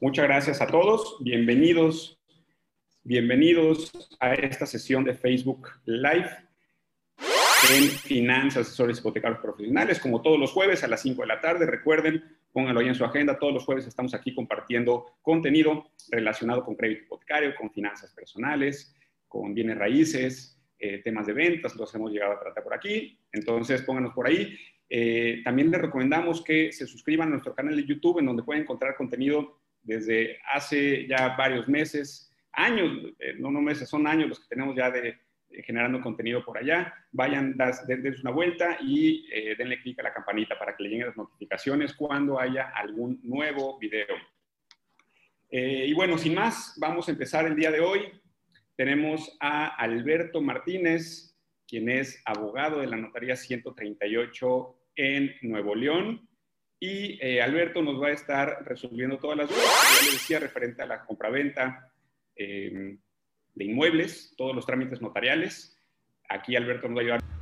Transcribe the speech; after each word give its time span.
Muchas 0.00 0.24
gracias 0.26 0.60
a 0.60 0.66
todos. 0.66 1.16
Bienvenidos, 1.20 2.18
bienvenidos 3.04 3.92
a 4.18 4.34
esta 4.34 4.66
sesión 4.66 5.04
de 5.04 5.14
Facebook 5.14 5.68
Live 5.84 6.30
en 7.70 7.88
Finanzas, 7.90 8.66
Asesores 8.66 8.98
Hipotecarios 8.98 9.40
Profesionales, 9.40 10.00
como 10.00 10.20
todos 10.20 10.38
los 10.38 10.50
jueves 10.50 10.82
a 10.82 10.88
las 10.88 11.00
5 11.02 11.22
de 11.22 11.28
la 11.28 11.40
tarde. 11.40 11.66
Recuerden, 11.66 12.24
pónganlo 12.52 12.80
ahí 12.80 12.88
en 12.88 12.96
su 12.96 13.04
agenda. 13.04 13.38
Todos 13.38 13.54
los 13.54 13.64
jueves 13.64 13.86
estamos 13.86 14.14
aquí 14.14 14.34
compartiendo 14.34 15.06
contenido 15.22 15.86
relacionado 16.10 16.64
con 16.64 16.74
crédito 16.74 17.04
hipotecario, 17.04 17.54
con 17.54 17.70
finanzas 17.70 18.12
personales, 18.12 18.94
con 19.28 19.54
bienes 19.54 19.78
raíces, 19.78 20.60
eh, 20.76 20.98
temas 20.98 21.26
de 21.26 21.34
ventas, 21.34 21.76
los 21.76 21.94
hemos 21.94 22.10
llegado 22.10 22.32
a 22.32 22.40
tratar 22.40 22.64
por 22.64 22.74
aquí. 22.74 23.16
Entonces, 23.32 23.82
pónganos 23.82 24.12
por 24.12 24.26
ahí. 24.26 24.58
Eh, 24.90 25.40
también 25.44 25.70
les 25.70 25.80
recomendamos 25.80 26.42
que 26.42 26.72
se 26.72 26.84
suscriban 26.84 27.28
a 27.28 27.30
nuestro 27.32 27.54
canal 27.54 27.76
de 27.76 27.84
YouTube, 27.84 28.18
en 28.18 28.26
donde 28.26 28.42
pueden 28.42 28.64
encontrar 28.64 28.96
contenido 28.96 29.60
desde 29.84 30.38
hace 30.52 31.06
ya 31.06 31.36
varios 31.36 31.68
meses, 31.68 32.32
años, 32.52 33.12
eh, 33.18 33.34
no, 33.38 33.50
no 33.50 33.60
meses, 33.60 33.88
son 33.88 34.06
años 34.06 34.28
los 34.28 34.40
que 34.40 34.48
tenemos 34.48 34.74
ya 34.76 34.90
de, 34.90 35.18
generando 35.62 36.00
contenido 36.00 36.44
por 36.44 36.58
allá. 36.58 36.92
Vayan, 37.12 37.56
dense 37.56 38.20
una 38.22 38.30
vuelta 38.30 38.78
y 38.80 39.28
eh, 39.32 39.54
denle 39.56 39.80
clic 39.80 40.00
a 40.00 40.04
la 40.04 40.12
campanita 40.12 40.58
para 40.58 40.76
que 40.76 40.82
le 40.82 40.88
lleguen 40.88 41.06
las 41.08 41.16
notificaciones 41.16 41.94
cuando 41.94 42.40
haya 42.40 42.70
algún 42.74 43.20
nuevo 43.22 43.78
video. 43.78 44.16
y 45.50 45.92
bueno, 45.94 46.18
sin 46.18 46.34
más, 46.34 46.74
vamos 46.78 47.06
a 47.06 47.12
empezar 47.12 47.46
el 47.46 47.54
día 47.54 47.70
de 47.70 47.80
hoy. 47.80 48.10
Tenemos 48.76 49.36
a 49.38 49.68
Alberto 49.76 50.40
Martínez, 50.40 51.36
quien 51.68 51.88
es 51.88 52.20
abogado 52.24 52.80
de 52.80 52.88
la 52.88 52.96
Notaría 52.96 53.36
138 53.36 54.76
en 54.96 55.34
Nuevo 55.42 55.74
León. 55.74 56.28
Y 56.80 57.18
eh, 57.22 57.40
Alberto 57.40 57.82
nos 57.82 58.00
va 58.02 58.08
a 58.08 58.12
estar 58.12 58.64
resolviendo 58.64 59.18
todas 59.18 59.36
las 59.36 59.48
dudas, 59.48 59.64
como 59.64 60.06
le 60.06 60.12
decía, 60.12 60.38
referente 60.38 60.82
a 60.82 60.86
la 60.86 61.04
compraventa 61.04 61.92
eh, 62.36 62.98
de 63.54 63.64
inmuebles, 63.64 64.34
todos 64.36 64.54
los 64.54 64.66
trámites 64.66 65.00
notariales. 65.00 65.78
Aquí 66.28 66.56
Alberto 66.56 66.88
nos 66.88 66.96
va 66.96 67.00
a 67.00 67.04
ayudar. 67.04 67.34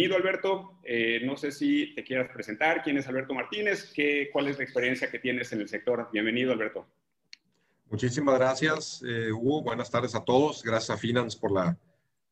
bienvenido 0.00 0.16
Alberto. 0.16 0.78
Eh, 0.82 1.20
no 1.24 1.36
sé 1.36 1.52
si 1.52 1.94
te 1.94 2.02
quieras 2.02 2.30
presentar. 2.32 2.82
¿Quién 2.82 2.96
es 2.96 3.06
Alberto 3.06 3.34
Martínez? 3.34 3.92
¿Qué, 3.94 4.30
¿Cuál 4.32 4.48
es 4.48 4.56
la 4.56 4.64
experiencia 4.64 5.10
que 5.10 5.18
tienes 5.18 5.52
en 5.52 5.60
el 5.60 5.68
sector? 5.68 6.08
Bienvenido 6.10 6.52
Alberto. 6.52 6.86
Muchísimas 7.90 8.38
gracias, 8.38 9.02
eh, 9.04 9.32
Hugo. 9.32 9.62
Buenas 9.62 9.90
tardes 9.90 10.14
a 10.14 10.24
todos. 10.24 10.62
Gracias 10.62 10.90
a 10.90 10.96
Finance 10.96 11.36
por 11.36 11.50
la, 11.50 11.76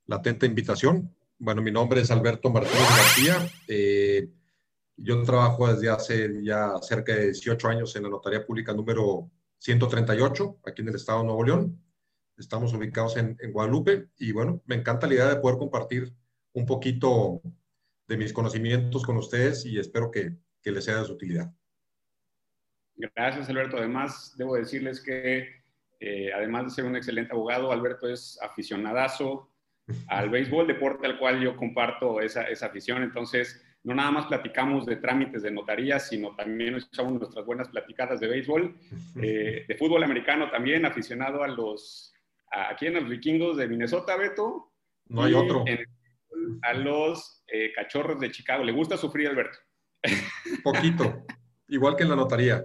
atenta 0.08 0.46
invitación. 0.46 1.12
Bueno, 1.36 1.60
mi 1.62 1.72
nombre 1.72 2.00
es 2.00 2.12
Alberto 2.12 2.48
Martínez 2.48 2.88
García. 2.88 3.50
Eh, 3.66 4.28
yo 4.96 5.20
trabajo 5.24 5.66
desde 5.66 5.90
hace 5.90 6.44
ya 6.44 6.74
cerca 6.80 7.12
de 7.12 7.24
18 7.24 7.68
años 7.68 7.96
en 7.96 8.04
la 8.04 8.08
Notaría 8.08 8.46
Pública 8.46 8.72
número 8.72 9.28
138, 9.58 10.60
aquí 10.64 10.82
en 10.82 10.88
el 10.88 10.94
estado 10.94 11.20
de 11.20 11.24
Nuevo 11.24 11.44
León. 11.44 11.82
Estamos 12.36 12.72
ubicados 12.72 13.16
en, 13.16 13.36
Guadalupe 13.52 14.10
y 14.16 14.30
bueno, 14.30 14.62
me 14.64 14.76
encanta 14.76 15.08
la 15.08 15.14
idea 15.14 15.28
de 15.28 15.40
poder 15.40 15.58
compartir 15.58 16.14
un 16.52 16.66
poquito 16.66 17.42
de 18.06 18.16
mis 18.16 18.32
conocimientos 18.32 19.04
con 19.04 19.16
ustedes 19.16 19.66
y 19.66 19.76
espero 19.80 20.12
que, 20.12 20.36
que 20.62 20.70
les 20.70 20.84
sea 20.84 21.00
de 21.00 21.06
su 21.06 21.14
utilidad. 21.14 21.52
Gracias, 22.98 23.48
Alberto. 23.48 23.76
Además, 23.76 24.34
debo 24.36 24.56
decirles 24.56 25.00
que, 25.00 25.48
eh, 26.00 26.32
además 26.34 26.64
de 26.64 26.70
ser 26.70 26.84
un 26.84 26.96
excelente 26.96 27.32
abogado, 27.32 27.72
Alberto 27.72 28.08
es 28.08 28.38
aficionadazo 28.42 29.50
al 30.08 30.28
béisbol, 30.30 30.66
deporte 30.66 31.06
al 31.06 31.18
cual 31.18 31.40
yo 31.40 31.56
comparto 31.56 32.20
esa, 32.20 32.42
esa 32.42 32.66
afición. 32.66 33.02
Entonces, 33.02 33.64
no 33.84 33.94
nada 33.94 34.10
más 34.10 34.26
platicamos 34.26 34.84
de 34.84 34.96
trámites 34.96 35.42
de 35.42 35.52
notaría, 35.52 36.00
sino 36.00 36.34
también 36.34 36.74
echamos 36.74 37.12
nuestras 37.12 37.46
buenas 37.46 37.68
platicadas 37.68 38.18
de 38.20 38.26
béisbol, 38.26 38.76
eh, 39.22 39.64
de 39.66 39.74
fútbol 39.76 40.02
americano 40.02 40.50
también, 40.50 40.84
aficionado 40.84 41.42
a 41.44 41.48
los, 41.48 42.12
aquí 42.50 42.86
en 42.86 42.94
los 42.94 43.08
vikingos 43.08 43.56
de 43.56 43.68
Minnesota, 43.68 44.16
Beto. 44.16 44.72
No 45.06 45.22
hay 45.22 45.32
otro 45.32 45.64
a 46.62 46.74
los 46.74 47.42
eh, 47.48 47.72
cachorros 47.74 48.20
de 48.20 48.30
Chicago. 48.30 48.64
¿Le 48.64 48.72
gusta 48.72 48.96
sufrir, 48.96 49.28
Alberto? 49.28 49.58
Poquito, 50.62 51.24
igual 51.68 51.96
que 51.96 52.02
en 52.02 52.10
la 52.10 52.16
notaría. 52.16 52.64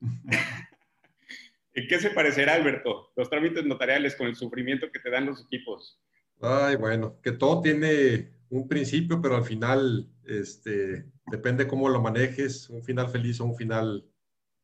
¿En 0.00 1.86
qué 1.88 1.98
se 1.98 2.10
parecerá, 2.10 2.54
Alberto, 2.54 3.12
los 3.16 3.28
trámites 3.28 3.64
notariales 3.64 4.16
con 4.16 4.26
el 4.26 4.34
sufrimiento 4.34 4.90
que 4.90 4.98
te 4.98 5.10
dan 5.10 5.26
los 5.26 5.44
equipos? 5.44 6.00
Ay, 6.40 6.76
bueno, 6.76 7.20
que 7.22 7.32
todo 7.32 7.60
tiene 7.60 8.32
un 8.48 8.66
principio, 8.66 9.20
pero 9.20 9.36
al 9.36 9.44
final 9.44 10.08
este, 10.24 11.04
depende 11.26 11.66
cómo 11.66 11.88
lo 11.88 12.00
manejes, 12.00 12.70
un 12.70 12.82
final 12.82 13.08
feliz 13.08 13.40
o 13.40 13.44
un 13.44 13.56
final 13.56 14.04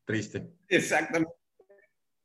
triste. 0.05 0.49
Exactamente. 0.67 1.33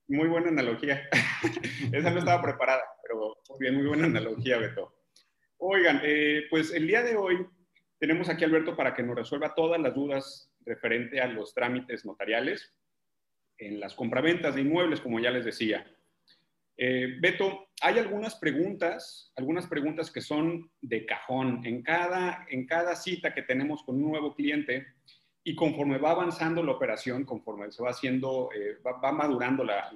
Muy 0.09 0.29
buena 0.29 0.49
analogía. 0.49 1.07
Esa 1.93 2.11
no 2.11 2.19
estaba 2.19 2.43
preparada, 2.43 2.83
pero 3.03 3.37
bien, 3.59 3.75
muy 3.75 3.87
buena 3.87 4.07
analogía, 4.07 4.59
Beto. 4.59 4.95
Oigan, 5.59 6.01
eh, 6.03 6.45
pues 6.49 6.73
el 6.73 6.87
día 6.87 7.03
de 7.03 7.17
hoy 7.17 7.47
tenemos 7.99 8.29
aquí 8.29 8.45
a 8.45 8.47
Alberto 8.47 8.77
para 8.77 8.95
que 8.95 9.03
nos 9.03 9.17
resuelva 9.17 9.55
todas 9.55 9.81
las 9.81 9.95
dudas 9.95 10.51
referente 10.65 11.21
a 11.21 11.27
los 11.27 11.53
trámites 11.53 12.07
notariales 12.07 12.75
en 13.59 13.81
las 13.81 13.95
compraventas 13.95 14.55
de 14.55 14.63
inmuebles, 14.63 15.01
como 15.01 15.21
ya 15.21 15.31
les 15.31 15.45
decía. 15.45 15.87
Eh, 16.77 17.17
Beto, 17.21 17.71
hay 17.83 17.99
algunas 17.99 18.37
preguntas, 18.37 19.33
algunas 19.37 19.67
preguntas 19.67 20.11
que 20.11 20.21
son 20.21 20.71
de 20.81 21.05
cajón. 21.05 21.61
En 21.65 21.83
cada, 21.83 22.47
en 22.49 22.67
cada 22.67 22.95
cita 22.95 23.35
que 23.35 23.43
tenemos 23.43 23.83
con 23.83 23.97
un 23.97 24.11
nuevo 24.11 24.35
cliente 24.35 24.87
y 25.43 25.57
conforme 25.57 25.99
va 25.99 26.13
avanzando 26.13 26.63
la 26.63 26.73
operación, 26.73 27.25
conforme 27.25 27.71
se 27.73 27.83
va 27.83 27.91
haciendo, 27.91 28.51
eh, 28.55 28.79
va, 28.85 29.13
madurando 29.13 29.65
la, 29.65 29.91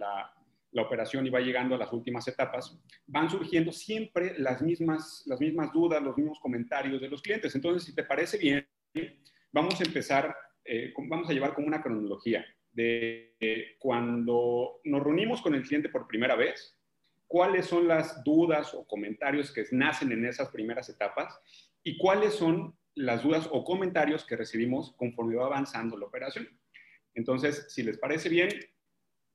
la 0.72 0.82
operación 0.82 1.26
y 1.26 1.30
va 1.30 1.40
llegando 1.40 1.74
a 1.74 1.78
las 1.78 1.92
últimas 1.92 2.26
etapas, 2.26 2.76
van 3.06 3.30
surgiendo 3.30 3.70
siempre 3.72 4.38
las 4.38 4.62
mismas, 4.62 5.22
las 5.26 5.40
mismas 5.40 5.72
dudas, 5.72 6.02
los 6.02 6.16
mismos 6.16 6.40
comentarios 6.40 7.00
de 7.00 7.08
los 7.08 7.22
clientes. 7.22 7.54
Entonces, 7.54 7.84
si 7.84 7.94
te 7.94 8.02
parece 8.02 8.38
bien, 8.38 8.66
vamos 9.52 9.80
a 9.80 9.84
empezar, 9.84 10.34
eh, 10.64 10.92
vamos 11.08 11.28
a 11.28 11.32
llevar 11.32 11.54
como 11.54 11.68
una 11.68 11.82
cronología 11.82 12.44
de 12.72 13.76
cuando 13.78 14.80
nos 14.84 15.02
reunimos 15.02 15.42
con 15.42 15.54
el 15.54 15.62
cliente 15.62 15.88
por 15.88 16.06
primera 16.06 16.36
vez, 16.36 16.76
cuáles 17.26 17.66
son 17.66 17.88
las 17.88 18.22
dudas 18.24 18.74
o 18.74 18.86
comentarios 18.86 19.52
que 19.52 19.64
nacen 19.72 20.12
en 20.12 20.26
esas 20.26 20.50
primeras 20.50 20.88
etapas 20.88 21.40
y 21.82 21.96
cuáles 21.96 22.34
son 22.34 22.76
las 22.94 23.22
dudas 23.22 23.48
o 23.50 23.64
comentarios 23.64 24.24
que 24.24 24.36
recibimos 24.36 24.92
conforme 24.96 25.36
va 25.36 25.46
avanzando 25.46 25.96
la 25.96 26.06
operación. 26.06 26.46
Entonces, 27.14 27.66
si 27.70 27.82
les 27.82 27.98
parece 27.98 28.28
bien, 28.28 28.50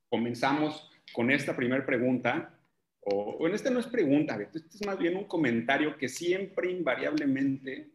comenzamos 0.09 0.91
con 1.13 1.31
esta 1.31 1.55
primera 1.55 1.85
pregunta, 1.85 2.53
o 2.99 3.37
bueno, 3.39 3.55
esta 3.55 3.69
no 3.69 3.79
es 3.79 3.87
pregunta, 3.87 4.37
este 4.41 4.59
es 4.59 4.85
más 4.85 4.99
bien 4.99 5.15
un 5.15 5.25
comentario 5.25 5.97
que 5.97 6.09
siempre 6.09 6.69
invariablemente, 6.69 7.89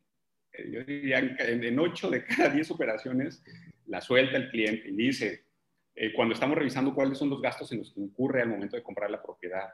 eh, 0.53 0.71
yo 0.71 0.85
diría 0.85 1.19
en 1.19 1.79
8 1.79 2.11
de 2.11 2.25
cada 2.25 2.49
10 2.51 2.71
operaciones, 2.71 3.45
la 3.87 4.01
suelta 4.01 4.37
el 4.37 4.51
cliente 4.51 4.89
y 4.89 4.97
dice, 4.97 5.47
eh, 5.95 6.13
cuando 6.15 6.35
estamos 6.35 6.57
revisando 6.57 6.95
cuáles 6.95 7.19
son 7.19 7.29
los 7.29 7.43
gastos 7.43 7.71
en 7.73 7.79
los 7.79 7.93
que 7.93 8.01
incurre 8.01 8.43
al 8.43 8.49
momento 8.49 8.77
de 8.77 8.83
comprar 8.83 9.11
la 9.11 9.23
propiedad. 9.23 9.69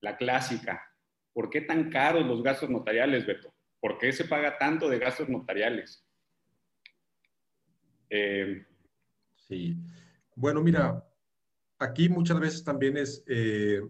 La 0.00 0.16
clásica, 0.16 0.82
¿por 1.32 1.48
qué 1.48 1.62
tan 1.62 1.90
caros 1.90 2.26
los 2.26 2.42
gastos 2.42 2.68
notariales, 2.68 3.26
Beto? 3.26 3.54
¿Por 3.80 3.98
qué 3.98 4.12
se 4.12 4.24
paga 4.24 4.58
tanto 4.58 4.88
de 4.88 4.98
gastos 4.98 5.28
notariales? 5.28 6.04
Eh, 8.10 8.64
sí. 9.36 9.76
Bueno, 10.34 10.62
mira, 10.62 11.02
aquí 11.78 12.08
muchas 12.08 12.38
veces 12.38 12.62
también 12.62 12.96
es 12.96 13.24
eh, 13.26 13.80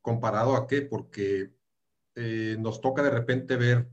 comparado 0.00 0.56
a 0.56 0.66
qué, 0.66 0.82
porque 0.82 1.50
nos 2.58 2.82
toca 2.82 3.02
de 3.02 3.08
repente 3.08 3.56
ver, 3.56 3.88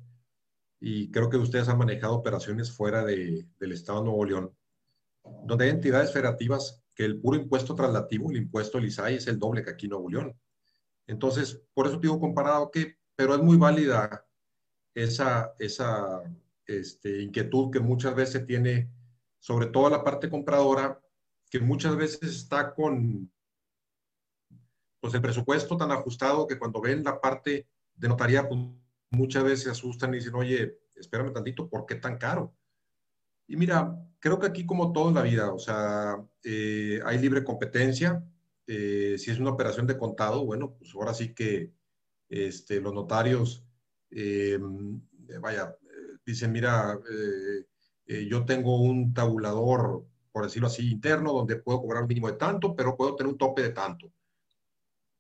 y 0.82 1.10
creo 1.10 1.30
que 1.30 1.38
ustedes 1.38 1.70
han 1.70 1.78
manejado 1.78 2.16
operaciones 2.16 2.70
fuera 2.70 3.06
del 3.06 3.48
Estado 3.60 4.00
de 4.00 4.06
Nuevo 4.06 4.26
León, 4.26 4.59
donde 5.24 5.66
hay 5.66 5.72
entidades 5.72 6.12
federativas 6.12 6.84
que 6.94 7.06
el 7.06 7.20
puro 7.20 7.38
impuesto 7.38 7.76
traslativo, 7.76 8.30
el 8.30 8.38
impuesto 8.38 8.78
del 8.78 8.88
es 8.88 9.28
el 9.28 9.40
doble 9.40 9.64
que 9.64 9.72
aquí 9.72 9.86
en 9.86 9.92
Nuevo 9.92 10.10
León. 10.10 10.40
Entonces, 11.08 11.62
por 11.74 11.88
eso 11.88 11.98
digo 11.98 12.20
comparado 12.20 12.66
a 12.66 12.72
qué, 12.72 12.98
pero 13.16 13.34
es 13.34 13.42
muy 13.42 13.58
válida 13.58 14.26
esa, 14.94 15.54
esa 15.60 16.22
este, 16.66 17.22
inquietud 17.22 17.72
que 17.72 17.80
muchas 17.80 18.16
veces 18.16 18.46
tiene, 18.46 18.92
sobre 19.40 19.68
todo 19.68 19.90
la 19.90 20.04
parte 20.04 20.30
compradora, 20.30 21.02
que 21.50 21.60
muchas 21.60 21.96
veces 21.96 22.24
está 22.24 22.74
con 22.74 23.32
pues 25.00 25.14
el 25.14 25.22
presupuesto 25.22 25.78
tan 25.78 25.92
ajustado 25.92 26.46
que 26.46 26.60
cuando 26.60 26.82
ven 26.82 27.04
la 27.04 27.20
parte 27.20 27.68
de 27.96 28.08
notaría, 28.08 28.48
pues 28.48 28.60
muchas 29.10 29.44
veces 29.44 29.64
se 29.64 29.72
asustan 29.72 30.14
y 30.14 30.18
dicen, 30.18 30.36
oye, 30.36 30.80
espérame 30.96 31.34
tantito, 31.34 31.70
¿por 31.70 31.86
qué 31.86 31.96
tan 31.96 32.18
caro? 32.18 32.54
Y 33.48 33.56
mira, 33.56 33.98
creo 34.20 34.40
que 34.40 34.48
aquí 34.48 34.66
como 34.66 34.92
todo 34.92 35.10
en 35.10 35.16
la 35.16 35.22
vida, 35.22 35.52
o 35.52 35.60
sea, 35.60 36.24
eh, 36.44 37.00
hay 37.06 37.18
libre 37.20 37.44
competencia. 37.44 38.24
Eh, 38.68 39.16
si 39.18 39.32
es 39.32 39.40
una 39.40 39.52
operación 39.52 39.88
de 39.88 39.98
contado, 39.98 40.46
bueno, 40.46 40.76
pues 40.78 40.94
ahora 40.94 41.14
sí 41.14 41.34
que 41.34 41.72
este, 42.30 42.80
los 42.82 42.94
notarios, 42.94 43.66
eh, 44.12 44.60
vaya, 45.42 45.76
dicen, 46.26 46.52
mira, 46.52 47.00
yo 48.28 48.46
tengo 48.46 48.82
un 48.82 49.14
tabulador, 49.14 50.06
por 50.32 50.44
decirlo 50.44 50.68
así, 50.68 50.92
interno, 50.92 51.34
donde 51.34 51.56
puedo 51.58 51.82
cobrar 51.82 52.04
un 52.04 52.08
mínimo 52.08 52.28
de 52.28 52.38
tanto, 52.38 52.76
pero 52.76 52.96
puedo 52.96 53.16
tener 53.16 53.32
un 53.32 53.38
tope 53.38 53.62
de 53.62 53.70
tanto. 53.70 54.12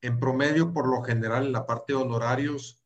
En 0.01 0.19
promedio, 0.19 0.71
por 0.73 0.87
lo 0.87 1.01
general, 1.03 1.47
en 1.47 1.51
la 1.51 1.65
parte 1.65 1.93
de 1.93 1.99
honorarios, 1.99 2.83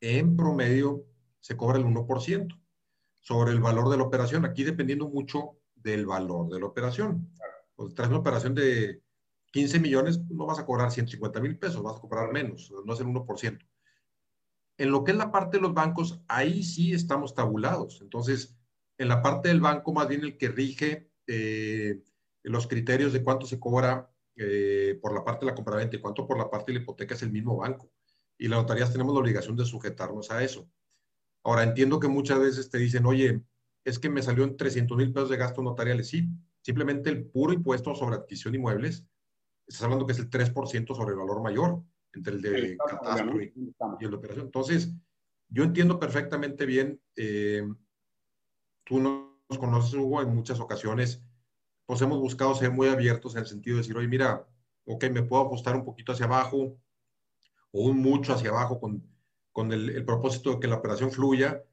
en 0.00 0.36
promedio 0.36 1.04
se 1.40 1.56
cobra 1.56 1.78
el 1.78 1.84
1% 1.84 2.58
sobre 3.28 3.52
el 3.52 3.60
valor 3.60 3.90
de 3.90 3.98
la 3.98 4.04
operación. 4.04 4.46
Aquí 4.46 4.64
dependiendo 4.64 5.06
mucho 5.06 5.58
del 5.74 6.06
valor 6.06 6.48
de 6.48 6.60
la 6.60 6.64
operación. 6.64 7.30
Pues, 7.76 7.94
tras 7.94 8.08
una 8.08 8.20
operación 8.20 8.54
de 8.54 9.02
15 9.52 9.80
millones, 9.80 10.18
no 10.30 10.46
vas 10.46 10.58
a 10.58 10.64
cobrar 10.64 10.90
150 10.90 11.38
mil 11.38 11.58
pesos, 11.58 11.82
vas 11.82 11.98
a 11.98 12.00
cobrar 12.00 12.32
menos, 12.32 12.72
no 12.86 12.94
es 12.94 13.00
el 13.00 13.06
1%. 13.06 13.66
En 14.78 14.90
lo 14.90 15.04
que 15.04 15.10
es 15.10 15.18
la 15.18 15.30
parte 15.30 15.58
de 15.58 15.62
los 15.62 15.74
bancos, 15.74 16.22
ahí 16.26 16.62
sí 16.62 16.94
estamos 16.94 17.34
tabulados. 17.34 18.00
Entonces, 18.00 18.56
en 18.96 19.08
la 19.08 19.20
parte 19.20 19.48
del 19.48 19.60
banco, 19.60 19.92
más 19.92 20.08
bien 20.08 20.22
el 20.22 20.38
que 20.38 20.48
rige 20.48 21.10
eh, 21.26 22.00
los 22.44 22.66
criterios 22.66 23.12
de 23.12 23.22
cuánto 23.22 23.44
se 23.44 23.60
cobra 23.60 24.10
eh, 24.36 24.98
por 25.02 25.12
la 25.12 25.22
parte 25.22 25.44
de 25.44 25.50
la 25.50 25.54
compraventa 25.54 25.96
y 25.96 26.00
cuánto 26.00 26.26
por 26.26 26.38
la 26.38 26.48
parte 26.48 26.72
de 26.72 26.78
la 26.78 26.82
hipoteca 26.82 27.14
es 27.14 27.22
el 27.22 27.30
mismo 27.30 27.58
banco. 27.58 27.90
Y 28.38 28.48
las 28.48 28.60
notarías 28.60 28.90
tenemos 28.90 29.12
la 29.12 29.20
obligación 29.20 29.54
de 29.54 29.66
sujetarnos 29.66 30.30
a 30.30 30.42
eso. 30.42 30.66
Ahora, 31.44 31.62
entiendo 31.62 32.00
que 32.00 32.08
muchas 32.08 32.38
veces 32.40 32.70
te 32.70 32.78
dicen, 32.78 33.06
oye, 33.06 33.42
es 33.84 33.98
que 33.98 34.10
me 34.10 34.22
salió 34.22 34.44
en 34.44 34.56
300 34.56 34.96
mil 34.96 35.12
pesos 35.12 35.30
de 35.30 35.36
gastos 35.36 35.64
notariales. 35.64 36.08
Sí, 36.08 36.28
simplemente 36.60 37.10
el 37.10 37.24
puro 37.24 37.52
impuesto 37.52 37.94
sobre 37.94 38.16
adquisición 38.16 38.52
de 38.52 38.58
inmuebles, 38.58 39.04
estás 39.66 39.84
hablando 39.84 40.06
que 40.06 40.12
es 40.12 40.18
el 40.18 40.30
3% 40.30 40.94
sobre 40.94 41.12
el 41.12 41.18
valor 41.18 41.42
mayor, 41.42 41.82
entre 42.12 42.34
el 42.34 42.42
de 42.42 42.76
catastro 42.76 43.40
y, 43.42 43.52
el 44.00 44.10
de 44.10 44.16
operación. 44.16 44.46
Entonces, 44.46 44.92
yo 45.48 45.64
entiendo 45.64 45.98
perfectamente 45.98 46.66
bien, 46.66 47.00
eh, 47.16 47.66
tú 48.84 49.00
nos 49.00 49.58
conoces, 49.58 49.94
Hugo, 49.94 50.22
en 50.22 50.34
muchas 50.34 50.60
ocasiones, 50.60 51.22
pues 51.86 52.02
hemos 52.02 52.18
buscado 52.18 52.54
ser 52.54 52.70
muy 52.70 52.88
abiertos 52.88 53.34
en 53.34 53.40
el 53.40 53.46
sentido 53.46 53.76
de 53.76 53.82
decir, 53.82 53.96
oye, 53.96 54.08
mira, 54.08 54.46
ok, 54.84 55.04
me 55.10 55.22
puedo 55.22 55.46
ajustar 55.46 55.76
un 55.76 55.84
poquito 55.84 56.12
hacia 56.12 56.26
abajo 56.26 56.78
o 57.70 57.82
un 57.82 57.98
mucho 57.98 58.34
hacia 58.34 58.50
abajo 58.50 58.80
con 58.80 59.02
con 59.58 59.72
el, 59.72 60.04
propósito 60.04 60.52
de 60.52 60.60
que 60.60 60.68
la 60.68 60.76
operación 60.76 61.10
fluya, 61.10 61.64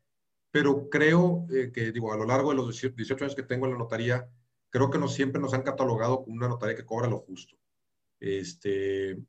pero 0.50 0.90
creo 0.90 1.46
eh, 1.54 1.72
que, 1.72 1.92
digo, 1.92 2.12
a 2.12 2.18
lo 2.18 2.26
largo 2.26 2.50
de 2.50 2.56
los 2.56 2.82
18 2.82 3.24
años 3.24 3.36
que 3.36 3.44
tengo 3.44 3.68
en 3.68 3.74
la 3.74 3.78
notaría, 3.78 4.28
creo 4.72 4.90
que 4.90 4.98
no 4.98 5.08
siempre 5.08 5.40
nos 5.40 5.54
han 5.54 5.62
catalogado 5.62 6.24
como 6.24 6.36
una 6.36 6.48
notaría 6.48 6.76
que 6.76 6.84
cobra 6.84 7.08
lo 7.08 7.20
justo. 7.20 7.56
Este, 8.20 9.24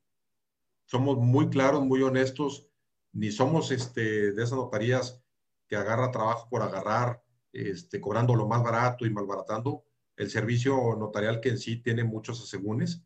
somos 0.86 1.18
muy 1.18 1.50
claros, 1.50 1.84
muy 1.84 2.00
honestos, 2.00 2.66
ni 3.12 3.30
somos 3.30 3.70
este, 3.72 4.32
de 4.32 4.42
esas 4.42 4.56
notarías 4.56 5.22
que 5.68 5.76
agarra 5.76 6.10
trabajo 6.10 6.48
por 6.48 6.62
agarrar, 6.62 7.22
este, 7.52 8.00
cobrando 8.00 8.34
lo 8.34 8.48
más 8.48 8.62
barato 8.62 9.04
y 9.04 9.10
malbaratando 9.10 9.84
el 10.16 10.30
servicio 10.30 10.96
notarial 10.98 11.42
que 11.42 11.50
en 11.50 11.58
sí 11.58 11.76
tiene 11.76 12.04
muchos 12.04 12.40
asegúnes 12.40 13.04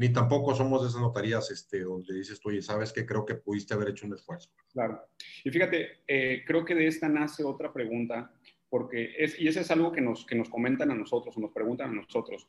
ni 0.00 0.08
tampoco 0.08 0.54
somos 0.54 0.80
de 0.80 0.88
esas 0.88 1.02
notarías 1.02 1.50
este, 1.50 1.80
donde 1.80 2.14
dices, 2.14 2.40
oye, 2.44 2.62
sabes 2.62 2.90
que 2.90 3.04
creo 3.04 3.26
que 3.26 3.34
pudiste 3.34 3.74
haber 3.74 3.90
hecho 3.90 4.06
un 4.06 4.14
esfuerzo. 4.14 4.48
Claro. 4.72 4.98
Y 5.44 5.50
fíjate, 5.50 5.98
eh, 6.08 6.42
creo 6.46 6.64
que 6.64 6.74
de 6.74 6.86
esta 6.86 7.06
nace 7.06 7.44
otra 7.44 7.70
pregunta, 7.70 8.32
porque 8.70 9.14
es, 9.18 9.38
y 9.38 9.46
eso 9.46 9.60
es 9.60 9.70
algo 9.70 9.92
que 9.92 10.00
nos, 10.00 10.24
que 10.24 10.36
nos 10.36 10.48
comentan 10.48 10.90
a 10.90 10.94
nosotros 10.94 11.36
o 11.36 11.40
nos 11.40 11.52
preguntan 11.52 11.90
a 11.90 11.92
nosotros. 11.92 12.48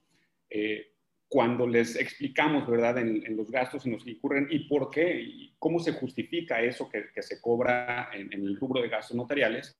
Eh, 0.50 0.94
cuando 1.28 1.68
les 1.68 1.98
explicamos, 1.98 2.66
¿verdad?, 2.70 3.00
en, 3.00 3.36
los 3.36 3.52
gastos 3.52 3.86
y 3.86 3.90
nos 3.90 4.04
ocurren 4.08 4.48
y 4.50 4.70
por 4.70 4.90
qué 4.90 5.20
y 5.20 5.54
cómo 5.60 5.80
se 5.80 5.92
justifica 5.92 6.62
eso 6.62 6.88
que, 6.88 7.08
que 7.14 7.22
se 7.22 7.42
cobra 7.42 8.12
en, 8.14 8.32
el 8.32 8.56
rubro 8.56 8.82
de 8.82 8.88
gastos 8.88 9.18
notariales, 9.18 9.78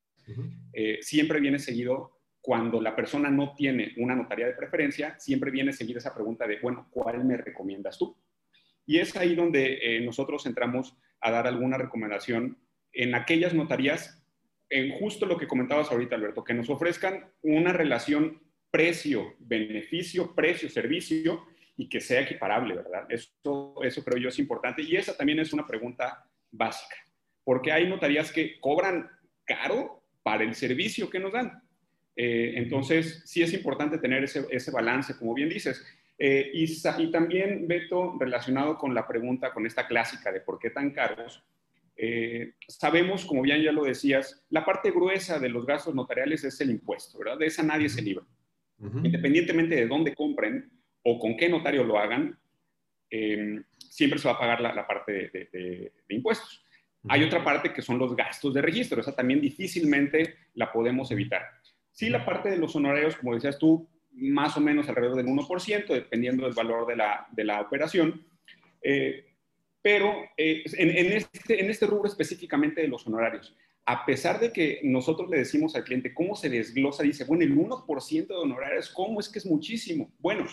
eh, 0.74 0.98
siempre 1.00 1.40
viene 1.40 1.58
seguido 1.58 2.21
cuando 2.42 2.82
la 2.82 2.96
persona 2.96 3.30
no 3.30 3.54
tiene 3.54 3.94
una 3.98 4.16
notaría 4.16 4.48
de 4.48 4.54
preferencia, 4.54 5.18
siempre 5.20 5.52
viene 5.52 5.70
a 5.70 5.74
seguir 5.74 5.98
esa 5.98 6.14
pregunta 6.14 6.48
de, 6.48 6.60
bueno, 6.60 6.88
¿cuál 6.90 7.24
me 7.24 7.38
recomiendas 7.38 7.98
tú? 7.98 8.18
Y 8.86 8.98
es 8.98 9.16
ahí 9.16 9.36
donde 9.36 9.80
eh, 9.82 10.02
nosotros 10.02 10.46
entramos 10.48 10.98
a 11.20 11.32
dar 11.32 11.46
alguna 11.48 11.78
recomendación 11.78 12.58
en 12.94 13.14
aquellas 13.14 13.54
notarías, 13.54 14.22
en 14.70 14.92
justo 14.92 15.26
lo 15.26 15.38
que 15.38 15.48
comentabas 15.48 15.92
ahorita, 15.92 16.16
Alberto, 16.16 16.44
que 16.44 16.54
nos 16.54 16.70
ofrezcan 16.70 17.32
una 17.44 17.74
relación 17.74 18.42
precio-beneficio, 18.72 20.34
precio-servicio 20.34 21.46
y 21.78 21.90
que 21.90 22.02
sea 22.02 22.22
equiparable, 22.22 22.76
¿verdad? 22.76 23.06
Eso, 23.10 23.76
eso 23.84 24.04
creo 24.04 24.18
yo 24.18 24.30
es 24.30 24.40
importante. 24.40 24.82
Y 24.82 24.96
esa 24.96 25.16
también 25.16 25.40
es 25.40 25.54
una 25.54 25.68
pregunta 25.68 26.26
básica, 26.50 26.96
porque 27.44 27.72
hay 27.72 27.88
notarías 27.88 28.32
que 28.32 28.60
cobran 28.60 29.10
caro 29.46 30.04
para 30.24 30.44
el 30.44 30.56
servicio 30.56 31.10
que 31.10 31.20
nos 31.20 31.34
dan. 31.34 31.62
Eh, 32.16 32.54
entonces, 32.56 33.24
sí 33.26 33.42
es 33.42 33.54
importante 33.54 33.98
tener 33.98 34.24
ese, 34.24 34.72
balance, 34.72 35.18
como 35.18 35.34
bien 35.34 35.50
dices. 35.50 35.86
Eh, 36.18 36.52
y, 36.54 36.66
y, 36.66 37.12
también, 37.12 37.68
Beto, 37.68 38.16
relacionado 38.20 38.78
con 38.78 38.94
la 38.94 39.08
pregunta, 39.08 39.54
con 39.54 39.66
esta 39.66 39.88
clásica 39.88 40.32
de 40.32 40.42
por 40.42 40.60
qué 40.60 40.70
tan 40.70 40.92
caros, 40.92 41.44
eh, 41.96 42.54
sabemos, 42.68 43.26
como 43.26 43.42
bien 43.42 43.62
ya 43.62 43.72
lo 43.72 43.84
decías, 43.84 44.44
la 44.50 44.66
parte 44.66 44.92
gruesa 44.92 45.40
de 45.40 45.50
los 45.50 45.66
gastos 45.66 45.94
notariales 45.94 46.44
es 46.44 46.60
el 46.62 46.72
impuesto, 46.72 47.20
¿verdad? 47.20 47.38
De 47.38 47.48
esa 47.48 47.64
nadie 47.64 47.90
se 47.90 48.02
libra. 48.02 48.26
Independientemente 49.04 49.76
de 49.76 49.86
dónde 49.86 50.16
compren 50.16 50.72
o 51.04 51.20
con 51.20 51.38
qué 51.38 51.48
notario 51.48 51.84
lo 51.84 52.00
hagan, 52.00 52.40
siempre 53.78 54.18
se 54.18 54.28
va 54.28 54.34
a 54.34 54.40
pagar 54.40 54.60
la, 54.60 54.88
parte 54.88 55.12
de, 55.30 55.92
impuestos. 56.10 56.66
Hay 57.08 57.24
otra 57.24 57.44
parte 57.44 57.72
que 57.74 57.84
son 57.84 58.00
los 58.00 58.16
gastos 58.16 58.56
de 58.56 58.62
registro, 58.64 59.00
esa 59.00 59.16
también 59.16 59.40
difícilmente 59.40 60.36
la 60.56 60.72
podemos 60.72 61.12
evitar. 61.12 61.61
Sí, 62.02 62.10
la 62.10 62.26
parte 62.26 62.50
de 62.50 62.58
los 62.58 62.76
honorarios, 62.76 63.16
como 63.16 63.36
decías 63.36 63.60
tú, 63.60 63.88
más 64.14 64.58
o 64.58 64.60
menos 64.60 64.90
alrededor 64.90 65.18
del 65.18 65.28
1%, 65.28 65.86
dependiendo 65.86 66.46
del 66.46 66.56
valor 66.56 66.88
de 66.88 66.96
la, 66.96 67.28
de 67.32 67.44
la 67.44 67.62
operación. 67.62 68.26
Eh, 68.82 69.24
pero 69.84 70.12
eh, 70.36 70.64
en, 70.80 71.12
este, 71.12 71.64
en 71.64 71.70
este 71.70 71.86
rubro 71.86 72.08
específicamente 72.08 72.82
de 72.82 72.88
los 72.88 73.06
honorarios, 73.06 73.56
a 73.86 74.04
pesar 74.04 74.40
de 74.40 74.52
que 74.52 74.80
nosotros 74.84 75.30
le 75.30 75.38
decimos 75.38 75.76
al 75.76 75.84
cliente 75.84 76.12
cómo 76.12 76.36
se 76.36 76.50
desglosa, 76.50 77.04
dice, 77.04 77.24
bueno, 77.26 77.44
el 77.44 77.56
1% 77.56 78.26
de 78.26 78.34
honorarios, 78.34 78.90
¿cómo 78.90 79.20
es 79.20 79.30
que 79.30 79.38
es 79.38 79.46
muchísimo? 79.46 80.12
Bueno, 80.18 80.48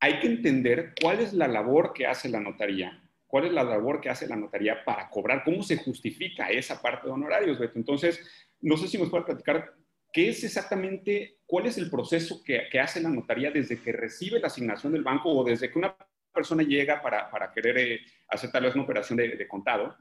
hay 0.00 0.18
que 0.18 0.26
entender 0.26 0.92
cuál 1.00 1.20
es 1.20 1.34
la 1.34 1.46
labor 1.46 1.92
que 1.92 2.08
hace 2.08 2.28
la 2.28 2.40
notaría, 2.40 3.00
cuál 3.28 3.44
es 3.46 3.52
la 3.52 3.62
labor 3.62 4.00
que 4.00 4.10
hace 4.10 4.26
la 4.26 4.34
notaría 4.34 4.84
para 4.84 5.08
cobrar, 5.08 5.44
cómo 5.44 5.62
se 5.62 5.76
justifica 5.76 6.50
esa 6.50 6.82
parte 6.82 7.06
de 7.06 7.12
honorarios, 7.12 7.60
Beto. 7.60 7.78
Entonces, 7.78 8.20
no 8.60 8.76
sé 8.76 8.88
si 8.88 8.98
nos 8.98 9.08
puede 9.08 9.22
platicar 9.22 9.76
¿Qué 10.16 10.30
es 10.30 10.42
exactamente, 10.44 11.40
cuál 11.44 11.66
es 11.66 11.76
el 11.76 11.90
proceso 11.90 12.42
que, 12.42 12.80
hace 12.80 13.02
la 13.02 13.10
notaría 13.10 13.50
desde 13.50 13.78
que 13.82 13.92
recibe 13.92 14.40
la 14.40 14.46
asignación 14.46 14.94
del 14.94 15.02
banco 15.02 15.28
o 15.28 15.44
desde 15.44 15.70
que 15.70 15.78
una 15.78 15.94
persona 16.32 16.62
llega 16.62 17.02
para, 17.02 17.30
para 17.30 17.52
querer 17.52 17.76
eh, 17.76 18.00
hacer 18.28 18.50
tal 18.50 18.62
vez 18.62 18.74
una 18.74 18.84
operación 18.84 19.18
de, 19.18 19.46
contado? 19.46 19.94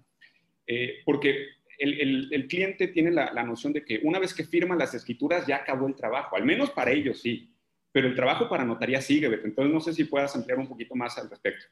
Eh, 0.66 1.02
porque 1.04 1.48
el, 1.78 2.30
el, 2.32 2.48
cliente 2.48 2.88
tiene 2.88 3.12
la, 3.12 3.34
la, 3.34 3.44
noción 3.44 3.74
de 3.74 3.84
que 3.84 4.00
una 4.04 4.18
vez 4.18 4.34
que 4.34 4.46
firman 4.46 4.80
las 4.80 4.94
escrituras 4.94 5.46
ya 5.48 5.58
acabó 5.58 5.86
el 5.86 5.96
trabajo, 5.96 6.38
al 6.38 6.46
menos 6.46 6.70
para 6.70 6.92
ellos 6.92 7.20
sí, 7.20 7.54
pero 7.92 8.08
el 8.08 8.16
trabajo 8.16 8.48
para 8.48 8.64
notaría 8.64 9.02
sigue, 9.02 9.28
Beto. 9.28 9.48
Entonces 9.48 9.74
no 9.74 9.82
sé 9.82 9.92
si 9.92 10.06
puedas 10.06 10.34
ampliar 10.34 10.60
un 10.60 10.70
poquito 10.70 10.96
más 10.96 11.18
al 11.18 11.30
respecto. 11.30 11.66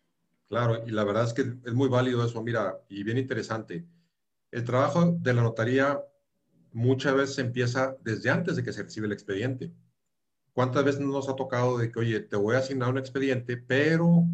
Claro, 0.50 0.84
y 0.86 0.92
la 0.92 1.06
verdad 1.06 1.24
es 1.24 1.34
que 1.34 1.44
es 1.44 1.74
muy 1.74 1.88
válido 1.88 2.26
eso, 2.26 2.44
mira, 2.44 2.78
y 2.90 3.04
bien 3.04 3.18
interesante. 3.18 3.86
El 4.52 4.66
trabajo 4.66 5.16
de 5.18 5.34
la 5.34 5.44
notaría 5.44 5.98
muchas 6.74 7.16
veces 7.16 7.38
empieza 7.38 7.96
desde 8.02 8.30
antes 8.30 8.56
de 8.56 8.64
que 8.64 8.74
se 8.74 8.84
recibe 8.84 9.06
el 9.06 9.14
expediente. 9.14 9.72
¿Cuántas 10.52 10.84
veces 10.84 11.02
nos 11.02 11.30
ha 11.30 11.36
tocado 11.36 11.78
de 11.78 11.92
que, 11.92 12.00
oye, 12.00 12.20
te 12.20 12.36
voy 12.36 12.56
a 12.56 12.60
asignar 12.60 12.90
un 12.90 12.98
expediente, 12.98 13.58
pero 13.58 14.26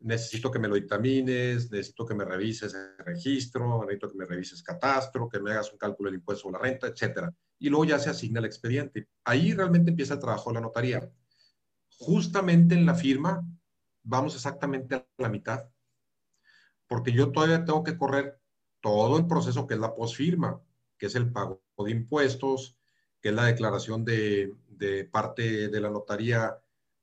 necesito 0.00 0.50
que 0.50 0.58
me 0.58 0.68
lo 0.68 0.74
dictamines, 0.74 1.70
necesito 1.70 2.04
que 2.04 2.14
me 2.14 2.24
revises 2.24 2.74
el 2.74 3.04
registro, 3.04 3.80
necesito 3.80 4.10
que 4.10 4.18
me 4.18 4.26
revises 4.26 4.62
catastro, 4.62 5.28
que 5.28 5.40
me 5.40 5.52
hagas 5.52 5.72
un 5.72 5.78
cálculo 5.78 6.08
del 6.08 6.18
impuesto 6.18 6.42
sobre 6.42 6.58
la 6.58 6.70
renta, 6.70 6.86
etcétera. 6.88 7.32
Y 7.58 7.68
luego 7.68 7.86
ya 7.86 7.98
se 7.98 8.10
asigna 8.10 8.40
el 8.40 8.44
expediente. 8.44 9.08
Ahí 9.24 9.54
realmente 9.54 9.90
empieza 9.90 10.14
el 10.14 10.20
trabajo 10.20 10.50
de 10.50 10.54
la 10.54 10.60
notaría. 10.60 11.10
Justamente 11.98 12.74
en 12.74 12.84
la 12.84 12.94
firma 12.94 13.44
vamos 14.02 14.34
exactamente 14.34 14.94
a 14.94 15.06
la 15.18 15.28
mitad, 15.28 15.68
porque 16.86 17.12
yo 17.12 17.32
todavía 17.32 17.64
tengo 17.64 17.82
que 17.82 17.96
correr 17.96 18.38
todo 18.80 19.18
el 19.18 19.26
proceso 19.26 19.66
que 19.66 19.74
es 19.74 19.80
la 19.80 19.94
posfirma 19.94 20.60
que 20.98 21.06
es 21.06 21.14
el 21.14 21.30
pago 21.30 21.62
de 21.78 21.90
impuestos, 21.90 22.76
que 23.20 23.30
es 23.30 23.34
la 23.34 23.44
declaración 23.46 24.04
de, 24.04 24.54
parte 25.10 25.68
de 25.68 25.80
la 25.80 25.90
notaría 25.90 26.58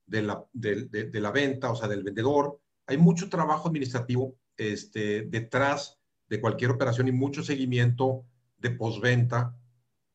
de 0.06 0.22
la, 0.22 0.46
de, 0.54 1.10
la, 1.14 1.32
venta, 1.32 1.72
o 1.72 1.76
sea, 1.76 1.88
del 1.88 2.04
vendedor. 2.04 2.60
Hay 2.88 2.98
mucho 2.98 3.30
trabajo 3.30 3.68
administrativo 3.68 4.36
este, 4.58 5.24
detrás 5.24 6.00
de 6.28 6.42
cualquier 6.42 6.72
operación 6.72 7.08
y 7.08 7.12
mucho 7.12 7.44
seguimiento 7.44 8.26
de 8.58 8.72
postventa 8.72 9.58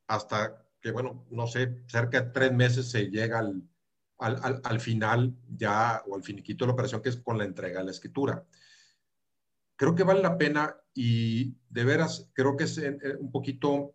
hasta 0.06 0.66
que, 0.80 0.90
bueno, 0.90 1.26
no 1.30 1.46
sé, 1.46 1.82
cerca 1.86 2.20
de 2.20 2.30
tres 2.30 2.52
meses 2.52 2.90
se 2.90 3.10
llega 3.10 3.38
al, 3.38 3.62
al, 4.18 4.80
final 4.80 5.34
ya 5.48 6.02
o 6.06 6.16
al 6.16 6.22
finiquito 6.22 6.64
de 6.64 6.68
la 6.68 6.72
operación, 6.72 7.02
que 7.02 7.08
es 7.08 7.16
con 7.16 7.38
la 7.38 7.44
entrega 7.44 7.80
de 7.80 7.86
la 7.86 7.90
escritura. 7.90 8.44
Creo 9.78 9.94
que 9.94 10.02
vale 10.02 10.20
la 10.20 10.36
pena 10.36 10.76
y 10.92 11.56
de 11.70 11.84
veras 11.84 12.30
creo 12.34 12.56
que 12.56 12.64
es 12.64 12.76
eh, 12.76 12.98
un 13.18 13.30
poquito 13.30 13.94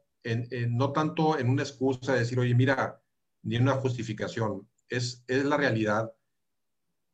no 0.70 0.94
tanto 0.94 1.38
en 1.38 1.50
una 1.50 1.64
excusa 1.64 2.14
de 2.14 2.20
decir, 2.20 2.40
oye, 2.40 2.56
mira, 2.56 3.04
ni 3.42 3.58
una 3.58 3.74
justificación, 3.74 4.70
es, 4.88 5.22
es 5.28 5.44
la 5.44 5.58
realidad. 5.58 6.14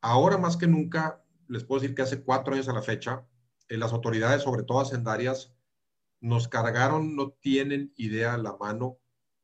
Ahora 0.00 0.38
más 0.38 0.56
que 0.56 0.68
nunca, 0.68 1.24
les 1.48 1.64
puedo 1.64 1.80
decir 1.80 1.96
que 1.96 2.02
hace 2.02 2.22
cuatro 2.22 2.54
años 2.54 2.68
a 2.68 2.72
la 2.72 2.82
fecha, 2.82 3.26
eh, 3.68 3.76
las 3.76 3.92
autoridades, 3.92 4.42
sobre 4.42 4.62
todo 4.62 4.80
hacendarias, 4.80 5.52
nos 6.20 6.46
cargaron, 6.46 7.16
no 7.16 7.32
tienen 7.32 7.92
idea 7.96 8.34
a 8.34 8.38
la 8.38 8.56
mano 8.56 8.98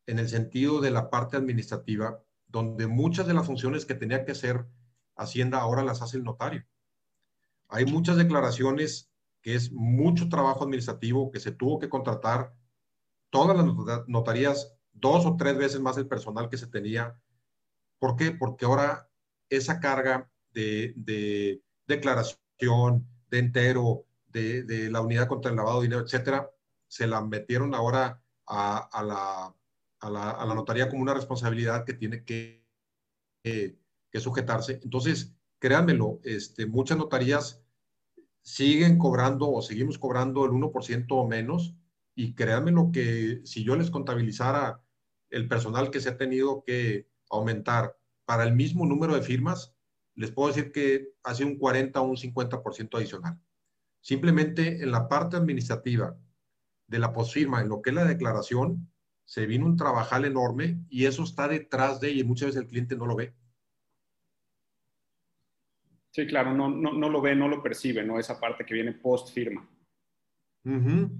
en 0.06 0.21
el 0.21 0.28
sentido 0.28 0.80
de 0.80 0.92
la 0.92 1.11
parte 1.11 1.37
administrativa, 1.37 2.23
donde 2.47 2.87
muchas 2.87 3.26
de 3.26 3.35
las 3.35 3.47
funciones 3.47 3.85
que 3.85 3.97
tenía 3.97 4.25
que 4.25 4.33
hacer 4.33 4.64
Hacienda 5.16 5.59
ahora 5.59 5.83
las 5.83 6.02
hace 6.02 6.18
el 6.18 6.25
notario. 6.25 6.64
Hay 7.68 7.87
muchas 7.87 8.16
declaraciones 8.16 9.11
que 9.46 9.54
es 9.54 9.70
mucho 9.70 10.28
trabajo 10.28 10.64
administrativo, 10.64 11.30
que 11.30 11.38
se 11.38 11.52
tuvo 11.52 11.78
que 11.78 11.88
contratar 11.88 12.52
todas 13.30 13.56
las 13.56 14.08
notarías 14.08 14.76
dos 14.92 15.24
o 15.24 15.36
tres 15.36 15.56
veces 15.56 15.78
más 15.78 15.96
el 15.98 16.08
personal 16.08 16.48
que 16.48 16.58
se 16.58 16.66
tenía. 16.66 17.16
¿Por 18.00 18.16
qué? 18.16 18.32
Porque 18.32 18.64
ahora 18.64 19.08
esa 19.48 19.78
carga 19.78 20.28
de, 20.50 21.62
declaración, 21.86 23.06
de 23.30 23.38
entero, 23.38 24.06
de, 24.26 24.88
la 24.90 25.00
unidad 25.00 25.28
contra 25.28 25.52
el 25.52 25.56
lavado 25.56 25.78
de 25.78 25.86
dinero, 25.86 26.02
etcétera, 26.02 26.50
se 26.88 27.06
la 27.06 27.20
metieron 27.20 27.72
ahora 27.72 28.20
a, 28.48 29.54
la, 30.02 30.54
notaría 30.56 30.88
como 30.88 31.02
una 31.02 31.14
responsabilidad 31.14 31.84
que 31.84 31.94
tiene 31.94 32.24
que, 32.24 32.66
que, 33.44 33.78
sujetarse. 34.18 34.80
Entonces, 34.82 35.36
créanmelo, 35.60 36.18
este, 36.24 36.66
muchas 36.66 36.98
notarías 36.98 37.62
siguen 38.46 38.96
cobrando 38.96 39.50
o 39.50 39.60
seguimos 39.60 39.98
cobrando 39.98 40.44
el 40.44 40.52
1% 40.52 41.06
o 41.10 41.26
menos. 41.26 41.74
Y 42.14 42.34
créanmelo 42.34 42.92
que 42.92 43.40
si 43.44 43.64
yo 43.64 43.74
les 43.76 43.90
contabilizara 43.90 44.80
el 45.30 45.48
personal 45.48 45.90
que 45.90 46.00
se 46.00 46.10
ha 46.10 46.16
tenido 46.16 46.62
que 46.62 47.08
aumentar 47.28 47.98
para 48.24 48.44
el 48.44 48.54
mismo 48.54 48.86
número 48.86 49.16
de 49.16 49.22
firmas, 49.22 49.74
les 50.14 50.30
puedo 50.30 50.48
decir 50.48 50.70
que 50.70 51.08
hace 51.24 51.44
un 51.44 51.58
40 51.58 52.00
o 52.00 52.04
un 52.04 52.16
50% 52.16 52.96
adicional. 52.96 53.38
Simplemente 54.00 54.80
en 54.80 54.92
la 54.92 55.08
parte 55.08 55.36
administrativa 55.36 56.16
de 56.86 56.98
la 57.00 57.12
posfirma, 57.12 57.60
en 57.60 57.68
lo 57.68 57.82
que 57.82 57.90
es 57.90 57.96
la 57.96 58.04
declaración, 58.04 58.88
se 59.24 59.46
vino 59.46 59.66
un 59.66 59.76
trabajal 59.76 60.24
enorme 60.24 60.80
y 60.88 61.06
eso 61.06 61.24
está 61.24 61.48
detrás 61.48 61.98
de 61.98 62.12
y 62.12 62.22
muchas 62.22 62.46
veces 62.46 62.62
el 62.62 62.68
cliente 62.68 62.96
no 62.96 63.06
lo 63.06 63.16
ve. 63.16 63.34
Sí, 66.16 66.26
claro, 66.26 66.54
no, 66.54 66.70
no, 66.70 66.94
no 66.94 67.11
lo 67.11 67.20
ve, 67.20 67.35
no 67.35 67.46
lo 67.46 67.62
percibe, 67.62 68.02
¿no? 68.02 68.18
Esa 68.18 68.40
parte 68.40 68.64
que 68.64 68.73
viene 68.73 68.92
post 68.92 69.35
firma. 69.35 69.68
Muy, 70.64 71.11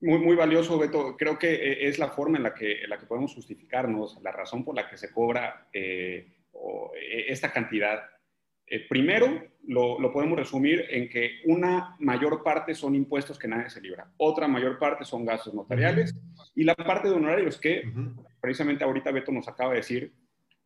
muy 0.00 0.36
valioso, 0.36 0.78
Beto. 0.78 1.16
Creo 1.16 1.38
que 1.38 1.54
eh, 1.54 1.88
es 1.88 1.98
la 1.98 2.10
forma 2.10 2.36
en 2.36 2.42
la 2.42 2.52
que, 2.52 2.86
la 2.86 2.98
que 2.98 3.06
podemos 3.06 3.34
justificarnos, 3.34 4.20
la 4.22 4.32
razón 4.32 4.66
por 4.66 4.74
la 4.74 4.86
que 4.86 4.98
se 4.98 5.10
cobra 5.10 5.66
eh, 5.72 6.30
eh, 6.52 7.24
esta 7.28 7.50
cantidad. 7.54 8.04
primero, 8.90 9.42
lo, 9.66 9.98
lo, 9.98 10.12
podemos 10.12 10.38
resumir 10.38 10.84
en 10.90 11.08
que 11.08 11.40
una 11.46 11.96
mayor 12.00 12.42
parte 12.42 12.74
son 12.74 12.94
impuestos 12.94 13.38
que 13.38 13.48
nadie 13.48 13.70
se 13.70 13.80
libra, 13.80 14.12
otra 14.18 14.46
mayor 14.46 14.78
parte 14.78 15.06
son 15.06 15.24
gastos 15.24 15.54
notariales 15.54 16.14
y 16.54 16.64
la 16.64 16.74
parte 16.74 17.08
de 17.08 17.14
honorarios 17.14 17.58
que 17.58 17.90
precisamente 18.42 18.84
ahorita 18.84 19.10
Beto 19.10 19.32
nos 19.32 19.48
acaba 19.48 19.70
de 19.70 19.76
decir 19.76 20.12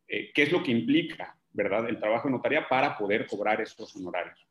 qué 0.05 0.33
es 0.35 0.51
lo 0.51 0.61
que 0.61 0.71
implica 0.71 1.38
¿verdad? 1.63 1.89
El 1.89 1.99
trabajo 1.99 2.27
de 2.27 2.33
notaría 2.33 2.67
para 2.67 2.97
poder 2.97 3.27
cobrar 3.27 3.59
estos 3.61 3.95
honorarios. 3.95 4.47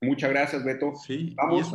Muchas 0.00 0.30
gracias, 0.30 0.64
Beto. 0.64 0.94
Sí, 0.96 1.32
Vamos 1.36 1.72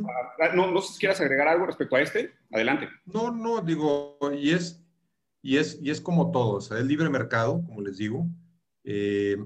no, 0.54 0.72
no 0.72 0.82
sé 0.82 0.94
si 0.94 1.00
quieras 1.00 1.22
agregar 1.22 1.48
algo 1.48 1.66
respecto 1.66 1.96
a 1.96 2.02
este. 2.02 2.34
Adelante. 2.52 2.90
No, 3.06 3.32
no, 3.32 3.62
digo, 3.62 4.18
y 4.38 4.52
es, 4.52 4.84
y 5.42 5.56
es, 5.58 5.80
y 5.82 5.90
es 5.90 6.02
como 6.02 6.32
todo, 6.32 6.58
o 6.58 6.62
sea, 6.62 6.78
es 6.78 6.86
libre 6.86 7.10
mercado, 7.10 7.64
como 7.66 7.82
les 7.82 7.98
digo. 7.98 8.28
Eh, 8.84 9.38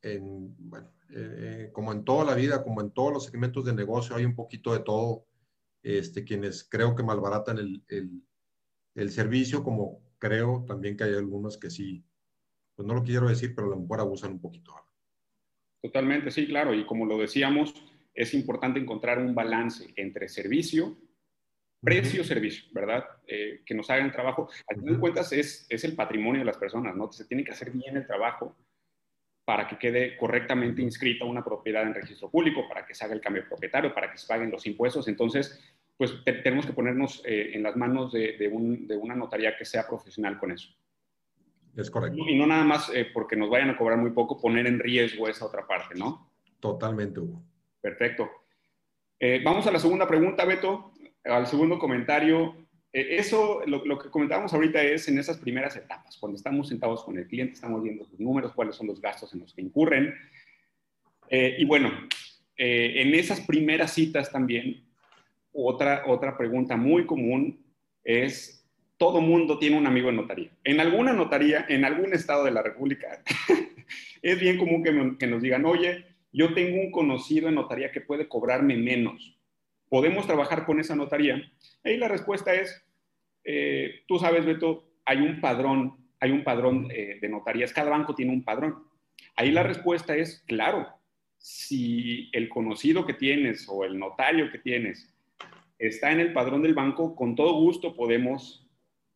en, 0.00 0.54
bueno, 0.58 0.90
eh, 1.10 1.70
como 1.74 1.92
en 1.92 2.04
toda 2.04 2.24
la 2.24 2.34
vida, 2.34 2.62
como 2.62 2.80
en 2.80 2.90
todos 2.90 3.12
los 3.12 3.24
segmentos 3.24 3.66
de 3.66 3.74
negocio, 3.74 4.16
hay 4.16 4.24
un 4.24 4.34
poquito 4.34 4.72
de 4.72 4.80
todo. 4.80 5.26
Este, 5.82 6.24
quienes 6.24 6.64
creo 6.64 6.96
que 6.96 7.02
malbaratan 7.02 7.58
el, 7.58 7.84
el, 7.88 8.22
el 8.94 9.10
servicio, 9.10 9.62
como 9.62 10.00
creo 10.18 10.64
también 10.66 10.96
que 10.96 11.04
hay 11.04 11.14
algunos 11.14 11.58
que 11.58 11.70
sí 11.70 12.02
pues 12.76 12.86
no 12.86 12.94
lo 12.94 13.02
quiero 13.02 13.28
decir, 13.28 13.54
pero 13.54 13.68
a 13.68 13.70
lo 13.70 13.80
mejor 13.80 14.00
abusan 14.00 14.32
un 14.32 14.40
poquito. 14.40 14.74
Totalmente, 15.82 16.30
sí, 16.30 16.46
claro. 16.46 16.74
Y 16.74 16.84
como 16.84 17.06
lo 17.06 17.18
decíamos, 17.18 17.74
es 18.14 18.34
importante 18.34 18.78
encontrar 18.78 19.18
un 19.18 19.34
balance 19.34 19.92
entre 19.96 20.28
servicio, 20.28 20.96
precio, 21.80 22.22
servicio, 22.22 22.64
¿verdad? 22.72 23.04
Eh, 23.26 23.62
que 23.64 23.74
nos 23.74 23.88
hagan 23.88 24.12
trabajo. 24.12 24.48
Al 24.68 24.76
fin 24.76 24.92
de 24.92 24.98
cuentas, 24.98 25.32
es, 25.32 25.66
es 25.68 25.84
el 25.84 25.94
patrimonio 25.94 26.40
de 26.40 26.46
las 26.46 26.58
personas, 26.58 26.94
¿no? 26.94 27.10
Se 27.12 27.24
tiene 27.24 27.44
que 27.44 27.52
hacer 27.52 27.70
bien 27.70 27.96
el 27.96 28.06
trabajo 28.06 28.56
para 29.46 29.68
que 29.68 29.78
quede 29.78 30.16
correctamente 30.16 30.82
inscrita 30.82 31.24
una 31.24 31.44
propiedad 31.44 31.84
en 31.84 31.94
registro 31.94 32.28
público, 32.28 32.68
para 32.68 32.84
que 32.84 32.94
se 32.94 33.04
haga 33.04 33.14
el 33.14 33.20
cambio 33.20 33.42
de 33.42 33.48
propietario, 33.48 33.94
para 33.94 34.10
que 34.10 34.18
se 34.18 34.26
paguen 34.26 34.50
los 34.50 34.66
impuestos. 34.66 35.06
Entonces, 35.06 35.62
pues 35.96 36.12
tenemos 36.24 36.66
que 36.66 36.72
ponernos 36.72 37.22
eh, 37.24 37.52
en 37.54 37.62
las 37.62 37.76
manos 37.76 38.12
de, 38.12 38.36
de, 38.36 38.48
un, 38.48 38.86
de 38.88 38.96
una 38.96 39.14
notaría 39.14 39.56
que 39.56 39.64
sea 39.64 39.86
profesional 39.86 40.38
con 40.38 40.50
eso. 40.50 40.74
Es 41.76 41.90
correcto. 41.90 42.18
Y 42.26 42.36
no 42.36 42.46
nada 42.46 42.64
más 42.64 42.90
eh, 42.94 43.06
porque 43.12 43.36
nos 43.36 43.50
vayan 43.50 43.70
a 43.70 43.76
cobrar 43.76 43.98
muy 43.98 44.10
poco, 44.10 44.40
poner 44.40 44.66
en 44.66 44.78
riesgo 44.78 45.28
esa 45.28 45.44
otra 45.44 45.66
parte, 45.66 45.94
¿no? 45.94 46.30
Totalmente, 46.58 47.20
Hugo. 47.20 47.42
Perfecto. 47.80 48.30
Eh, 49.20 49.42
vamos 49.44 49.66
a 49.66 49.70
la 49.70 49.78
segunda 49.78 50.08
pregunta, 50.08 50.44
Beto, 50.46 50.92
al 51.24 51.46
segundo 51.46 51.78
comentario. 51.78 52.56
Eh, 52.92 53.16
eso, 53.16 53.60
lo, 53.66 53.98
que 53.98 54.10
comentábamos 54.10 54.54
ahorita 54.54 54.82
es 54.82 55.06
en 55.08 55.18
esas 55.18 55.36
primeras 55.36 55.76
etapas, 55.76 56.16
cuando 56.16 56.36
estamos 56.36 56.68
sentados 56.68 57.04
con 57.04 57.18
el 57.18 57.26
cliente, 57.26 57.54
estamos 57.54 57.82
viendo 57.82 58.04
sus 58.04 58.18
números, 58.18 58.54
cuáles 58.54 58.74
son 58.74 58.86
los 58.86 59.00
gastos 59.00 59.34
en 59.34 59.40
los 59.40 59.52
que 59.52 59.62
incurren. 59.62 60.14
y 61.28 61.64
bueno, 61.66 61.90
en 62.56 63.14
esas 63.14 63.40
primeras 63.42 63.92
citas 63.92 64.32
también, 64.32 64.86
otra, 65.52 66.04
otra 66.06 66.38
pregunta 66.38 66.76
muy 66.76 67.04
común 67.04 67.62
es 68.02 68.55
todo 68.98 69.20
mundo 69.20 69.58
tiene 69.58 69.76
un 69.76 69.86
amigo 69.86 70.08
en 70.08 70.16
notaría. 70.16 70.50
En 70.64 70.80
alguna 70.80 71.12
notaría, 71.12 71.66
en 71.68 71.84
algún 71.84 72.14
estado 72.14 72.44
de 72.44 72.50
la 72.50 72.62
República, 72.62 73.22
es 74.22 74.40
bien 74.40 74.58
común 74.58 74.82
que, 75.18 75.26
nos 75.26 75.42
digan, 75.42 75.64
oye, 75.66 76.06
yo 76.32 76.54
tengo 76.54 76.80
un 76.80 76.90
conocido 76.90 77.48
en 77.48 77.56
notaría 77.56 77.92
que 77.92 78.00
puede 78.00 78.28
cobrarme 78.28 78.76
menos. 78.76 79.36
¿Podemos 79.88 80.26
trabajar 80.26 80.64
con 80.64 80.80
esa 80.80 80.96
notaría? 80.96 81.50
Ahí 81.84 81.96
la 81.96 82.08
respuesta 82.08 82.54
es, 82.54 82.84
eh, 83.44 84.02
tú 84.08 84.18
sabes, 84.18 84.44
Beto, 84.44 84.88
hay 85.04 85.18
un 85.18 85.40
padrón, 85.40 85.96
hay 86.18 86.30
un 86.30 86.42
padrón 86.42 86.88
eh, 86.90 87.18
de 87.20 87.28
notarías, 87.28 87.72
cada 87.72 87.90
banco 87.90 88.14
tiene 88.14 88.32
un 88.32 88.42
padrón. 88.42 88.84
Ahí 89.36 89.52
la 89.52 89.62
respuesta 89.62 90.16
es, 90.16 90.42
claro, 90.46 90.88
si 91.38 92.30
el 92.32 92.48
conocido 92.48 93.06
que 93.06 93.14
tienes 93.14 93.66
o 93.68 93.84
el 93.84 93.98
notario 93.98 94.50
que 94.50 94.58
tienes 94.58 95.14
está 95.78 96.10
en 96.10 96.20
el 96.20 96.32
padrón 96.32 96.62
del 96.62 96.74
banco, 96.74 97.14
con 97.14 97.36
todo 97.36 97.60
gusto 97.60 97.94
podemos 97.94 98.65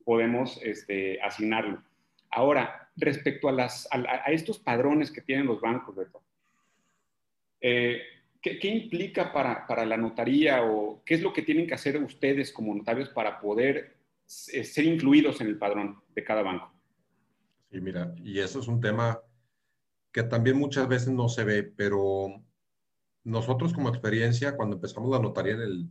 podemos 0.05 0.61
este, 0.63 1.21
asignarlo. 1.23 1.83
Ahora, 2.31 2.91
respecto 2.97 3.49
a, 3.49 3.53
las, 3.53 3.89
a, 3.91 4.31
estos 4.31 4.59
padrones 4.59 5.11
que 5.11 5.21
tienen 5.21 5.47
los 5.47 5.61
bancos, 5.61 5.97
Beto, 5.97 6.23
eh, 7.61 8.03
¿qué, 8.41 8.59
implica 8.69 9.33
para, 9.33 9.67
para, 9.67 9.85
la 9.85 9.97
notaría 9.97 10.63
o 10.63 11.03
qué 11.05 11.15
es 11.15 11.23
lo 11.23 11.33
que 11.33 11.43
tienen 11.43 11.67
que 11.67 11.75
hacer 11.75 12.03
ustedes 12.03 12.53
como 12.53 12.75
notarios 12.75 13.09
para 13.11 13.41
poder 13.41 13.97
ser 14.27 14.85
incluidos 14.85 15.41
en 15.41 15.49
el 15.49 15.59
padrón 15.59 16.01
de 16.15 16.25
cada 16.25 16.43
banco? 16.43 16.73
Sí, 17.71 17.81
mira, 17.81 18.15
y 18.17 18.39
eso 18.39 18.61
es 18.61 18.69
un 18.69 18.81
tema 18.81 19.21
que 20.13 20.23
también 20.23 20.57
muchas 20.57 20.89
veces 20.89 21.09
no 21.09 21.29
se 21.29 21.45
ve, 21.45 21.63
pero 21.63 22.43
nosotros 23.25 23.73
como 23.73 23.89
experiencia, 23.89 24.57
cuando 24.57 24.77
empezamos 24.77 25.11
la 25.11 25.21
notaría 25.21 25.55
en 25.55 25.61
el 25.61 25.89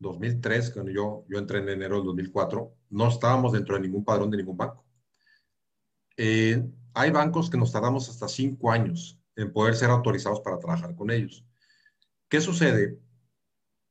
2003, 0.00 0.70
cuando 0.70 0.90
yo, 0.90 1.24
yo 1.28 1.38
entré 1.38 1.58
en 1.58 1.68
enero 1.68 1.96
del 1.96 2.06
2004, 2.06 2.74
no 2.90 3.08
estábamos 3.08 3.52
dentro 3.52 3.76
de 3.76 3.82
ningún 3.82 4.04
padrón 4.04 4.30
de 4.30 4.38
ningún 4.38 4.56
banco. 4.56 4.84
Eh, 6.16 6.62
hay 6.94 7.10
bancos 7.10 7.48
que 7.48 7.58
nos 7.58 7.70
tardamos 7.70 8.08
hasta 8.08 8.26
cinco 8.26 8.72
años 8.72 9.18
en 9.36 9.52
poder 9.52 9.74
ser 9.76 9.90
autorizados 9.90 10.40
para 10.40 10.58
trabajar 10.58 10.94
con 10.96 11.10
ellos. 11.10 11.44
¿Qué 12.28 12.40
sucede? 12.40 12.98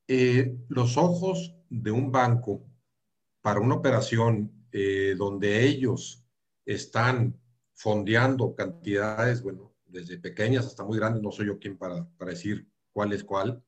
Eh, 0.08 0.58
los 0.68 0.98
ojos 0.98 1.56
de 1.70 1.92
un 1.92 2.12
banco 2.12 2.66
para 3.42 3.60
una 3.60 3.76
operación 3.76 4.52
eh, 4.72 5.16
donde 5.18 5.64
ellos 5.66 6.26
están 6.66 7.40
fondeando 7.74 8.56
cantidades, 8.56 9.42
bueno, 9.42 9.74
desde 9.86 10.18
pequeñas 10.18 10.66
hasta 10.66 10.84
muy 10.84 10.98
grandes, 10.98 11.22
no 11.22 11.32
soy 11.32 11.48
yo 11.48 11.60
quien 11.60 11.78
para, 11.78 12.08
para 12.18 12.32
decir 12.32 12.68
cuál 12.92 13.14
es 13.14 13.24
cuál, 13.24 13.64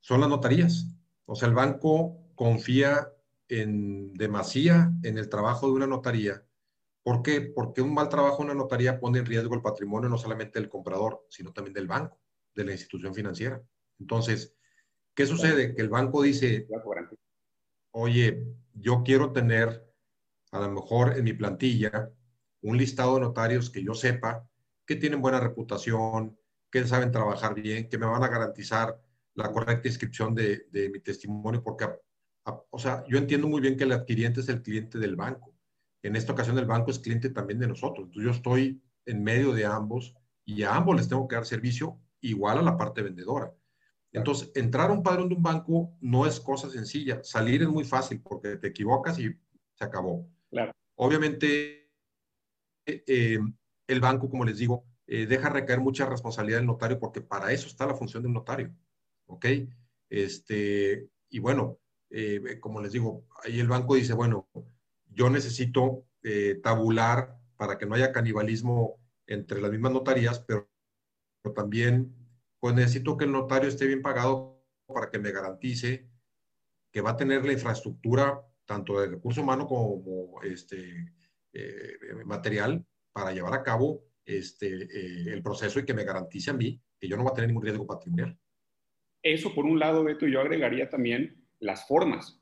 son 0.00 0.20
las 0.20 0.28
notarías. 0.28 0.86
O 1.30 1.34
sea, 1.34 1.46
el 1.46 1.54
banco 1.54 2.16
confía 2.34 3.12
en 3.48 4.14
demasía 4.14 4.90
en 5.02 5.18
el 5.18 5.28
trabajo 5.28 5.66
de 5.66 5.74
una 5.74 5.86
notaría. 5.86 6.42
¿Por 7.02 7.22
qué? 7.22 7.42
Porque 7.42 7.82
un 7.82 7.92
mal 7.92 8.08
trabajo 8.08 8.42
en 8.42 8.46
una 8.46 8.54
notaría 8.54 8.98
pone 8.98 9.18
en 9.18 9.26
riesgo 9.26 9.54
el 9.54 9.60
patrimonio 9.60 10.08
no 10.08 10.16
solamente 10.16 10.58
del 10.58 10.70
comprador, 10.70 11.26
sino 11.28 11.52
también 11.52 11.74
del 11.74 11.86
banco, 11.86 12.18
de 12.54 12.64
la 12.64 12.72
institución 12.72 13.14
financiera. 13.14 13.62
Entonces, 14.00 14.54
¿qué 15.14 15.26
sucede? 15.26 15.74
Que 15.74 15.82
el 15.82 15.90
banco 15.90 16.22
dice, 16.22 16.66
oye, 17.90 18.46
yo 18.72 19.02
quiero 19.04 19.30
tener, 19.30 19.86
a 20.50 20.60
lo 20.60 20.70
mejor 20.70 21.18
en 21.18 21.24
mi 21.24 21.34
plantilla, 21.34 22.10
un 22.62 22.78
listado 22.78 23.16
de 23.16 23.20
notarios 23.20 23.68
que 23.68 23.84
yo 23.84 23.92
sepa 23.92 24.48
que 24.86 24.96
tienen 24.96 25.20
buena 25.20 25.40
reputación, 25.40 26.38
que 26.70 26.86
saben 26.86 27.12
trabajar 27.12 27.54
bien, 27.54 27.90
que 27.90 27.98
me 27.98 28.06
van 28.06 28.24
a 28.24 28.28
garantizar 28.28 28.98
la 29.38 29.52
correcta 29.52 29.88
inscripción 29.88 30.34
de, 30.34 30.66
de 30.70 30.90
mi 30.90 31.00
testimonio, 31.00 31.62
porque, 31.62 31.88
o 32.70 32.78
sea, 32.78 33.04
yo 33.08 33.18
entiendo 33.18 33.48
muy 33.48 33.60
bien 33.60 33.76
que 33.76 33.84
el 33.84 33.92
adquiriente 33.92 34.40
es 34.40 34.48
el 34.48 34.62
cliente 34.62 34.98
del 34.98 35.16
banco. 35.16 35.54
En 36.02 36.16
esta 36.16 36.32
ocasión 36.32 36.58
el 36.58 36.66
banco 36.66 36.90
es 36.90 36.98
cliente 36.98 37.30
también 37.30 37.58
de 37.58 37.68
nosotros. 37.68 38.06
Entonces 38.06 38.24
yo 38.24 38.30
estoy 38.30 38.82
en 39.06 39.22
medio 39.22 39.52
de 39.52 39.64
ambos 39.64 40.14
y 40.44 40.62
a 40.62 40.74
ambos 40.74 40.96
les 40.96 41.08
tengo 41.08 41.28
que 41.28 41.36
dar 41.36 41.46
servicio 41.46 42.00
igual 42.20 42.58
a 42.58 42.62
la 42.62 42.76
parte 42.76 43.02
vendedora. 43.02 43.52
Entonces, 44.12 44.50
entrar 44.54 44.90
a 44.90 44.94
un 44.94 45.02
padrón 45.02 45.28
de 45.28 45.34
un 45.34 45.42
banco 45.42 45.92
no 46.00 46.26
es 46.26 46.40
cosa 46.40 46.70
sencilla. 46.70 47.22
Salir 47.22 47.62
es 47.62 47.68
muy 47.68 47.84
fácil 47.84 48.20
porque 48.20 48.56
te 48.56 48.68
equivocas 48.68 49.18
y 49.18 49.30
se 49.74 49.84
acabó. 49.84 50.26
Claro. 50.50 50.72
Obviamente, 50.96 51.90
eh, 52.86 53.38
el 53.86 54.00
banco, 54.00 54.30
como 54.30 54.44
les 54.44 54.58
digo, 54.58 54.84
eh, 55.06 55.26
deja 55.26 55.48
recaer 55.48 55.80
mucha 55.80 56.06
responsabilidad 56.06 56.58
del 56.58 56.66
notario 56.66 56.98
porque 56.98 57.20
para 57.20 57.52
eso 57.52 57.66
está 57.66 57.86
la 57.86 57.94
función 57.94 58.22
de 58.22 58.28
un 58.28 58.34
notario. 58.34 58.74
¿Ok? 59.28 59.46
Este, 60.10 61.08
y 61.30 61.38
bueno, 61.38 61.78
eh, 62.10 62.58
como 62.60 62.80
les 62.80 62.92
digo, 62.92 63.26
ahí 63.44 63.60
el 63.60 63.68
banco 63.68 63.94
dice, 63.94 64.14
bueno, 64.14 64.48
yo 65.06 65.30
necesito 65.30 66.04
tabular 66.62 67.38
para 67.56 67.78
que 67.78 67.86
no 67.86 67.94
haya 67.94 68.12
canibalismo 68.12 68.98
entre 69.26 69.60
las 69.60 69.70
mismas 69.70 69.92
notarías, 69.92 70.40
pero, 70.40 70.68
también 71.54 72.14
pues 72.60 72.74
necesito 72.74 73.16
que 73.16 73.24
el 73.24 73.32
notario 73.32 73.70
esté 73.70 73.86
bien 73.86 74.02
pagado 74.02 74.62
para 74.86 75.10
que 75.10 75.18
me 75.18 75.32
garantice 75.32 76.06
que 76.92 77.00
va 77.00 77.10
a 77.10 77.16
tener 77.16 77.44
la 77.44 77.52
infraestructura, 77.52 78.44
tanto 78.66 79.00
de 79.00 79.06
recurso 79.06 79.40
humano 79.42 79.66
como 79.66 80.42
este, 80.42 81.14
eh, 81.52 81.98
material, 82.24 82.84
para 83.12 83.32
llevar 83.32 83.54
a 83.54 83.62
cabo 83.62 84.04
este, 84.24 84.84
eh, 84.84 85.32
el 85.32 85.42
proceso 85.42 85.80
y 85.80 85.84
que 85.86 85.94
me 85.94 86.04
garantice 86.04 86.50
a 86.50 86.54
mí 86.54 86.80
que 86.98 87.08
yo 87.08 87.16
no 87.16 87.22
voy 87.22 87.32
a 87.32 87.34
tener 87.34 87.48
ningún 87.48 87.64
riesgo 87.64 87.86
patrimonial. 87.86 88.38
Eso 89.32 89.54
por 89.54 89.64
un 89.64 89.78
lado, 89.78 90.04
Beto, 90.04 90.26
yo 90.26 90.40
agregaría 90.40 90.88
también 90.88 91.44
las 91.60 91.86
formas, 91.86 92.40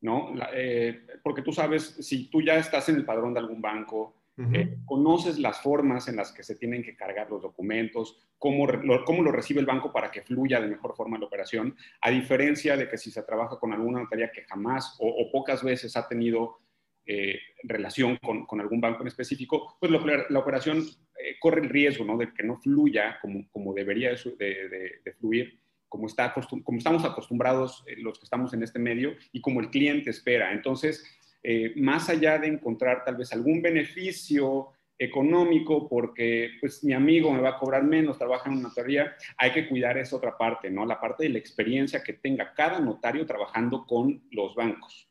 ¿no? 0.00 0.34
Eh, 0.52 1.06
porque 1.22 1.42
tú 1.42 1.52
sabes, 1.52 1.96
si 2.00 2.28
tú 2.30 2.42
ya 2.42 2.56
estás 2.56 2.88
en 2.88 2.96
el 2.96 3.04
padrón 3.04 3.34
de 3.34 3.40
algún 3.40 3.60
banco, 3.60 4.16
eh, 4.36 4.78
conoces 4.84 5.38
las 5.38 5.60
formas 5.60 6.08
en 6.08 6.16
las 6.16 6.32
que 6.32 6.42
se 6.42 6.56
tienen 6.56 6.82
que 6.82 6.96
cargar 6.96 7.30
los 7.30 7.40
documentos, 7.40 8.18
cómo 8.36 8.66
lo, 8.66 9.04
cómo 9.04 9.22
lo 9.22 9.30
recibe 9.30 9.60
el 9.60 9.66
banco 9.66 9.92
para 9.92 10.10
que 10.10 10.22
fluya 10.22 10.60
de 10.60 10.66
mejor 10.66 10.96
forma 10.96 11.18
la 11.18 11.26
operación, 11.26 11.76
a 12.00 12.10
diferencia 12.10 12.76
de 12.76 12.88
que 12.88 12.98
si 12.98 13.12
se 13.12 13.22
trabaja 13.22 13.60
con 13.60 13.72
alguna 13.72 14.00
notaría 14.00 14.32
que 14.32 14.42
jamás 14.42 14.96
o, 14.98 15.30
pocas 15.30 15.62
veces 15.62 15.96
ha 15.96 16.08
tenido 16.08 16.58
eh, 17.06 17.38
relación 17.62 18.16
con, 18.16 18.44
con, 18.44 18.60
algún 18.60 18.80
banco 18.80 19.02
en 19.02 19.08
específico, 19.08 19.76
pues 19.78 19.92
la, 19.92 20.38
operación 20.40 20.78
eh, 20.78 21.36
corre 21.38 21.60
el 21.60 21.68
riesgo 21.68 22.04
¿no? 22.04 22.16
de 22.16 22.32
que 22.32 22.42
no 22.42 22.56
fluya 22.56 23.18
como, 23.22 23.48
como 23.52 23.72
debería 23.72 24.10
de, 24.10 25.00
de, 25.04 25.12
fluir, 25.12 25.60
como, 25.94 26.08
está 26.08 26.34
como 26.34 26.78
estamos 26.78 27.04
acostumbrados 27.04 27.84
los 27.98 28.18
que 28.18 28.24
estamos 28.24 28.52
en 28.52 28.64
este 28.64 28.80
medio 28.80 29.12
y 29.30 29.40
como 29.40 29.60
el 29.60 29.70
cliente 29.70 30.10
espera. 30.10 30.52
Entonces, 30.52 31.04
eh, 31.40 31.72
más 31.76 32.08
allá 32.08 32.36
de 32.36 32.48
encontrar 32.48 33.04
tal 33.04 33.14
vez 33.14 33.32
algún 33.32 33.62
beneficio 33.62 34.70
económico 34.98 35.88
porque 35.88 36.50
pues 36.60 36.82
mi 36.82 36.94
amigo 36.94 37.32
me 37.32 37.40
va 37.40 37.50
a 37.50 37.58
cobrar 37.60 37.84
menos, 37.84 38.18
trabaja 38.18 38.50
en 38.50 38.56
una 38.56 38.70
notaría, 38.70 39.14
hay 39.36 39.52
que 39.52 39.68
cuidar 39.68 39.96
esa 39.96 40.16
otra 40.16 40.36
parte, 40.36 40.68
¿no? 40.68 40.84
La 40.84 41.00
parte 41.00 41.22
de 41.22 41.28
la 41.28 41.38
experiencia 41.38 42.02
que 42.02 42.14
tenga 42.14 42.52
cada 42.54 42.80
notario 42.80 43.24
trabajando 43.24 43.86
con 43.86 44.20
los 44.32 44.56
bancos. 44.56 45.08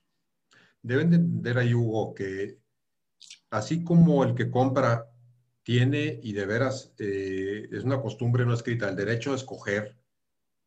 Deben 0.82 1.12
de 1.12 1.16
entender 1.16 1.60
ahí, 1.60 1.74
Hugo, 1.74 2.14
que 2.14 2.58
así 3.52 3.86
como 3.86 4.26
el 4.26 4.36
que 4.36 4.52
compra 4.52 5.08
tiene 5.64 6.20
y 6.22 6.34
de 6.34 6.46
veras 6.46 6.94
eh, 7.00 7.70
es 7.72 7.86
una 7.86 8.02
costumbre 8.02 8.46
no 8.46 8.54
escrita 8.54 8.90
el 8.90 8.98
derecho 8.98 9.32
a 9.32 9.38
escoger 9.38 9.96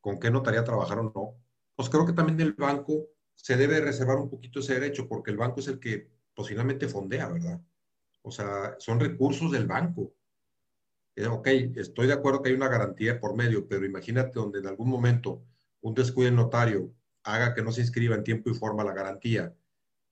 con 0.07 0.21
qué 0.21 0.31
notaría 0.31 0.63
trabajar 0.63 1.01
o 1.01 1.03
no, 1.03 1.35
pues 1.75 1.89
creo 1.89 2.07
que 2.07 2.13
también 2.13 2.41
el 2.41 2.53
banco 2.53 3.09
se 3.35 3.57
debe 3.57 3.81
reservar 3.81 4.19
un 4.19 4.31
poquito 4.31 4.61
ese 4.61 4.75
derecho 4.75 5.09
porque 5.09 5.33
el 5.33 5.37
banco 5.37 5.59
es 5.59 5.67
el 5.67 5.81
que 5.81 6.09
posiblemente 6.33 6.87
fondea, 6.87 7.27
¿verdad? 7.27 7.61
O 8.23 8.31
sea, 8.31 8.77
son 8.79 9.01
recursos 9.01 9.51
del 9.51 9.67
banco. 9.67 10.15
Eh, 11.17 11.27
ok, 11.27 11.49
estoy 11.75 12.07
de 12.07 12.13
acuerdo 12.13 12.41
que 12.41 12.51
hay 12.51 12.55
una 12.55 12.69
garantía 12.69 13.19
por 13.19 13.35
medio, 13.35 13.67
pero 13.67 13.85
imagínate 13.85 14.39
donde 14.39 14.61
en 14.61 14.69
algún 14.69 14.89
momento 14.89 15.43
un 15.81 15.93
descuido 15.93 16.31
notario 16.31 16.95
haga 17.25 17.53
que 17.53 17.63
no 17.63 17.73
se 17.73 17.81
inscriba 17.81 18.15
en 18.15 18.23
tiempo 18.23 18.49
y 18.49 18.55
forma 18.55 18.85
la 18.85 18.95
garantía 18.95 19.53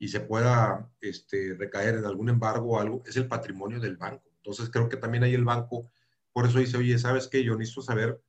y 0.00 0.08
se 0.08 0.18
pueda 0.18 0.90
este, 1.00 1.54
recaer 1.54 1.94
en 1.94 2.04
algún 2.04 2.30
embargo 2.30 2.72
o 2.72 2.80
algo, 2.80 3.04
es 3.06 3.16
el 3.16 3.28
patrimonio 3.28 3.78
del 3.78 3.96
banco. 3.96 4.28
Entonces 4.38 4.70
creo 4.70 4.88
que 4.88 4.96
también 4.96 5.22
hay 5.22 5.34
el 5.34 5.44
banco, 5.44 5.88
por 6.32 6.46
eso 6.46 6.58
dice, 6.58 6.78
oye, 6.78 6.98
¿sabes 6.98 7.28
qué? 7.28 7.44
Yo 7.44 7.56
necesito 7.56 7.82
saber, 7.82 8.20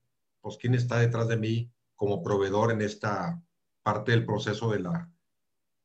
pues, 0.45 0.57
quién 0.57 0.75
está 0.75 0.99
detrás 0.99 1.27
de 1.27 1.37
mí 1.37 1.71
como 1.95 2.21
proveedor 2.21 2.71
en 2.71 2.81
esta, 2.81 3.41
parte 3.85 4.11
del 4.11 4.25
proceso 4.25 4.71
de 4.71 4.79
la, 4.79 5.07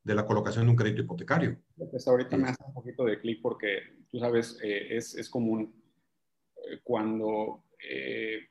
de 0.05 0.14
la 0.14 0.25
colocación 0.25 0.64
de 0.64 0.70
un 0.70 0.77
crédito 0.77 1.03
hipotecario. 1.03 1.59
Pues 1.90 2.09
ahorita 2.09 2.35
me 2.38 2.49
hace 2.49 2.64
un 2.66 2.73
poquito 2.73 3.05
de 3.05 3.20
clic 3.20 3.42
porque 3.42 3.83
tú 4.11 4.18
sabes, 4.18 4.59
eh, 4.62 4.96
es, 4.96 5.14
es, 5.14 5.29
común 5.29 5.75
eh, 6.57 6.81
cuando, 6.83 7.64
eh, 7.87 8.49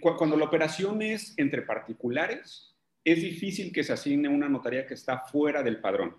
cuando 0.00 0.36
la 0.36 0.46
operación 0.46 1.00
es 1.00 1.32
entre 1.36 1.62
particulares, 1.62 2.74
es 3.04 3.22
difícil 3.22 3.72
que 3.72 3.84
se 3.84 3.92
asigne 3.92 4.28
una 4.28 4.48
notaría 4.48 4.84
que 4.84 4.94
está 4.94 5.20
fuera 5.20 5.62
del 5.62 5.80
padrón. 5.80 6.16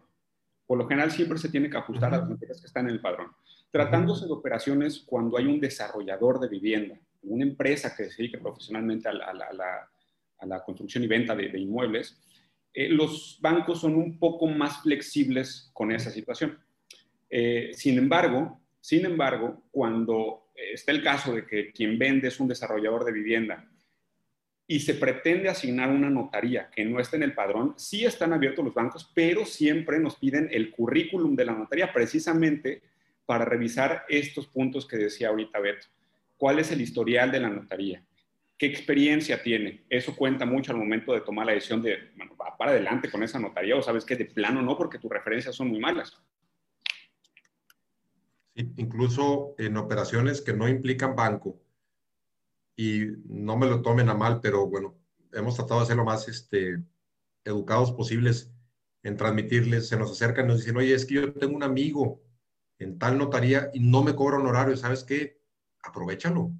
Por 0.65 0.77
lo 0.77 0.87
general 0.87 1.11
siempre 1.11 1.37
se 1.37 1.49
tiene 1.49 1.69
que 1.69 1.77
ajustar 1.77 2.13
a 2.13 2.17
las 2.19 2.29
notarias 2.29 2.61
que 2.61 2.67
están 2.67 2.87
en 2.87 2.93
el 2.93 3.01
padrón. 3.01 3.31
Tratándose 3.71 4.25
de 4.25 4.31
operaciones 4.31 4.99
cuando 5.05 5.37
hay 5.37 5.47
un 5.47 5.59
desarrollador 5.59 6.39
de 6.39 6.47
vivienda, 6.47 6.97
una 7.25 7.43
empresa 7.43 7.95
que 7.95 8.09
se 8.09 8.17
dedique 8.17 8.37
profesionalmente 8.37 9.09
a 9.09 9.13
la 10.45 10.63
construcción 10.63 11.03
y 11.03 11.07
venta 11.07 11.35
de, 11.35 11.59
inmuebles, 11.59 12.19
eh, 12.73 12.89
los 12.89 13.37
bancos 13.41 13.81
son 13.81 13.95
un 13.95 14.19
poco 14.19 14.47
más 14.47 14.81
flexibles 14.81 15.69
con 15.73 15.91
esa 15.91 16.11
situación. 16.11 16.59
Eh, 17.29 17.71
sin 17.73 17.97
embargo, 17.97 18.61
sin 18.79 19.05
embargo, 19.05 19.63
cuando 19.71 20.51
está 20.55 20.91
el 20.91 21.03
caso 21.03 21.33
de 21.33 21.45
que 21.45 21.71
quien 21.71 21.97
vende 21.97 22.27
es 22.27 22.39
un 22.39 22.47
desarrollador 22.47 23.03
de 23.03 23.11
vivienda 23.11 23.67
y 24.67 24.79
se 24.79 24.95
pretende 24.95 25.49
asignar 25.49 25.89
una 25.89 26.09
notaría 26.09 26.69
que 26.71 26.85
no 26.85 26.99
esté 26.99 27.17
en 27.17 27.23
el 27.23 27.33
padrón, 27.33 27.75
sí 27.77 28.05
están 28.05 28.33
abiertos 28.33 28.65
los 28.65 28.73
bancos, 28.73 29.11
pero 29.13 29.45
siempre 29.45 29.99
nos 29.99 30.15
piden 30.15 30.49
el 30.51 30.71
currículum 30.71 31.35
de 31.35 31.45
la 31.45 31.53
notaría 31.53 31.93
precisamente 31.93 32.81
para 33.25 33.45
revisar 33.45 34.05
estos 34.09 34.47
puntos 34.47 34.87
que 34.87 34.97
decía 34.97 35.29
ahorita 35.29 35.59
Beto. 35.59 35.87
¿Cuál 36.37 36.59
es 36.59 36.71
el 36.71 36.81
historial 36.81 37.31
de 37.31 37.39
la 37.39 37.49
notaría? 37.49 38.03
qué 38.57 38.67
experiencia 38.67 39.41
tiene. 39.41 39.85
Eso 39.89 40.15
cuenta 40.15 40.45
mucho 40.45 40.71
al 40.71 40.77
momento 40.77 41.13
de 41.13 41.21
tomar 41.21 41.45
la 41.45 41.53
decisión 41.53 41.81
de, 41.81 42.11
bueno, 42.15 42.35
va 42.37 42.55
para 42.57 42.71
adelante 42.71 43.11
con 43.11 43.21
esa 43.23 43.39
notaría 43.39 43.75
o 43.75 43.81
sabes 43.81 44.05
que 44.05 44.15
de 44.15 44.25
plano 44.25 44.61
no, 44.61 44.77
porque 44.77 44.99
tus 44.99 45.11
referencias 45.11 45.55
son 45.55 45.69
muy 45.69 45.79
malas. 45.79 46.17
Incluso 48.55 49.55
en 49.57 49.75
operaciones 49.75 50.41
que 50.41 50.53
no 50.53 50.69
implican 50.69 51.15
banco, 51.15 51.59
y 52.77 53.05
no 53.25 53.57
me 53.57 53.67
lo 53.67 53.81
tomen 53.81 54.09
a 54.09 54.13
mal, 54.13 54.41
pero 54.41 54.67
bueno, 54.67 54.95
hemos 55.31 55.55
tratado 55.55 55.79
de 55.79 55.85
ser 55.85 55.95
lo 55.95 56.03
más 56.03 56.27
este, 56.27 56.83
educados 57.45 57.91
posibles 57.93 58.51
en 59.03 59.15
transmitirles, 59.15 59.87
se 59.87 59.97
nos 59.97 60.11
acercan 60.11 60.45
y 60.45 60.47
nos 60.49 60.59
dicen, 60.59 60.77
oye, 60.77 60.93
es 60.93 61.05
que 61.05 61.15
yo 61.15 61.33
tengo 61.33 61.55
un 61.55 61.63
amigo 61.63 62.21
en 62.79 62.97
tal 62.97 63.17
notaría 63.17 63.69
y 63.73 63.79
no 63.79 64.03
me 64.03 64.15
cobra 64.15 64.37
honorario, 64.37 64.75
¿sabes 64.75 65.03
qué? 65.03 65.39
Aprovechalo. 65.85 66.51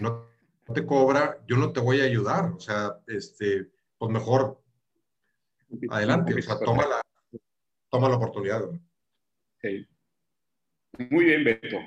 No 0.00 0.26
te 0.74 0.84
cobra, 0.84 1.38
yo 1.46 1.56
no 1.56 1.72
te 1.72 1.80
voy 1.80 2.00
a 2.00 2.04
ayudar. 2.04 2.52
O 2.52 2.60
sea, 2.60 2.96
este, 3.06 3.70
pues 3.98 4.10
mejor 4.10 4.62
adelante, 5.90 6.34
o 6.34 6.42
sea, 6.42 6.58
toma 6.58 6.86
la, 6.86 7.00
toma 7.88 8.08
la 8.08 8.16
oportunidad. 8.16 8.62
Muy 11.10 11.24
bien, 11.24 11.44
Beto. 11.44 11.78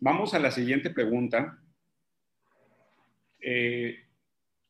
Vamos 0.00 0.34
a 0.34 0.38
la 0.38 0.50
siguiente 0.50 0.90
pregunta. 0.90 1.58
Eh, 3.40 3.96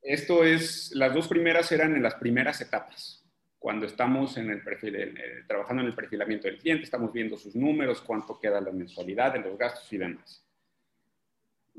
esto 0.02 0.44
es, 0.44 0.92
las 0.94 1.14
dos 1.14 1.28
primeras 1.28 1.70
eran 1.72 1.94
en 1.94 2.02
las 2.02 2.14
primeras 2.14 2.60
etapas, 2.60 3.26
cuando 3.58 3.84
estamos 3.84 4.36
en 4.38 4.50
el 4.50 4.62
perfil, 4.62 5.14
trabajando 5.46 5.82
en 5.82 5.88
el 5.88 5.94
perfilamiento 5.94 6.48
del 6.48 6.58
cliente, 6.58 6.84
estamos 6.84 7.12
viendo 7.12 7.36
sus 7.36 7.54
números, 7.54 8.00
cuánto 8.00 8.38
queda 8.38 8.60
la 8.60 8.72
mensualidad, 8.72 9.36
los 9.44 9.58
gastos 9.58 9.92
y 9.92 9.98
demás. 9.98 10.44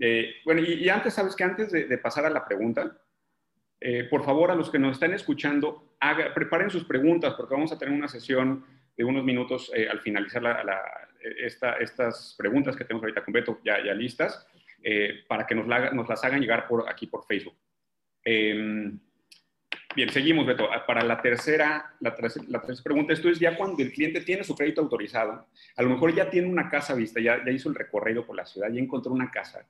Eh, 0.04 0.38
bueno, 0.44 0.62
y, 0.62 0.90
antes, 0.90 1.14
sabes 1.14 1.36
que 1.36 1.44
antes 1.44 1.72
de, 1.72 1.98
pasar 2.00 2.26
a 2.26 2.30
la 2.32 2.44
pregunta, 2.44 2.98
eh, 3.80 4.06
por 4.06 4.26
favor, 4.26 4.50
a 4.50 4.56
los 4.56 4.72
que 4.72 4.80
nos 4.80 4.94
están 4.94 5.14
escuchando, 5.14 5.96
preparen 6.34 6.72
sus 6.72 6.86
preguntas 6.86 7.36
porque 7.36 7.54
vamos 7.54 7.72
a 7.72 7.78
tener 7.78 7.94
una 7.94 8.08
sesión 8.08 8.66
de 8.98 9.04
unos 9.04 9.24
minutos 9.24 9.72
eh, 9.76 9.88
al 9.88 10.00
finalizar 10.00 10.66
estas 11.80 12.36
preguntas 12.36 12.76
que 12.76 12.84
tenemos 12.84 13.04
ahorita 13.04 13.24
con 13.24 13.32
Beto 13.32 13.60
ya, 13.64 13.78
listas, 13.94 14.48
para 15.28 15.46
que 15.46 15.54
nos, 15.54 15.68
las 15.68 16.24
hagan 16.24 16.42
llegar 16.42 16.68
por 16.68 16.90
aquí 16.90 17.06
por 17.06 17.24
Facebook. 17.24 17.56
Em, 18.24 19.00
Bien, 19.94 20.10
seguimos, 20.10 20.46
Beto. 20.46 20.70
Para 20.88 21.04
la 21.04 21.22
tercera, 21.22 21.94
la, 22.00 22.16
la, 22.48 22.62
tercera 22.62 22.84
pregunta, 22.84 23.12
esto 23.12 23.30
es 23.30 23.40
ya 23.40 23.58
cuando 23.58 23.84
el 23.84 23.92
cliente 23.92 24.22
tiene 24.22 24.46
su 24.46 24.56
crédito 24.56 24.80
autorizado, 24.80 25.48
a 25.76 25.84
lo 25.84 25.90
mejor 25.90 26.16
ya 26.16 26.30
tiene 26.30 26.48
una 26.48 26.70
casa 26.70 26.96
vista, 26.96 27.20
ya, 27.20 27.44
ya 27.44 27.52
hizo 27.52 27.68
el 27.68 27.76
recorrido 27.76 28.26
por 28.26 28.38
la 28.38 28.46
ciudad, 28.46 28.72
ya 28.72 28.80
encontró 28.80 29.12
una 29.12 29.30
casa, 29.30 29.68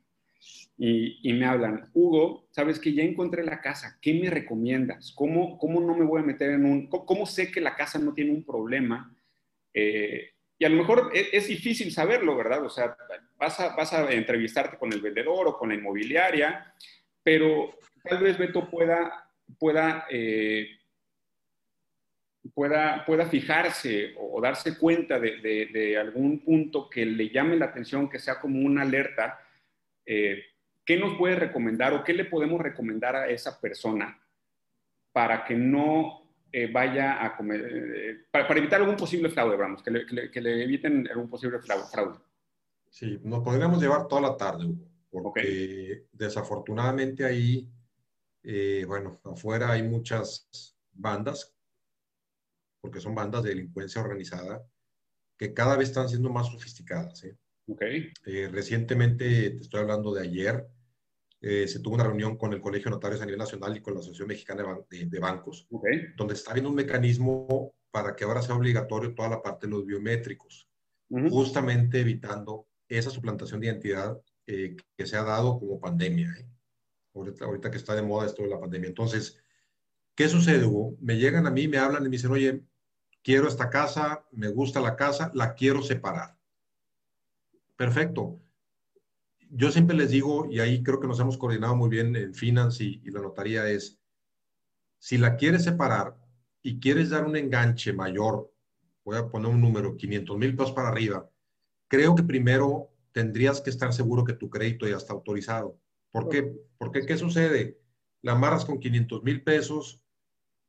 y, 0.83 1.19
y, 1.21 1.33
me 1.33 1.45
hablan, 1.45 1.91
Hugo, 1.93 2.47
sabes 2.49 2.79
que 2.79 2.91
ya 2.91 3.03
encontré 3.03 3.43
la 3.43 3.61
casa, 3.61 3.99
¿qué 4.01 4.15
me 4.15 4.31
recomiendas? 4.31 5.11
¿Cómo, 5.15 5.59
cómo 5.59 5.79
no 5.79 5.95
me 5.95 6.03
voy 6.03 6.23
a 6.23 6.25
meter 6.25 6.49
en 6.49 6.65
un, 6.65 6.87
cómo, 6.87 7.27
sé 7.27 7.51
que 7.51 7.61
la 7.61 7.75
casa 7.75 7.99
no 7.99 8.15
tiene 8.15 8.31
un 8.31 8.43
problema? 8.43 9.15
Eh, 9.75 10.31
y 10.57 10.65
a 10.65 10.69
lo 10.69 10.77
mejor 10.77 11.11
es, 11.13 11.27
es, 11.33 11.47
difícil 11.49 11.91
saberlo, 11.91 12.35
¿verdad? 12.35 12.65
O 12.65 12.69
sea, 12.71 12.97
vas 13.37 13.59
a, 13.59 13.75
vas 13.75 13.93
a 13.93 14.11
entrevistarte 14.11 14.79
con 14.79 14.91
el 14.91 15.01
vendedor 15.01 15.49
o 15.49 15.55
con 15.55 15.69
la 15.69 15.75
inmobiliaria, 15.75 16.73
pero 17.21 17.77
tal 18.03 18.23
vez 18.23 18.39
Beto 18.39 18.67
pueda, 18.67 19.29
pueda, 19.59 20.07
eh, 20.09 20.67
pueda, 22.55 23.05
pueda 23.05 23.27
fijarse 23.27 24.15
o, 24.17 24.39
o 24.39 24.41
darse 24.41 24.79
cuenta 24.79 25.19
de, 25.19 25.37
de, 25.41 25.67
de, 25.67 25.95
algún 25.95 26.39
punto 26.39 26.89
que 26.89 27.05
le 27.05 27.29
llame 27.29 27.55
la 27.55 27.65
atención, 27.65 28.09
que 28.09 28.17
sea 28.17 28.39
como 28.39 28.65
una 28.65 28.81
alerta. 28.81 29.39
Eh, 30.03 30.45
¿Qué 30.85 30.97
nos 30.97 31.17
puede 31.17 31.35
recomendar 31.35 31.93
o 31.93 32.03
qué 32.03 32.13
le 32.13 32.25
podemos 32.25 32.59
recomendar 32.59 33.15
a 33.15 33.29
esa 33.29 33.59
persona 33.59 34.19
para 35.11 35.43
que 35.45 35.55
no 35.55 36.33
eh, 36.51 36.71
vaya 36.71 37.23
a 37.23 37.35
comer, 37.35 37.61
eh, 37.61 38.25
para, 38.31 38.47
para, 38.47 38.59
evitar 38.59 38.81
algún 38.81 38.95
posible 38.95 39.29
fraude, 39.29 39.57
vamos, 39.57 39.83
que 39.83 39.91
le, 39.91 40.05
que 40.05 40.15
le, 40.15 40.31
que 40.31 40.41
le 40.41 40.63
eviten 40.63 41.07
algún 41.09 41.29
posible 41.29 41.59
fraude? 41.59 42.17
Sí, 42.89 43.19
nos 43.23 43.43
podríamos 43.43 43.81
llevar 43.81 44.07
toda 44.07 44.21
la 44.21 44.37
tarde, 44.37 44.65
Hugo, 44.65 44.85
porque 45.09 45.39
okay. 45.39 46.07
desafortunadamente 46.11 47.23
ahí 47.23 47.69
eh, 48.43 48.85
bueno, 48.87 49.19
afuera 49.23 49.71
hay 49.71 49.83
muchas 49.83 50.75
bandas, 50.93 51.53
porque 52.81 52.99
son 52.99 53.13
bandas 53.13 53.43
de 53.43 53.49
delincuencia 53.49 54.01
organizada, 54.01 54.65
que 55.37 55.53
cada 55.53 55.77
vez 55.77 55.89
están 55.89 56.09
siendo 56.09 56.29
más 56.29 56.47
sofisticadas. 56.47 57.23
¿eh? 57.23 57.37
Okay. 57.71 58.12
Eh, 58.25 58.49
recientemente, 58.51 59.51
te 59.51 59.62
estoy 59.62 59.81
hablando 59.81 60.13
de 60.13 60.21
ayer, 60.21 60.67
eh, 61.39 61.67
se 61.67 61.79
tuvo 61.79 61.95
una 61.95 62.03
reunión 62.03 62.38
con 62.38 62.53
el 62.53 62.62
Colegio 62.62 62.86
de 62.86 62.91
Notarios 62.91 63.21
a 63.21 63.25
nivel 63.25 63.39
nacional 63.39 63.75
y 63.75 63.81
con 63.81 63.93
la 63.93 63.99
Asociación 63.99 64.27
Mexicana 64.27 64.62
de, 64.62 64.67
Ban 64.67 64.86
de, 64.89 65.05
de 65.05 65.19
Bancos, 65.19 65.67
okay. 65.71 66.07
donde 66.15 66.36
está 66.36 66.51
habiendo 66.51 66.69
un 66.69 66.75
mecanismo 66.75 67.73
para 67.89 68.15
que 68.15 68.23
ahora 68.23 68.41
sea 68.41 68.55
obligatorio 68.55 69.13
toda 69.13 69.29
la 69.29 69.41
parte 69.41 69.67
de 69.67 69.71
los 69.71 69.86
biométricos, 69.86 70.69
uh 71.10 71.17
-huh. 71.17 71.29
justamente 71.29 71.99
evitando 71.99 72.67
esa 72.88 73.10
suplantación 73.10 73.60
de 73.60 73.67
identidad 73.67 74.21
eh, 74.47 74.75
que 74.97 75.05
se 75.05 75.17
ha 75.17 75.23
dado 75.23 75.60
como 75.60 75.79
pandemia. 75.79 76.34
ahorita, 77.13 77.45
ahorita 77.45 77.71
que 77.71 77.77
está 77.77 77.95
de 77.95 78.01
moda 78.01 78.25
esto 78.25 78.43
de 78.43 78.49
la 78.49 78.60
pandemia. 78.60 78.89
Entonces, 78.89 79.41
¿qué 80.15 80.27
sucede, 80.27 80.65
Hugo? 80.65 80.97
Me 80.99 81.17
llegan 81.17 81.47
a 81.47 81.51
mí, 81.51 81.67
me 81.67 81.77
hablan 81.77 82.03
y 82.03 82.10
me 82.10 82.17
dicen, 82.17 82.31
oye, 82.31 82.63
quiero 83.23 83.47
esta 83.47 83.69
casa, 83.69 84.25
me 84.31 84.49
gusta 84.49 84.79
la 84.79 84.95
casa, 84.95 85.31
la 85.34 85.53
quiero 85.53 85.81
separar. 85.81 86.38
Perfecto. 87.81 88.39
Yo 89.49 89.71
siempre 89.71 89.97
les 89.97 90.11
digo, 90.11 90.45
y 90.51 90.59
ahí 90.59 90.83
creo 90.83 90.99
que 90.99 91.07
nos 91.07 91.19
hemos 91.19 91.35
coordinado 91.35 91.75
muy 91.75 91.89
bien 91.89 92.15
en 92.15 92.35
Finance 92.35 92.83
y, 92.83 93.01
y 93.03 93.09
la 93.09 93.21
notaría, 93.21 93.67
es, 93.71 93.99
si 94.99 95.17
la 95.17 95.35
quieres 95.35 95.63
separar 95.63 96.15
y 96.61 96.79
quieres 96.79 97.09
dar 97.09 97.25
un 97.25 97.35
enganche 97.35 97.91
mayor, 97.91 98.53
voy 99.03 99.17
a 99.17 99.27
poner 99.27 99.49
un 99.49 99.59
número, 99.59 99.97
500 99.97 100.37
mil 100.37 100.55
pesos 100.55 100.73
para 100.73 100.89
arriba, 100.89 101.27
creo 101.87 102.13
que 102.13 102.21
primero 102.21 102.91
tendrías 103.13 103.61
que 103.61 103.71
estar 103.71 103.91
seguro 103.93 104.25
que 104.25 104.33
tu 104.33 104.47
crédito 104.47 104.87
ya 104.87 104.97
está 104.97 105.13
autorizado. 105.13 105.79
¿Por 106.11 106.29
qué? 106.29 106.53
Porque 106.77 107.03
¿qué 107.07 107.17
sucede? 107.17 107.79
La 108.21 108.33
amarras 108.33 108.63
con 108.63 108.77
500 108.77 109.23
mil 109.23 109.41
pesos, 109.41 110.03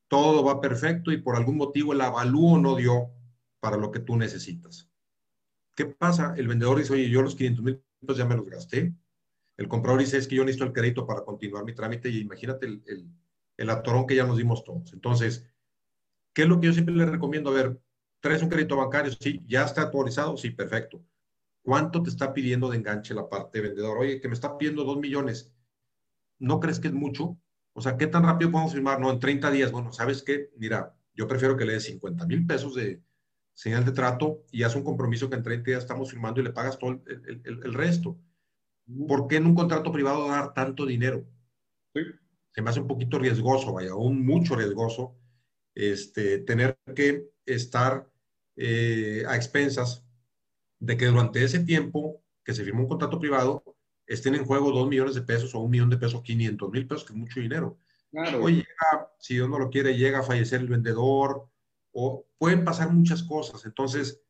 todo 0.08 0.42
va 0.42 0.62
perfecto 0.62 1.12
y 1.12 1.20
por 1.20 1.36
algún 1.36 1.58
motivo 1.58 1.92
el 1.92 2.00
avalúo 2.00 2.58
no 2.58 2.74
dio 2.74 3.10
para 3.60 3.76
lo 3.76 3.90
que 3.90 4.00
tú 4.00 4.16
necesitas. 4.16 4.88
¿Qué 5.74 5.86
pasa? 5.86 6.34
El 6.36 6.48
vendedor 6.48 6.78
dice, 6.78 6.92
oye, 6.92 7.08
yo 7.08 7.22
los 7.22 7.34
500 7.34 7.64
mil 7.64 7.82
pesos 8.00 8.18
ya 8.18 8.24
me 8.26 8.36
los 8.36 8.46
gasté. 8.48 8.94
El 9.56 9.68
comprador 9.68 10.00
dice, 10.00 10.18
es 10.18 10.28
que 10.28 10.36
yo 10.36 10.44
necesito 10.44 10.64
el 10.64 10.72
crédito 10.72 11.06
para 11.06 11.24
continuar 11.24 11.64
mi 11.64 11.74
trámite 11.74 12.08
y 12.10 12.20
imagínate 12.20 12.66
el, 12.66 12.82
el, 13.56 13.70
atorón 13.70 14.06
que 14.06 14.16
ya 14.16 14.26
nos 14.26 14.36
dimos 14.36 14.64
todos. 14.64 14.92
Entonces, 14.92 15.46
¿qué 16.34 16.42
es 16.42 16.48
lo 16.48 16.60
que 16.60 16.66
yo 16.66 16.72
siempre 16.72 16.94
le 16.94 17.06
recomiendo? 17.06 17.50
A 17.50 17.54
ver, 17.54 17.80
¿traes 18.20 18.42
un 18.42 18.48
crédito 18.48 18.76
bancario? 18.76 19.12
Sí, 19.12 19.42
¿ya 19.46 19.64
está 19.64 19.82
autorizado? 19.82 20.36
Sí, 20.36 20.50
perfecto. 20.50 21.02
¿Cuánto 21.62 22.02
te 22.02 22.10
está 22.10 22.34
pidiendo 22.34 22.68
de 22.68 22.78
enganche 22.78 23.14
la 23.14 23.28
parte 23.28 23.60
vendedor? 23.60 23.98
Oye, 23.98 24.20
que 24.20 24.28
me 24.28 24.34
está 24.34 24.58
pidiendo 24.58 24.84
dos 24.84 24.98
millones. 24.98 25.52
¿No 26.38 26.58
crees 26.60 26.80
que 26.80 26.88
es 26.88 26.94
mucho? 26.94 27.38
O 27.72 27.80
sea, 27.80 27.96
¿qué 27.96 28.06
tan 28.06 28.24
rápido 28.24 28.50
podemos 28.50 28.72
firmar? 28.72 29.00
No, 29.00 29.10
en 29.10 29.20
30 29.20 29.50
días. 29.50 29.70
Bueno, 29.70 29.92
¿sabes 29.92 30.22
qué? 30.22 30.50
Mira, 30.56 30.94
yo 31.14 31.28
prefiero 31.28 31.56
que 31.56 31.64
le 31.64 31.74
des 31.74 31.84
50 31.84 32.26
mil 32.26 32.46
pesos 32.46 32.74
de 32.74 33.00
señal 33.54 33.84
de 33.84 33.92
trato 33.92 34.44
y 34.50 34.62
haz 34.62 34.74
un 34.76 34.84
compromiso 34.84 35.28
que 35.28 35.36
en 35.36 35.42
30 35.42 35.70
días 35.70 35.82
estamos 35.82 36.10
firmando 36.10 36.40
y 36.40 36.44
le 36.44 36.52
pagas 36.52 36.78
todo 36.78 36.90
el, 36.90 37.02
el, 37.06 37.42
el, 37.44 37.60
el 37.64 37.74
resto. 37.74 38.18
¿Por 39.06 39.28
qué 39.28 39.36
en 39.36 39.46
un 39.46 39.54
contrato 39.54 39.92
privado 39.92 40.28
dar 40.28 40.54
tanto 40.54 40.86
dinero? 40.86 41.24
Sí. 41.94 42.02
Se 42.50 42.62
me 42.62 42.70
hace 42.70 42.80
un 42.80 42.88
poquito 42.88 43.18
riesgoso, 43.18 43.72
vaya, 43.72 43.92
aún 43.92 44.24
mucho 44.24 44.56
riesgoso, 44.56 45.16
este, 45.74 46.38
tener 46.38 46.78
que 46.94 47.30
estar 47.46 48.10
eh, 48.56 49.24
a 49.26 49.36
expensas 49.36 50.04
de 50.78 50.96
que 50.96 51.06
durante 51.06 51.42
ese 51.42 51.60
tiempo 51.60 52.22
que 52.44 52.52
se 52.52 52.64
firmó 52.64 52.82
un 52.82 52.88
contrato 52.88 53.18
privado 53.18 53.62
estén 54.06 54.34
en 54.34 54.44
juego 54.44 54.72
dos 54.72 54.88
millones 54.88 55.14
de 55.14 55.22
pesos 55.22 55.54
o 55.54 55.60
un 55.60 55.70
millón 55.70 55.90
de 55.90 55.96
pesos, 55.96 56.22
500 56.22 56.70
mil 56.70 56.86
pesos, 56.86 57.04
que 57.04 57.12
es 57.12 57.18
mucho 57.18 57.40
dinero. 57.40 57.78
Claro. 58.10 58.42
Hoy 58.42 58.56
llega, 58.56 59.12
si 59.18 59.34
Dios 59.34 59.48
no 59.48 59.58
lo 59.58 59.70
quiere, 59.70 59.96
llega 59.96 60.18
a 60.18 60.24
fallecer 60.24 60.60
el 60.60 60.68
vendedor 60.68 61.48
o 61.92 62.26
pueden 62.38 62.64
pasar 62.64 62.92
muchas 62.92 63.22
cosas. 63.22 63.64
Entonces, 63.64 64.22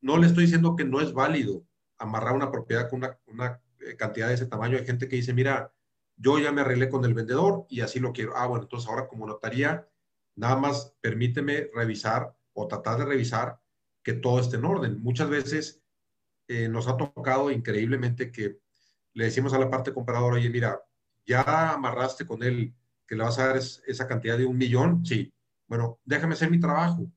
no 0.00 0.16
le 0.16 0.26
estoy 0.26 0.44
diciendo 0.44 0.76
que 0.76 0.84
no 0.84 1.00
es 1.00 1.12
válido 1.12 1.64
amarrar 1.98 2.34
una 2.34 2.50
propiedad 2.50 2.88
con 2.88 3.00
una, 3.00 3.18
una 3.26 3.60
cantidad 3.96 4.28
de 4.28 4.34
ese 4.34 4.46
tamaño. 4.46 4.78
Hay 4.78 4.86
gente 4.86 5.08
que 5.08 5.16
dice, 5.16 5.34
mira, 5.34 5.72
yo 6.16 6.38
ya 6.38 6.52
me 6.52 6.60
arreglé 6.60 6.88
con 6.88 7.04
el 7.04 7.14
vendedor 7.14 7.66
y 7.68 7.80
así 7.80 8.00
lo 8.00 8.12
quiero. 8.12 8.36
Ah, 8.36 8.46
bueno, 8.46 8.64
entonces 8.64 8.88
ahora 8.88 9.08
como 9.08 9.26
notaría, 9.26 9.88
nada 10.36 10.56
más 10.56 10.94
permíteme 11.00 11.68
revisar 11.74 12.34
o 12.52 12.66
tratar 12.66 12.98
de 12.98 13.04
revisar 13.04 13.60
que 14.02 14.14
todo 14.14 14.40
esté 14.40 14.56
en 14.56 14.64
orden. 14.64 15.02
Muchas 15.02 15.28
veces 15.28 15.82
eh, 16.48 16.68
nos 16.68 16.88
ha 16.88 16.96
tocado 16.96 17.50
increíblemente 17.50 18.32
que 18.32 18.58
le 19.12 19.24
decimos 19.24 19.52
a 19.52 19.58
la 19.58 19.70
parte 19.70 19.92
compradora, 19.92 20.36
oye, 20.36 20.50
mira, 20.50 20.80
ya 21.26 21.72
amarraste 21.72 22.26
con 22.26 22.42
él 22.42 22.74
que 23.06 23.16
le 23.16 23.24
vas 23.24 23.38
a 23.38 23.48
dar 23.48 23.56
es, 23.56 23.82
esa 23.86 24.06
cantidad 24.06 24.38
de 24.38 24.46
un 24.46 24.56
millón, 24.56 25.04
sí. 25.04 25.32
Bueno, 25.68 26.00
déjame 26.04 26.34
hacer 26.34 26.50
mi 26.50 26.58
trabajo. 26.58 27.10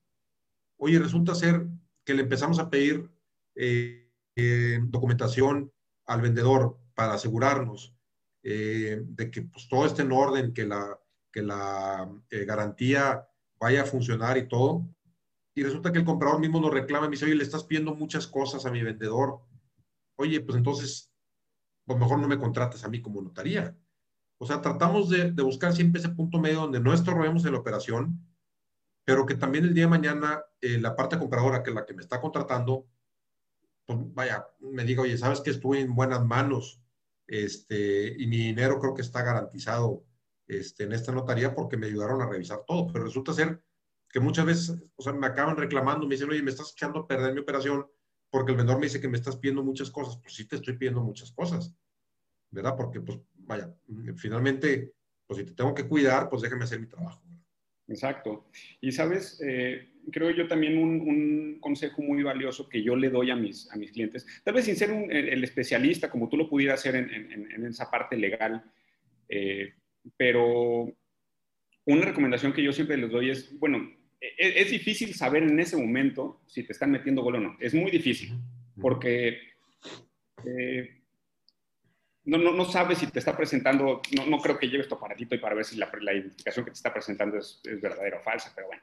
Oye, 0.77 0.99
resulta 0.99 1.33
ser 1.33 1.67
que 2.03 2.13
le 2.13 2.23
empezamos 2.23 2.59
a 2.59 2.69
pedir 2.69 3.09
eh, 3.55 4.11
eh, 4.35 4.79
documentación 4.83 5.71
al 6.05 6.21
vendedor 6.21 6.77
para 6.93 7.13
asegurarnos 7.13 7.95
eh, 8.43 9.01
de 9.03 9.31
que 9.31 9.43
pues, 9.43 9.67
todo 9.67 9.85
esté 9.85 10.03
en 10.03 10.11
orden, 10.11 10.53
que 10.53 10.65
la, 10.65 10.99
que 11.31 11.41
la 11.41 12.11
garantía 12.29 13.27
vaya 13.59 13.83
a 13.83 13.85
funcionar 13.85 14.37
y 14.37 14.47
todo 14.47 14.87
y 15.53 15.63
resulta 15.63 15.91
que 15.91 15.99
el 15.99 16.05
comprador 16.05 16.39
mismo 16.39 16.59
nos 16.61 16.71
reclama 16.71 17.05
y 17.05 17.09
me 17.09 17.15
dice, 17.15 17.25
oye, 17.25 17.35
le 17.35 17.43
estás 17.43 17.63
pidiendo 17.63 17.93
muchas 17.93 18.25
cosas 18.25 18.65
a 18.65 18.71
mi 18.71 18.81
vendedor. 18.81 19.41
Oye, 20.15 20.39
pues 20.41 20.57
entonces, 20.57 21.11
pues 21.85 21.99
mejor 21.99 22.19
no 22.19 22.27
me 22.27 22.39
contrates 22.39 22.83
a 22.85 22.89
mí 22.89 23.01
como 23.01 23.21
notaría. 23.21 23.75
O 24.37 24.45
sea, 24.45 24.61
tratamos 24.61 25.09
de, 25.09 25.31
de 25.31 25.43
buscar 25.43 25.73
siempre 25.73 25.99
ese 25.99 26.09
punto 26.09 26.39
medio 26.39 26.61
donde 26.61 26.79
no 26.79 26.93
estorbemos 26.93 27.45
en 27.45 27.51
la 27.51 27.59
operación, 27.59 28.19
pero 29.03 29.25
que 29.25 29.35
también 29.35 29.65
el 29.65 29.73
día 29.73 29.85
de 29.85 29.89
mañana 29.89 30.43
eh, 30.59 30.79
la 30.79 30.95
parte 30.95 31.17
compradora, 31.17 31.63
que 31.63 31.71
es 31.71 31.75
la 31.75 31.85
que 31.85 31.93
me 31.93 32.01
está 32.01 32.21
contratando, 32.21 32.87
pues 33.85 33.99
vaya, 34.13 34.47
me 34.59 34.83
diga, 34.83 35.01
oye, 35.01 35.17
¿sabes 35.17 35.41
que 35.41 35.49
estuve 35.49 35.79
en 35.79 35.95
buenas 35.95 36.23
manos? 36.23 36.81
Este, 37.27 38.15
y 38.17 38.27
mi 38.27 38.37
dinero 38.37 38.79
creo 38.79 38.93
que 38.93 39.01
está 39.01 39.23
garantizado 39.23 40.03
este, 40.47 40.83
en 40.83 40.91
esta 40.91 41.11
notaría 41.11 41.55
porque 41.55 41.77
me 41.77 41.87
ayudaron 41.87 42.21
a 42.21 42.29
revisar 42.29 42.63
todo, 42.67 42.87
pero 42.91 43.05
resulta 43.05 43.33
ser 43.33 43.63
que 44.09 44.19
muchas 44.19 44.45
veces, 44.45 44.83
o 44.95 45.01
sea, 45.01 45.13
me 45.13 45.27
acaban 45.27 45.55
reclamando, 45.55 46.05
me 46.05 46.15
dicen, 46.15 46.29
oye, 46.29 46.43
me 46.43 46.51
estás 46.51 46.73
echando 46.73 46.99
a 46.99 47.07
perder 47.07 47.33
mi 47.33 47.39
operación 47.39 47.87
porque 48.29 48.51
el 48.51 48.57
vendedor 48.57 48.79
me 48.79 48.87
dice 48.87 48.99
que 49.01 49.07
me 49.07 49.17
estás 49.17 49.37
pidiendo 49.37 49.63
muchas 49.63 49.89
cosas. 49.91 50.17
Pues 50.17 50.33
sí 50.33 50.45
te 50.45 50.57
estoy 50.57 50.77
pidiendo 50.77 51.01
muchas 51.01 51.31
cosas, 51.31 51.73
¿verdad? 52.49 52.75
Porque, 52.75 53.01
pues, 53.01 53.19
vaya, 53.35 53.73
finalmente, 54.15 54.93
pues 55.27 55.39
si 55.39 55.45
te 55.45 55.53
tengo 55.53 55.73
que 55.73 55.87
cuidar, 55.87 56.29
pues 56.29 56.41
déjame 56.41 56.63
hacer 56.63 56.79
mi 56.79 56.87
trabajo. 56.87 57.21
Exacto. 57.91 58.45
Y 58.79 58.91
sabes, 58.93 59.41
eh, 59.45 59.89
creo 60.11 60.31
yo 60.31 60.47
también 60.47 60.77
un, 60.77 61.01
un, 61.01 61.59
consejo 61.59 62.01
muy 62.01 62.23
valioso 62.23 62.69
que 62.69 62.81
yo 62.81 62.95
le 62.95 63.09
doy 63.09 63.31
a 63.31 63.35
mis, 63.35 63.69
a 63.71 63.75
mis 63.75 63.91
clientes, 63.91 64.25
tal 64.43 64.53
vez 64.53 64.65
sin 64.65 64.77
ser 64.77 64.91
un, 64.91 65.11
el 65.11 65.43
especialista 65.43 66.09
como 66.09 66.29
tú 66.29 66.37
lo 66.37 66.49
pudieras 66.49 66.79
hacer 66.79 66.95
en, 66.95 67.13
en, 67.13 67.51
en 67.51 67.65
esa 67.65 67.91
parte 67.91 68.15
legal, 68.15 68.63
eh, 69.27 69.73
pero 70.15 70.91
una 71.85 72.05
recomendación 72.05 72.53
que 72.53 72.63
yo 72.63 72.71
siempre 72.71 72.97
les 72.97 73.11
doy 73.11 73.29
es, 73.29 73.59
bueno, 73.59 73.91
es, 74.21 74.55
es, 74.55 74.71
difícil 74.71 75.13
saber 75.13 75.43
en 75.43 75.59
ese 75.59 75.75
momento 75.75 76.41
si 76.47 76.63
te 76.63 76.71
están 76.71 76.91
metiendo 76.91 77.23
gol 77.23 77.35
o 77.35 77.39
no. 77.41 77.57
Es 77.59 77.73
muy 77.73 77.91
difícil, 77.91 78.31
porque 78.79 79.37
eh, 80.45 81.00
no, 82.31 82.37
no, 82.37 82.53
no 82.53 82.63
sabes 82.63 82.99
si 82.99 83.07
te 83.07 83.19
está 83.19 83.35
presentando, 83.35 84.01
no, 84.15 84.25
no 84.25 84.37
creo 84.37 84.57
que 84.57 84.69
lleves 84.69 84.87
tu 84.87 84.95
aparatito 84.95 85.35
y 85.35 85.39
para 85.39 85.53
ver 85.53 85.65
si 85.65 85.75
la, 85.75 85.91
la 85.99 86.13
identificación 86.13 86.63
que 86.63 86.71
te 86.71 86.75
está 86.75 86.93
presentando 86.93 87.37
es, 87.37 87.59
es 87.65 87.81
verdadera 87.81 88.19
o 88.19 88.21
falsa, 88.21 88.53
pero 88.55 88.67
bueno. 88.67 88.81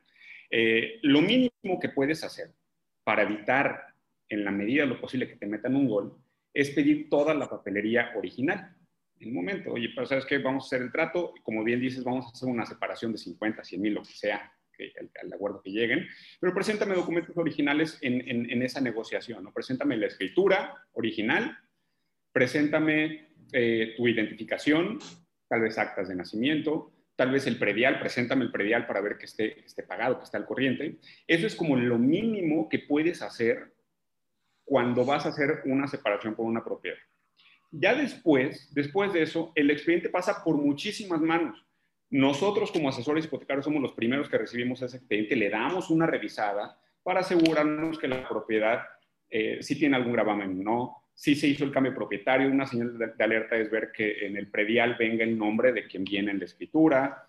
Eh, 0.51 0.99
lo 1.03 1.23
mínimo 1.23 1.81
que 1.81 1.89
puedes 1.89 2.23
hacer 2.25 2.53
para 3.05 3.23
evitar, 3.23 3.87
en 4.29 4.45
la 4.45 4.51
medida 4.51 4.83
de 4.83 4.89
lo 4.89 5.01
posible, 5.01 5.27
que 5.27 5.37
te 5.37 5.47
metan 5.47 5.77
un 5.77 5.89
gol, 5.89 6.15
es 6.53 6.69
pedir 6.73 7.09
toda 7.09 7.33
la 7.33 7.49
papelería 7.49 8.13
original. 8.17 8.77
En 9.19 9.29
un 9.29 9.37
momento, 9.37 9.73
oye, 9.73 9.93
pero 9.95 10.07
¿sabes 10.07 10.27
qué? 10.27 10.37
Vamos 10.37 10.65
a 10.65 10.67
hacer 10.67 10.83
el 10.83 10.93
trato, 10.93 11.33
como 11.43 11.65
bien 11.65 11.81
dices, 11.81 12.05
vamos 12.05 12.27
a 12.27 12.29
hacer 12.29 12.51
una 12.51 12.67
separación 12.67 13.13
de 13.13 13.19
50, 13.19 13.65
100 13.65 13.81
mil, 13.81 13.95
lo 13.95 14.03
que 14.03 14.13
sea, 14.13 14.53
que, 14.77 14.93
al, 15.23 15.33
acuerdo 15.33 15.63
que 15.63 15.71
lleguen, 15.71 16.07
pero 16.39 16.53
preséntame 16.53 16.95
documentos 16.95 17.35
originales 17.35 17.97
en, 18.03 18.29
en, 18.29 18.51
en 18.51 18.63
esa 18.63 18.83
negociación, 18.83 19.43
¿no? 19.43 19.55
Preséntame 19.55 19.97
la 19.97 20.07
escritura 20.07 20.85
original, 20.93 21.57
preséntame 22.31 23.28
eh, 23.53 23.95
tu 23.97 24.09
identificación, 24.09 24.99
tal 25.49 25.63
vez 25.63 25.79
actas 25.79 26.09
de 26.09 26.17
nacimiento, 26.17 26.93
tal 27.17 27.31
vez 27.31 27.47
el 27.47 27.59
predial, 27.59 27.99
preséntame 27.99 28.45
el 28.45 28.53
predial 28.53 28.87
para 28.87 29.01
ver 29.01 29.19
que 29.19 29.27
esté, 29.27 29.65
esté 29.65 29.83
pagado, 29.83 30.19
que 30.19 30.25
está 30.25 30.39
al 30.39 30.47
corriente. 30.47 30.99
Eso 31.27 31.47
es 31.47 31.55
como 31.55 31.77
lo 31.77 31.99
mínimo 31.99 32.69
que 32.69 32.79
puedes 32.79 33.23
hacer 33.23 33.73
cuando 34.65 35.05
vas 35.05 35.27
a 35.27 35.31
hacer 35.31 35.63
una 35.65 35.89
separación 35.89 36.35
por 36.35 36.47
una 36.47 36.63
propiedad. 36.65 36.99
Ya 37.71 37.95
después, 37.95 38.73
después 38.75 39.13
de 39.13 39.23
eso, 39.23 39.53
el 39.55 39.71
expediente 39.71 40.09
pasa 40.09 40.43
por 40.45 40.57
muchísimas 40.57 41.21
manos. 41.21 41.65
Nosotros 42.11 42.73
como 42.73 42.89
asesores 42.89 43.27
hipotecarios 43.27 43.65
somos 43.65 43.83
los 43.83 43.93
primeros 43.93 44.29
que 44.29 44.39
recibimos 44.39 44.81
ese 44.81 44.97
expediente, 44.99 45.37
le 45.37 45.51
damos 45.51 45.91
una 45.91 46.07
revisada 46.07 46.81
para 47.03 47.21
asegurarnos 47.21 47.99
que 47.99 48.09
la 48.09 48.27
propiedad 48.29 48.81
eh, 49.31 49.59
si 49.61 49.79
tiene 49.79 49.97
algún 49.97 50.13
gravamen 50.13 50.61
o 50.61 50.63
no, 50.63 51.08
si 51.19 51.35
se 51.35 51.49
hizo 51.49 51.65
el 51.65 51.73
cambio 51.73 51.93
propietario, 51.93 52.49
una 52.49 52.65
señal 52.65 52.97
de, 52.97 53.25
alerta 53.25 53.57
es 53.57 53.69
ver 53.73 53.91
que 53.91 54.25
en 54.25 54.37
el 54.37 54.47
predial 54.47 54.95
venga 54.97 55.25
el 55.25 55.37
nombre 55.37 55.73
de 55.73 55.85
quien 55.85 56.05
viene 56.05 56.31
en 56.31 56.39
la 56.39 56.45
escritura, 56.45 57.27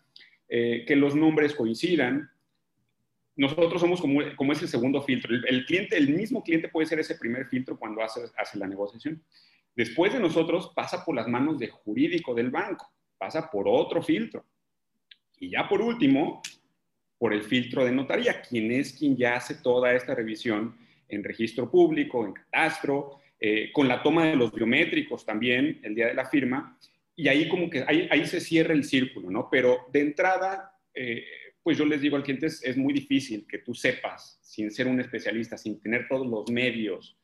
eh, 0.47 0.85
que 0.87 0.95
los 0.95 1.15
nombres 1.15 1.55
coincidan. 1.55 2.29
Nosotros 3.35 3.81
somos 3.81 3.99
como, 3.99 4.21
como 4.35 4.53
ese 4.53 4.67
segundo 4.67 5.01
filtro. 5.01 5.35
El, 5.35 5.65
cliente, 5.65 5.97
el 5.97 6.09
mismo 6.09 6.43
cliente 6.43 6.69
puede 6.69 6.85
ser 6.85 6.99
ese 6.99 7.15
primer 7.15 7.47
filtro 7.47 7.79
cuando 7.79 8.03
hace, 8.03 8.21
hace 8.37 8.59
la 8.59 8.67
negociación. 8.67 9.23
Después 9.75 10.13
de 10.13 10.19
nosotros 10.19 10.71
pasa 10.75 11.03
por 11.03 11.15
las 11.15 11.27
manos 11.27 11.57
de 11.57 11.69
jurídico 11.69 12.35
del 12.35 12.51
banco, 12.51 12.93
pasa 13.17 13.49
por 13.49 13.67
otro 13.67 14.03
filtro. 14.03 14.45
Y 15.39 15.49
ya 15.49 15.67
por 15.67 15.81
último, 15.81 16.43
por 17.17 17.33
el 17.33 17.41
filtro 17.41 17.83
de 17.83 17.91
notaría, 17.91 18.39
quien 18.43 18.71
es 18.71 18.93
quien 18.93 19.17
ya 19.17 19.37
hace 19.37 19.55
toda 19.55 19.93
esta 19.93 20.13
revisión 20.13 20.77
en 21.07 21.23
registro 21.23 21.71
público, 21.71 22.23
en 22.23 22.33
catastro, 22.33 23.19
eh, 23.39 23.71
con 23.71 23.87
la 23.87 24.03
toma 24.03 24.25
de 24.25 24.35
los 24.35 24.51
biométricos 24.51 25.25
también 25.25 25.79
el 25.83 25.95
día 25.95 26.07
de 26.07 26.13
la 26.13 26.25
firma, 26.25 26.77
y 27.15 27.27
ahí 27.27 27.49
como 27.49 27.69
que 27.69 27.83
ahí, 27.87 28.07
ahí 28.11 28.25
se 28.25 28.39
cierra 28.39 28.73
el 28.73 28.83
círculo, 28.83 29.29
¿no? 29.29 29.49
Pero 29.49 29.87
de 29.91 30.01
entrada, 30.01 30.71
eh, 30.93 31.25
pues 31.61 31.77
yo 31.77 31.85
les 31.85 32.01
digo 32.01 32.15
al 32.15 32.23
cliente, 32.23 32.47
es, 32.47 32.63
es, 32.63 32.77
muy 32.77 32.93
difícil 32.93 33.45
que 33.47 33.59
tú 33.59 33.73
sepas, 33.73 34.39
sin 34.41 34.71
ser 34.71 34.87
un 34.87 34.99
especialista, 34.99 35.57
sin 35.57 35.81
tener 35.81 36.07
todos 36.07 36.27
los 36.27 36.49
medios, 36.49 37.17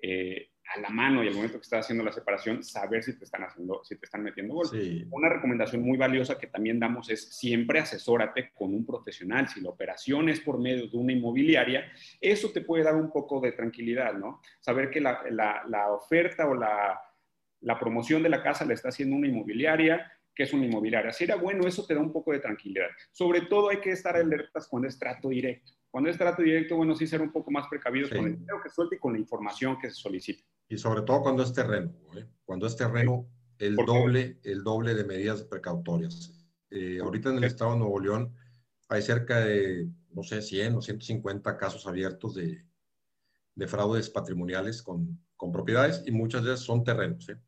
eh, 0.00 0.50
a 0.74 0.80
la 0.80 0.88
mano 0.88 1.22
y 1.22 1.28
al 1.28 1.34
momento 1.34 1.58
que 1.58 1.62
estás 1.62 1.84
haciendo 1.84 2.04
la 2.04 2.12
separación, 2.12 2.62
saber 2.62 3.02
si 3.02 3.16
te 3.16 3.24
están 3.24 3.44
haciendo, 3.44 3.82
si 3.84 3.96
te 3.96 4.06
están 4.06 4.22
metiendo 4.22 4.54
gol. 4.54 4.66
Una 5.10 5.28
recomendación 5.28 5.82
muy 5.82 5.96
valiosa 5.96 6.38
que 6.38 6.48
también 6.48 6.80
damos 6.80 7.08
es 7.10 7.36
siempre 7.36 7.78
asesórate 7.78 8.50
con 8.52 8.74
un 8.74 8.84
profesional. 8.84 9.48
Si 9.48 9.60
la 9.60 9.70
operación 9.70 10.28
es 10.28 10.40
por 10.40 10.58
medio 10.58 10.88
de 10.88 10.96
una 10.96 11.12
inmobiliaria, 11.12 11.84
eso 12.20 12.50
te 12.50 12.62
puede 12.62 12.84
dar 12.84 12.96
un 12.96 13.12
poco 13.12 13.40
de 13.40 13.52
tranquilidad, 13.52 14.14
¿no? 14.14 14.40
Saber 14.60 14.90
que 14.90 15.00
la, 15.00 15.22
la, 15.30 15.62
la 15.68 15.92
oferta 15.92 16.46
o 16.48 16.54
la, 16.54 17.00
la 17.60 17.78
promoción 17.78 18.22
de 18.22 18.28
la 18.28 18.42
casa 18.42 18.64
la 18.64 18.74
está 18.74 18.88
haciendo 18.88 19.16
una 19.16 19.28
inmobiliaria, 19.28 20.12
que 20.34 20.42
es 20.42 20.52
una 20.52 20.66
inmobiliaria. 20.66 21.12
Si 21.12 21.24
era 21.24 21.36
bueno, 21.36 21.66
eso 21.66 21.86
te 21.86 21.94
da 21.94 22.00
un 22.00 22.12
poco 22.12 22.32
de 22.32 22.40
tranquilidad. 22.40 22.88
Sobre 23.12 23.42
todo 23.42 23.70
hay 23.70 23.80
que 23.80 23.92
estar 23.92 24.16
alertas 24.16 24.68
cuando 24.68 24.88
es 24.88 24.98
trato 24.98 25.28
directo. 25.30 25.72
Cuando 25.90 26.10
es 26.10 26.18
trato 26.18 26.42
directo, 26.42 26.76
bueno, 26.76 26.94
sí 26.94 27.06
ser 27.06 27.22
un 27.22 27.32
poco 27.32 27.50
más 27.50 27.68
precavidos 27.68 28.10
con 28.10 28.26
el 28.26 28.36
dinero 28.38 28.60
que 28.62 28.68
suelte 28.68 28.96
y 28.96 28.98
con 28.98 29.14
la 29.14 29.18
información 29.18 29.78
que 29.80 29.88
se 29.88 29.94
solicita. 29.94 30.44
Y 30.68 30.78
sobre 30.78 31.02
todo 31.02 31.22
cuando 31.22 31.42
es 31.42 31.52
terreno, 31.52 31.92
¿eh? 32.16 32.26
cuando 32.44 32.66
es 32.66 32.76
terreno, 32.76 33.28
el 33.58 33.76
doble, 33.76 34.38
el 34.42 34.62
doble 34.62 34.94
de 34.94 35.04
medidas 35.04 35.42
precautorias. 35.42 36.32
Eh, 36.70 36.98
ahorita 37.00 37.30
en 37.30 37.38
el 37.38 37.44
estado 37.44 37.72
de 37.72 37.78
Nuevo 37.78 38.00
León 38.00 38.34
hay 38.88 39.02
cerca 39.02 39.40
de, 39.40 39.88
no 40.10 40.22
sé, 40.22 40.42
100 40.42 40.76
o 40.76 40.82
150 40.82 41.56
casos 41.56 41.86
abiertos 41.86 42.34
de, 42.34 42.64
de 43.54 43.66
fraudes 43.66 44.10
patrimoniales 44.10 44.82
con, 44.82 45.20
con, 45.36 45.52
propiedades 45.52 46.02
y 46.06 46.12
muchas 46.12 46.42
de 46.42 46.50
ellas 46.50 46.60
son 46.60 46.84
terrenos. 46.84 47.28
¿eh? 47.28 47.38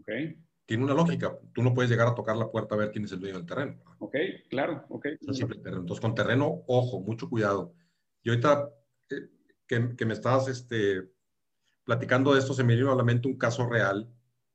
Okay. 0.00 0.38
Tiene 0.64 0.84
una 0.84 0.94
lógica. 0.94 1.38
Tú 1.52 1.62
no 1.62 1.74
puedes 1.74 1.90
llegar 1.90 2.08
a 2.08 2.14
tocar 2.14 2.36
la 2.36 2.50
puerta 2.50 2.74
a 2.74 2.78
ver 2.78 2.90
quién 2.90 3.04
es 3.04 3.12
el 3.12 3.20
dueño 3.20 3.36
del 3.36 3.46
terreno. 3.46 3.78
Ok, 3.98 4.16
claro, 4.48 4.84
ok. 4.88 5.06
Es 5.06 5.38
terreno. 5.38 5.80
Entonces, 5.80 6.00
con 6.00 6.14
terreno, 6.14 6.64
ojo, 6.66 7.00
mucho 7.00 7.28
cuidado. 7.28 7.74
Y 8.22 8.30
ahorita 8.30 8.70
eh, 9.10 9.28
que, 9.66 9.96
que, 9.96 10.06
me 10.06 10.14
estás 10.14 10.48
este, 10.48 11.08
platicando 11.86 12.34
de 12.34 12.40
esto, 12.40 12.52
se 12.52 12.64
me 12.64 12.74
vino 12.74 12.92
a 12.92 12.96
la 12.96 13.04
mente 13.04 13.28
un 13.28 13.38
caso 13.38 13.66
real, 13.66 14.12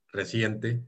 reciente, 0.09 0.85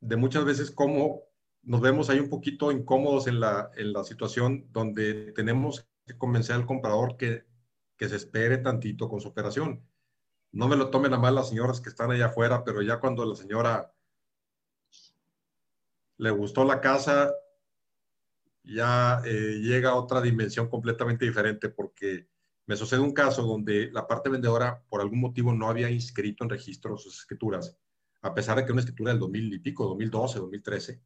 de 0.00 0.16
muchas 0.16 0.44
veces 0.44 0.70
cómo 0.70 1.24
nos 1.62 1.80
vemos 1.80 2.08
ahí 2.08 2.20
un 2.20 2.30
poquito 2.30 2.72
incómodos 2.72 3.26
en 3.26 3.40
la, 3.40 3.70
en 3.76 3.92
la 3.92 4.04
situación 4.04 4.68
donde 4.72 5.32
tenemos 5.32 5.86
que 6.06 6.16
convencer 6.16 6.54
al 6.54 6.66
comprador 6.66 7.16
que, 7.16 7.44
que 7.96 8.08
se 8.08 8.16
espere 8.16 8.58
tantito 8.58 9.08
con 9.08 9.20
su 9.20 9.28
operación. 9.28 9.84
No 10.52 10.68
me 10.68 10.76
lo 10.76 10.88
tomen 10.88 11.12
a 11.12 11.18
mal 11.18 11.34
las 11.34 11.48
señoras 11.48 11.80
que 11.80 11.90
están 11.90 12.12
allá 12.12 12.26
afuera, 12.26 12.64
pero 12.64 12.80
ya 12.80 13.00
cuando 13.00 13.26
la 13.26 13.34
señora 13.34 13.92
le 16.16 16.30
gustó 16.30 16.64
la 16.64 16.80
casa, 16.80 17.32
ya 18.62 19.20
eh, 19.24 19.58
llega 19.60 19.96
otra 19.96 20.20
dimensión 20.20 20.68
completamente 20.68 21.24
diferente 21.24 21.68
porque 21.68 22.28
me 22.70 22.76
sucede 22.76 23.00
un 23.00 23.12
caso 23.12 23.42
donde 23.42 23.90
la 23.90 24.06
parte 24.06 24.30
vendedora 24.30 24.80
por 24.88 25.00
algún 25.00 25.18
motivo 25.18 25.52
no 25.52 25.68
había 25.68 25.90
inscrito 25.90 26.44
en 26.44 26.50
registro 26.50 26.96
sus 26.96 27.18
escrituras, 27.18 27.76
a 28.22 28.32
pesar 28.32 28.58
de 28.58 28.64
que 28.64 28.70
una 28.70 28.82
escritura 28.82 29.10
del 29.10 29.18
2000 29.18 29.54
y 29.54 29.58
pico, 29.58 29.88
2012, 29.88 30.38
2013. 30.38 31.02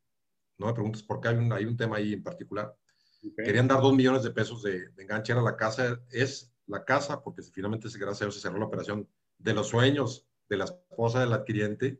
No 0.59 0.67
me 0.67 0.75
preguntes 0.75 1.03
por 1.03 1.23
qué, 1.23 1.29
hay 1.29 1.37
un, 1.37 1.51
hay 1.55 1.65
un 1.65 1.75
tema 1.75 1.97
ahí 1.97 2.13
en 2.13 2.23
particular. 2.23 2.77
Okay. 3.19 3.47
Querían 3.47 3.67
dar 3.67 3.81
dos 3.81 3.95
millones 3.95 4.23
de 4.23 4.31
pesos 4.33 4.63
de, 4.63 4.91
de, 4.91 5.03
enganche, 5.05 5.33
era 5.33 5.41
la 5.41 5.57
casa, 5.57 6.03
es 6.11 6.55
la 6.67 6.85
casa, 6.85 7.23
porque 7.23 7.41
finalmente, 7.41 7.89
gracias 7.89 8.21
a 8.21 8.25
Dios, 8.27 8.35
se 8.35 8.41
cerró 8.43 8.59
la 8.59 8.67
operación 8.67 9.09
de 9.39 9.55
los 9.55 9.69
sueños 9.69 10.29
de 10.51 10.59
la 10.59 10.65
esposa 10.65 11.21
del 11.21 11.33
adquiriente. 11.33 11.99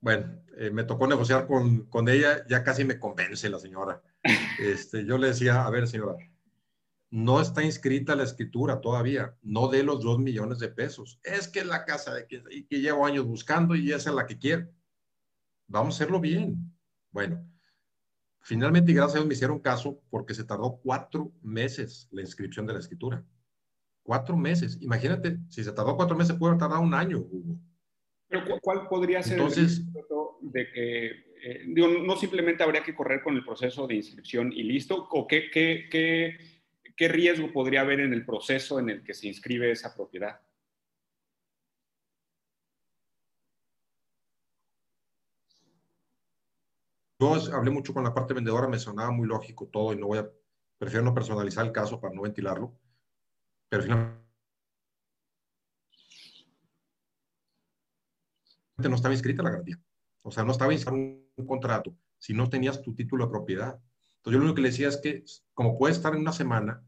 Bueno, 0.00 0.42
eh, 0.56 0.70
me 0.70 0.84
tocó 0.84 1.06
negociar 1.06 1.46
con, 1.46 1.84
con, 1.90 2.08
ella, 2.08 2.46
ya 2.48 2.64
casi 2.64 2.82
me 2.82 2.98
convence 2.98 3.50
la 3.50 3.58
señora. 3.58 4.02
Este, 4.58 5.04
yo 5.04 5.18
le 5.18 5.28
decía, 5.28 5.66
a 5.66 5.70
ver, 5.70 5.86
señora, 5.86 6.16
no 7.10 7.40
está 7.40 7.62
inscrita 7.62 8.16
la 8.16 8.24
escritura 8.24 8.80
todavía, 8.80 9.36
no 9.42 9.68
de 9.68 9.82
los 9.82 10.02
dos 10.02 10.18
millones 10.18 10.58
de 10.58 10.68
pesos. 10.68 11.20
Es 11.22 11.48
que 11.48 11.60
es 11.60 11.66
la 11.66 11.84
casa 11.84 12.14
de 12.14 12.26
que, 12.26 12.42
y 12.50 12.64
que 12.64 12.80
llevo 12.80 13.06
años 13.06 13.26
buscando 13.26 13.74
y 13.74 13.92
esa 13.92 14.10
es 14.10 14.16
la 14.16 14.26
que 14.26 14.38
quiero. 14.38 14.68
Vamos 15.68 15.94
a 15.94 15.96
hacerlo 15.96 16.20
bien. 16.20 16.56
Bueno, 17.10 17.44
finalmente, 18.40 18.92
gracias 18.92 19.14
a 19.14 19.18
Dios, 19.18 19.28
me 19.28 19.34
hicieron 19.34 19.60
caso 19.60 20.02
porque 20.10 20.34
se 20.34 20.44
tardó 20.44 20.80
cuatro 20.82 21.32
meses 21.42 22.08
la 22.10 22.22
inscripción 22.22 22.66
de 22.66 22.74
la 22.74 22.80
escritura. 22.80 23.24
Cuatro 24.02 24.36
meses. 24.36 24.78
Imagínate, 24.80 25.38
si 25.48 25.64
se 25.64 25.72
tardó 25.72 25.96
cuatro 25.96 26.16
meses, 26.16 26.36
puede 26.36 26.56
tardar 26.56 26.80
un 26.80 26.94
año, 26.94 27.18
Hugo. 27.18 27.58
Pero 28.28 28.44
¿cuál 28.60 28.88
podría 28.88 29.22
ser 29.22 29.38
Entonces, 29.38 29.78
el 29.78 30.52
de 30.52 30.70
que, 30.70 31.06
eh, 31.06 31.64
digo, 31.68 31.88
no 31.88 32.16
simplemente 32.16 32.62
habría 32.62 32.82
que 32.82 32.94
correr 32.94 33.22
con 33.22 33.36
el 33.36 33.44
proceso 33.44 33.86
de 33.86 33.96
inscripción 33.96 34.52
y 34.52 34.64
listo, 34.64 35.08
o 35.10 35.26
qué, 35.26 35.50
qué, 35.50 35.88
qué 35.90 36.55
¿qué 36.96 37.08
riesgo 37.08 37.52
podría 37.52 37.82
haber 37.82 38.00
en 38.00 38.12
el 38.12 38.24
proceso 38.24 38.80
en 38.80 38.90
el 38.90 39.04
que 39.04 39.14
se 39.14 39.28
inscribe 39.28 39.70
esa 39.70 39.94
propiedad? 39.94 40.40
Yo 47.18 47.34
hablé 47.54 47.70
mucho 47.70 47.94
con 47.94 48.04
la 48.04 48.12
parte 48.12 48.34
vendedora, 48.34 48.68
me 48.68 48.78
sonaba 48.78 49.10
muy 49.10 49.26
lógico 49.26 49.68
todo 49.68 49.92
y 49.92 49.96
no 49.96 50.06
voy 50.08 50.18
a, 50.18 50.30
prefiero 50.78 51.04
no 51.04 51.14
personalizar 51.14 51.64
el 51.64 51.72
caso 51.72 51.98
para 52.00 52.14
no 52.14 52.22
ventilarlo, 52.22 52.78
pero 53.70 53.82
finalmente 53.82 54.22
no 58.78 58.96
estaba 58.96 59.14
inscrita 59.14 59.42
la 59.42 59.50
garantía. 59.50 59.80
O 60.22 60.30
sea, 60.30 60.44
no 60.44 60.52
estaba 60.52 60.72
inscrito 60.74 60.94
un 61.36 61.46
contrato 61.46 61.96
si 62.18 62.34
no 62.34 62.48
tenías 62.48 62.82
tu 62.82 62.94
título 62.94 63.24
de 63.24 63.30
propiedad. 63.30 63.80
Entonces 64.16 64.32
yo 64.32 64.38
lo 64.38 64.44
único 64.44 64.56
que 64.56 64.62
le 64.62 64.68
decía 64.68 64.88
es 64.88 64.98
que 64.98 65.24
como 65.54 65.78
puede 65.78 65.94
estar 65.94 66.14
en 66.14 66.20
una 66.20 66.32
semana, 66.32 66.85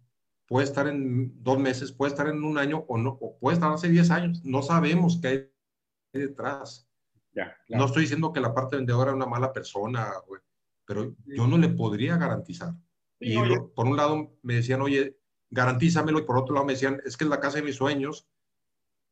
puede 0.49 0.65
estar 0.65 0.89
en 0.89 1.43
dos 1.45 1.59
meses, 1.59 1.93
puede 1.93 2.11
estar 2.11 2.27
en 2.27 2.43
un 2.43 2.59
año 2.59 2.85
o, 2.89 2.97
no, 2.97 3.19
o 3.21 3.39
puede 3.39 3.55
estar 3.55 3.71
hace 3.71 3.89
10 3.89 4.11
años. 4.11 4.45
No 4.45 4.63
sabemos 4.63 5.19
qué 5.21 5.29
hay 5.29 6.21
detrás. 6.21 6.89
Ya, 7.35 7.55
claro. 7.67 7.83
No 7.83 7.87
estoy 7.87 8.03
diciendo 8.03 8.33
que 8.33 8.41
la 8.41 8.55
parte 8.55 8.77
vendedora 8.77 9.11
es 9.11 9.17
una 9.17 9.27
mala 9.27 9.53
persona, 9.53 10.11
güey, 10.27 10.41
pero 10.87 11.15
yo 11.27 11.47
no 11.47 11.59
le 11.59 11.69
podría 11.69 12.17
garantizar. 12.17 12.73
Sí, 13.21 13.33
y 13.33 13.37
oye. 13.37 13.61
por 13.77 13.87
un 13.87 13.97
lado 13.97 14.39
me 14.43 14.55
decían, 14.55 14.81
oye, 14.81 15.19
garantízamelo, 15.51 16.19
y 16.19 16.25
por 16.25 16.39
otro 16.39 16.55
lado 16.55 16.67
me 16.67 16.73
decían, 16.73 17.01
es 17.05 17.17
que 17.17 17.25
es 17.25 17.31
la 17.31 17.41
casa 17.41 17.59
de 17.59 17.65
mis 17.65 17.77
sueños. 17.77 18.27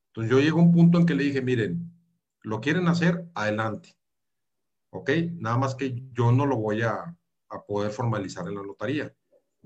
Entonces 0.09 0.31
yo 0.31 0.41
llego 0.41 0.59
a 0.59 0.63
un 0.63 0.73
punto 0.73 0.99
en 0.99 1.05
que 1.05 1.15
le 1.15 1.25
dije, 1.25 1.43
miren, 1.43 1.93
lo 2.41 2.63
quieren 2.63 2.89
hacer, 2.89 3.29
adelante. 3.35 3.95
¿Ok? 4.91 5.11
Nada 5.35 5.59
más 5.59 5.75
que 5.75 6.03
yo 6.13 6.33
no 6.33 6.47
lo 6.47 6.57
voy 6.57 6.81
a, 6.81 7.15
a 7.51 7.67
poder 7.67 7.91
formalizar 7.91 8.49
en 8.49 8.55
la 8.55 8.63
notaría. 8.63 9.15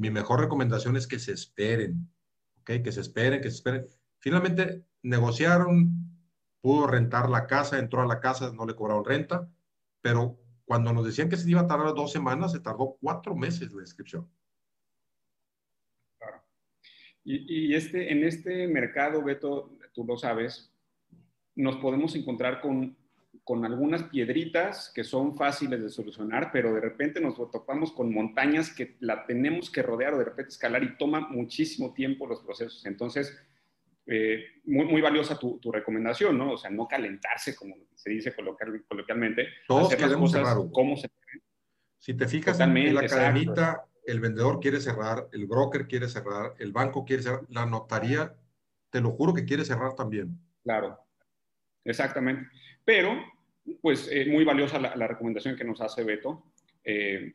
Mi 0.01 0.09
mejor 0.09 0.41
recomendación 0.41 0.97
es 0.97 1.07
que 1.07 1.19
se 1.19 1.33
esperen. 1.33 2.11
¿Ok? 2.61 2.83
Que 2.83 2.91
se 2.91 3.03
esperen, 3.03 3.43
que 3.43 3.51
se 3.51 3.57
esperen. 3.57 3.87
Finalmente 4.19 4.87
negociaron, 5.03 5.91
pudo 6.63 6.87
rentar 6.87 7.29
la 7.29 7.47
casa, 7.47 7.79
entró 7.79 8.01
a 8.01 8.07
la 8.07 8.19
casa, 8.19 8.51
no 8.55 8.65
le 8.65 8.75
cobraron 8.75 9.05
renta, 9.05 9.47
pero 10.01 10.39
cuando 10.65 10.95
nos 10.95 11.05
decían 11.05 11.29
que 11.29 11.37
se 11.37 11.51
iba 11.51 11.61
a 11.61 11.67
tardar 11.67 11.95
dos 11.95 12.13
semanas, 12.13 12.53
se 12.53 12.61
tardó 12.61 12.97
cuatro 12.99 13.37
meses 13.37 13.73
la 13.73 13.83
inscripción. 13.83 14.27
Claro. 16.19 16.45
Y, 17.23 17.67
y, 17.67 17.75
este, 17.75 18.11
en 18.11 18.25
este 18.25 18.67
mercado, 18.69 19.23
Beto, 19.23 19.77
tú 19.93 20.05
lo 20.07 20.17
sabes, 20.17 20.73
nos 21.57 21.77
podemos 21.77 22.15
encontrar 22.15 22.63
con, 22.63 22.97
con 23.45 23.65
algunas 23.65 24.05
piedritas 24.05 24.93
que 24.95 25.05
son 25.05 25.37
fáciles 25.37 25.83
de 25.83 25.89
solucionar, 25.89 26.51
pero 26.53 26.75
de 26.75 26.81
repente 26.81 27.21
nos 27.21 27.37
topamos 27.51 27.93
con 27.93 28.13
montañas 28.13 28.73
que 28.73 28.97
la 29.01 29.27
tenemos 29.27 29.71
que 29.71 29.83
rodear 29.83 30.15
o 30.15 30.19
de 30.19 30.25
repente 30.25 30.51
escalar 30.51 30.83
y 30.83 30.97
toma 30.97 31.21
muchísimo 31.21 31.93
tiempo 31.93 32.27
los 32.27 32.41
procesos. 32.41 32.85
Entonces, 32.87 33.37
eh, 34.07 34.45
muy, 34.65 34.87
muy, 34.87 35.01
valiosa 35.01 35.39
tu, 35.39 35.59
tu, 35.59 35.71
recomendación, 35.71 36.37
¿no? 36.37 36.53
O 36.53 36.57
sea, 36.57 36.71
no 36.71 36.89
calentarse, 36.89 37.55
como 37.55 37.77
se 37.95 38.11
dice 38.11 38.35
coloquial, 38.35 38.85
coloquialmente. 38.89 39.47
Todos 39.69 39.93
hacer 39.93 40.01
las 40.01 40.17
cosas 40.17 40.49
cerrar, 40.49 40.73
como 40.73 40.97
se 40.97 41.09
Si 41.99 42.15
te 42.15 42.27
fijas 42.27 42.59
en 42.61 42.95
la 42.95 43.07
cadenita, 43.07 43.85
el 44.05 44.21
vendedor 44.21 44.59
quiere 44.59 44.81
cerrar, 44.81 45.29
el 45.33 45.47
broker 45.47 45.87
quiere 45.87 46.09
cerrar, 46.09 46.55
el 46.59 46.73
banco 46.73 47.05
quiere 47.05 47.23
cerrar, 47.23 47.43
la 47.49 47.67
notaría, 47.67 48.35
te 48.91 49.01
lo 49.01 49.11
juro 49.11 49.35
que 49.35 49.45
quiere 49.45 49.65
cerrar 49.65 49.95
también. 49.95 50.41
Claro, 50.65 50.99
exactamente. 51.85 52.49
Pero, 52.85 53.25
pues, 53.81 54.09
eh, 54.11 54.27
muy 54.27 54.45
valiosa 54.45 54.79
la, 54.79 54.97
la, 54.97 55.07
recomendación 55.07 55.57
que 55.57 55.65
nos 55.65 55.81
hace 55.81 56.03
Beto, 56.03 56.53
eh, 56.85 57.35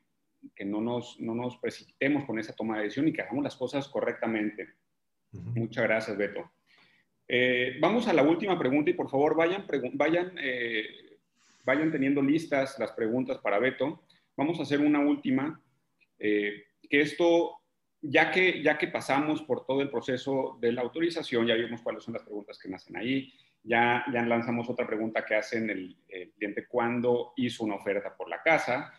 que 0.55 0.65
no 0.65 0.81
nos, 0.81 1.19
no 1.19 1.33
nos 1.33 1.57
precipitemos 1.57 2.25
con 2.25 2.39
esa 2.39 2.53
toma 2.53 2.77
de 2.77 2.83
decisión 2.83 3.07
y 3.07 3.13
que 3.13 3.21
hagamos 3.21 3.43
las 3.43 3.55
cosas 3.55 3.87
correctamente. 3.87 4.73
Uh 5.31 5.39
-huh. 5.39 5.59
Muchas 5.59 5.83
gracias, 5.83 6.17
Beto. 6.17 6.51
Eh, 7.27 7.77
vamos 7.79 8.07
a 8.07 8.13
la 8.13 8.21
última 8.21 8.57
pregunta 8.57 8.91
y 8.91 8.93
por 8.93 9.09
favor 9.09 9.35
vayan, 9.35 9.65
vayan, 9.93 10.35
eh, 10.39 11.17
vayan 11.63 11.91
teniendo 11.91 12.21
listas 12.21 12.77
las 12.77 12.91
preguntas 12.91 13.39
para 13.39 13.59
Beto. 13.59 14.03
Vamos 14.37 14.59
a 14.59 14.63
hacer 14.63 14.79
una 14.79 14.99
última, 14.99 15.59
eh, 16.19 16.65
que 16.87 17.01
esto, 17.01 17.61
ya 18.01 18.29
que, 18.29 18.61
ya 18.61 18.77
que 18.77 18.89
pasamos 18.89 19.41
por 19.41 19.65
todo 19.65 19.81
el 19.81 19.89
proceso 19.89 20.57
de 20.61 20.71
la 20.71 20.81
autorización, 20.81 21.47
ya 21.47 21.55
vimos 21.55 21.81
cuáles 21.81 22.03
son 22.03 22.13
las 22.13 22.23
preguntas 22.23 22.59
que 22.59 22.69
nacen 22.69 22.95
ahí, 22.95 23.33
ya, 23.65 24.05
ya 24.13 24.21
lanzamos 24.23 24.69
otra 24.69 24.87
pregunta 24.87 25.25
que 25.25 25.35
hacen 25.35 25.69
el, 25.69 25.97
el 26.07 26.31
cliente 26.31 26.67
cuando 26.67 27.33
hizo 27.35 27.63
una 27.63 27.75
oferta 27.75 28.15
por 28.15 28.29
la 28.29 28.41
casa, 28.41 28.93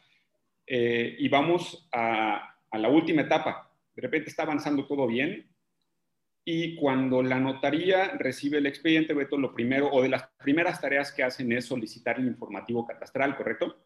y 0.68 1.28
vamos 1.28 1.88
a, 1.92 2.56
a 2.70 2.78
la 2.78 2.88
última 2.88 3.22
etapa. 3.22 3.72
De 3.94 4.02
repente 4.02 4.30
está 4.30 4.42
avanzando 4.42 4.86
todo 4.86 5.06
bien, 5.06 5.48
y 6.44 6.76
cuando 6.76 7.22
la 7.22 7.40
notaría 7.40 8.16
recibe 8.18 8.58
el 8.58 8.66
expediente, 8.66 9.14
Beto, 9.14 9.36
lo 9.36 9.52
primero 9.52 9.90
o 9.90 10.00
de 10.02 10.08
las 10.08 10.28
primeras 10.38 10.80
tareas 10.80 11.12
que 11.12 11.24
hacen 11.24 11.50
es 11.52 11.64
solicitar 11.66 12.18
el 12.20 12.26
informativo 12.26 12.86
catastral, 12.86 13.36
¿correcto? 13.36 13.84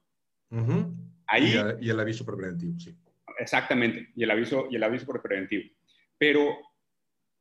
Uh 0.51 0.59
-huh. 0.59 0.97
Ahí, 1.27 1.53
y, 1.55 1.57
el, 1.57 1.79
y, 1.81 1.90
el 1.90 2.01
aviso 2.01 2.27
preventivo, 2.27 2.79
sí. 2.79 2.95
Exactamente, 3.38 4.11
y 4.14 4.25
el 4.25 4.31
aviso, 4.31 4.69
y 4.71 4.77
el 4.77 4.83
aviso 4.83 5.07
preventivo. 5.07 5.71
Pero 6.19 6.59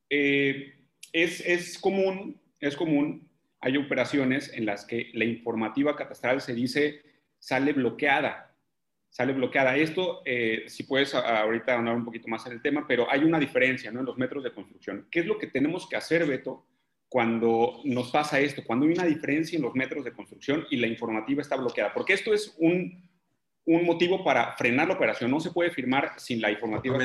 eh, 0.10 0.86
es, 1.12 1.41
es, 1.45 1.78
común, 1.80 2.39
es 2.60 2.75
común, 2.78 3.29
hay 3.62 3.78
operaciones 3.78 4.52
en 4.54 4.65
las 4.65 4.86
que 4.86 5.12
la 5.13 5.26
informativa 5.26 5.95
catastral 5.95 6.41
se 6.41 6.54
dice 6.54 7.02
sale 7.38 7.74
bloqueada 7.74 8.50
sale 9.10 9.34
bloqueada. 9.34 9.76
Esto, 9.76 10.22
eh, 10.26 10.63
si 10.67 10.84
puedes 10.84 11.13
ahorita 11.13 11.76
hablar 11.76 11.95
un 11.95 12.06
poquito 12.06 12.28
más 12.28 12.45
en 12.45 12.54
el 12.54 12.62
tema, 12.62 12.86
pero 12.88 13.10
hay 13.10 13.24
una 13.24 13.39
diferencia 13.39 13.91
¿no? 13.91 14.00
en 14.00 14.06
los 14.06 14.17
metros 14.17 14.43
de 14.43 14.54
construcción. 14.54 15.08
¿Qué 15.12 15.22
es 15.22 15.26
lo 15.26 15.38
que 15.38 15.48
tenemos 15.48 15.88
que 15.88 15.95
hacer, 15.95 16.26
Beto, 16.26 16.65
cuando 17.08 17.82
nos 17.86 18.12
pasa 18.12 18.39
esto? 18.39 18.63
Cuando 18.65 18.86
hay 18.86 18.93
una 18.93 19.06
diferencia 19.06 19.58
en 19.58 19.63
los 19.63 19.76
metros 19.76 20.06
de 20.06 20.13
construcción 20.13 20.65
y 20.69 20.78
la 20.78 20.88
informativa 20.88 21.41
está 21.41 21.56
bloqueada. 21.56 21.93
Porque 21.93 22.13
esto 22.13 22.34
es 22.34 22.56
un, 22.60 23.10
un 23.65 23.86
motivo 23.86 24.24
para 24.24 24.56
frenar 24.56 24.88
la 24.88 24.93
operación. 24.93 25.32
No 25.32 25.39
se 25.39 25.52
puede 25.52 25.72
firmar 25.72 26.13
sin 26.17 26.41
la 26.41 26.52
informativa. 26.52 26.98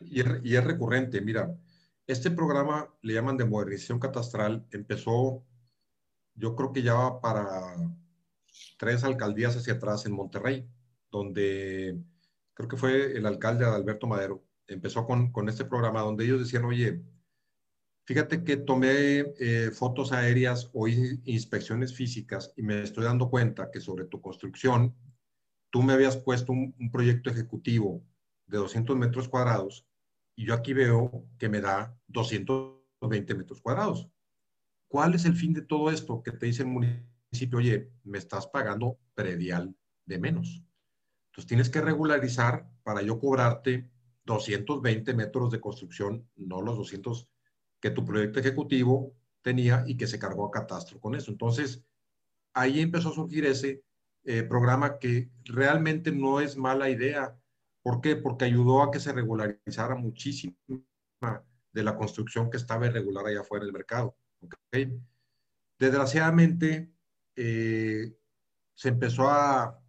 Y 0.00 0.20
es, 0.20 0.26
y 0.44 0.54
es 0.54 0.64
recurrente. 0.64 1.20
Mira, 1.20 1.52
este 2.06 2.30
programa 2.30 2.88
le 3.02 3.14
llaman 3.14 3.36
de 3.36 3.44
modernización 3.44 3.98
catastral. 3.98 4.64
Empezó, 4.70 5.44
yo 6.38 6.54
creo 6.56 6.72
que 6.72 6.82
ya 6.82 6.94
va 6.94 7.20
para 7.20 7.76
tres 8.78 9.04
alcaldías 9.04 9.56
hacia 9.56 9.74
atrás 9.74 10.06
en 10.06 10.12
Monterrey 10.12 10.68
donde 11.10 11.98
creo 12.54 12.68
que 12.68 12.76
fue 12.76 13.16
el 13.16 13.26
alcalde 13.26 13.64
Alberto 13.64 14.06
Madero, 14.06 14.44
empezó 14.66 15.06
con, 15.06 15.32
con 15.32 15.48
este 15.48 15.64
programa 15.64 16.00
donde 16.00 16.24
ellos 16.24 16.40
decían, 16.40 16.64
oye, 16.64 17.02
fíjate 18.04 18.44
que 18.44 18.56
tomé 18.56 19.20
eh, 19.38 19.70
fotos 19.72 20.12
aéreas 20.12 20.70
o 20.72 20.88
inspecciones 20.88 21.94
físicas 21.94 22.52
y 22.56 22.62
me 22.62 22.82
estoy 22.82 23.04
dando 23.04 23.30
cuenta 23.30 23.70
que 23.70 23.80
sobre 23.80 24.04
tu 24.06 24.20
construcción, 24.20 24.94
tú 25.70 25.82
me 25.82 25.92
habías 25.92 26.16
puesto 26.16 26.52
un, 26.52 26.74
un 26.78 26.90
proyecto 26.90 27.30
ejecutivo 27.30 28.02
de 28.46 28.58
200 28.58 28.96
metros 28.96 29.28
cuadrados 29.28 29.86
y 30.34 30.46
yo 30.46 30.54
aquí 30.54 30.72
veo 30.72 31.26
que 31.38 31.48
me 31.48 31.60
da 31.60 31.96
220 32.08 33.34
metros 33.34 33.60
cuadrados. 33.60 34.08
¿Cuál 34.88 35.14
es 35.14 35.26
el 35.26 35.34
fin 35.34 35.52
de 35.52 35.62
todo 35.62 35.90
esto? 35.90 36.22
Que 36.22 36.32
te 36.32 36.46
dice 36.46 36.62
el 36.62 36.68
municipio, 36.68 37.58
oye, 37.58 37.90
me 38.04 38.18
estás 38.18 38.46
pagando 38.46 38.98
predial 39.14 39.76
de 40.06 40.18
menos. 40.18 40.62
Entonces 41.26 41.46
tienes 41.46 41.68
que 41.68 41.82
regularizar 41.82 42.68
para 42.82 43.02
yo 43.02 43.18
cobrarte 43.18 43.90
220 44.24 45.14
metros 45.14 45.50
de 45.50 45.60
construcción, 45.60 46.26
no 46.36 46.62
los 46.62 46.76
200 46.76 47.28
que 47.80 47.90
tu 47.90 48.04
proyecto 48.04 48.40
ejecutivo 48.40 49.14
tenía 49.42 49.84
y 49.86 49.96
que 49.96 50.06
se 50.06 50.18
cargó 50.18 50.46
a 50.46 50.50
catastro 50.50 50.98
con 51.00 51.14
eso. 51.14 51.30
Entonces, 51.30 51.84
ahí 52.52 52.80
empezó 52.80 53.10
a 53.10 53.14
surgir 53.14 53.44
ese 53.46 53.82
eh, 54.24 54.42
programa 54.42 54.98
que 54.98 55.30
realmente 55.44 56.12
no 56.12 56.40
es 56.40 56.56
mala 56.56 56.90
idea. 56.90 57.38
¿Por 57.82 58.00
qué? 58.00 58.16
Porque 58.16 58.46
ayudó 58.46 58.82
a 58.82 58.90
que 58.90 59.00
se 59.00 59.12
regularizara 59.12 59.94
muchísima 59.94 60.56
de 61.72 61.82
la 61.82 61.96
construcción 61.96 62.50
que 62.50 62.56
estaba 62.56 62.86
irregular 62.86 63.26
allá 63.26 63.40
afuera 63.40 63.64
del 63.64 63.72
mercado. 63.72 64.16
¿Okay? 64.40 65.00
Desgraciadamente, 65.78 66.92
eh, 67.36 68.16
se 68.74 68.88
empezó 68.88 69.28
a 69.28 69.82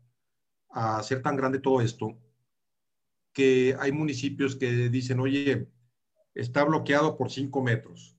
a 0.70 1.02
ser 1.04 1.22
tan 1.22 1.36
grande 1.36 1.60
todo 1.60 1.82
esto 1.82 2.18
que 3.34 3.76
hay 3.80 3.92
municipios 3.92 4.56
que 4.56 4.90
dicen, 4.90 5.20
oye, 5.20 5.68
está 6.34 6.64
bloqueado 6.64 7.18
por 7.18 7.32
cinco 7.32 7.62
metros. 7.62 8.18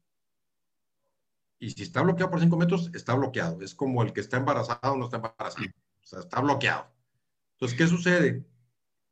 Y 1.58 1.70
si 1.70 1.82
está 1.82 2.00
bloqueado 2.02 2.30
por 2.30 2.40
cinco 2.40 2.56
metros, 2.56 2.90
está 2.94 3.14
bloqueado. 3.14 3.60
Es 3.60 3.74
como 3.74 4.02
el 4.02 4.12
que 4.12 4.20
está 4.20 4.38
embarazado 4.38 4.94
o 4.94 4.96
no 4.96 5.04
está 5.04 5.16
embarazado. 5.16 5.66
O 5.66 6.06
sea, 6.06 6.20
está 6.20 6.40
bloqueado. 6.40 6.90
Entonces, 7.52 7.76
¿qué 7.76 7.86
sucede? 7.86 8.46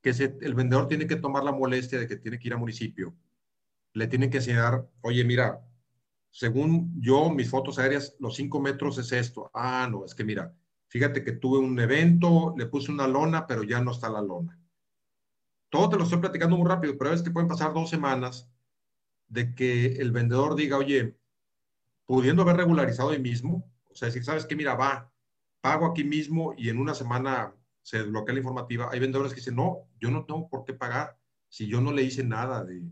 Que 0.01 0.15
se, 0.15 0.39
el 0.41 0.55
vendedor 0.55 0.89
tiene 0.89 1.07
que 1.07 1.17
tomar 1.17 1.45
la 1.45 1.53
molestia 1.53 1.99
de 1.99 2.07
que 2.07 2.17
tiene 2.17 2.39
que 2.39 2.49
ir 2.49 2.55
al 2.55 2.61
municipio. 2.61 3.15
Le 3.93 4.07
tienen 4.07 4.31
que 4.31 4.39
enseñar, 4.39 4.89
oye, 5.03 5.25
mira, 5.25 5.68
según 6.31 7.01
yo, 7.01 7.31
mis 7.31 7.51
fotos 7.51 7.79
aéreas, 7.79 8.17
los 8.21 8.37
cinco 8.37 8.61
metros 8.61 8.99
es 8.99 9.13
esto. 9.13 9.51
Ah, 9.55 9.89
no, 9.91 10.05
es 10.05 10.15
que 10.15 10.25
mira, 10.25 10.55
Fíjate 10.89 11.23
que 11.23 11.33
tuve 11.33 11.59
un 11.59 11.79
evento, 11.79 12.55
le 12.57 12.67
puse 12.67 12.91
una 12.91 13.07
lona, 13.07 13.47
pero 13.47 13.63
ya 13.63 13.81
no 13.81 13.93
está 13.93 14.09
la 14.09 14.23
lona. 14.23 14.59
Todo 15.69 15.91
te 15.91 15.97
lo 15.97 16.05
estoy 16.05 16.19
platicando 16.19 16.57
muy 16.57 16.67
rápido, 16.67 16.97
pero 16.97 17.13
es 17.13 17.23
que 17.23 17.31
pueden 17.31 17.49
pasar 17.49 17.75
dos 17.75 17.91
semanas 17.91 18.51
de 19.29 19.55
que 19.55 19.97
el 19.97 20.13
vendedor 20.13 20.55
diga, 20.55 20.79
oye, 20.79 21.19
pudiendo 22.07 22.41
haber 22.41 22.57
regularizado 22.57 23.11
ahí 23.11 23.21
mismo, 23.21 23.71
o 23.91 23.95
sea, 23.95 24.11
si 24.11 24.23
sabes 24.23 24.47
que 24.47 24.57
mira, 24.57 24.75
va, 24.75 25.13
pago 25.61 25.85
aquí 25.85 26.05
mismo 26.05 26.55
y 26.57 26.71
en 26.71 26.79
una 26.79 26.95
semana 26.95 27.55
se 27.83 27.99
desbloquea 27.99 28.33
la 28.33 28.41
informativa, 28.41 28.89
hay 28.91 28.99
vendedores 28.99 29.33
que 29.33 29.41
dicen, 29.41 29.57
no, 29.57 29.91
yo 30.01 30.11
no 30.11 30.25
tengo 30.25 30.49
por 30.49 30.65
qué 30.65 30.73
pagar 30.73 31.19
si 31.51 31.67
yo 31.67 31.83
no 31.83 31.93
le 31.93 32.03
hice 32.03 32.25
nada 32.25 32.65
de, 32.65 32.83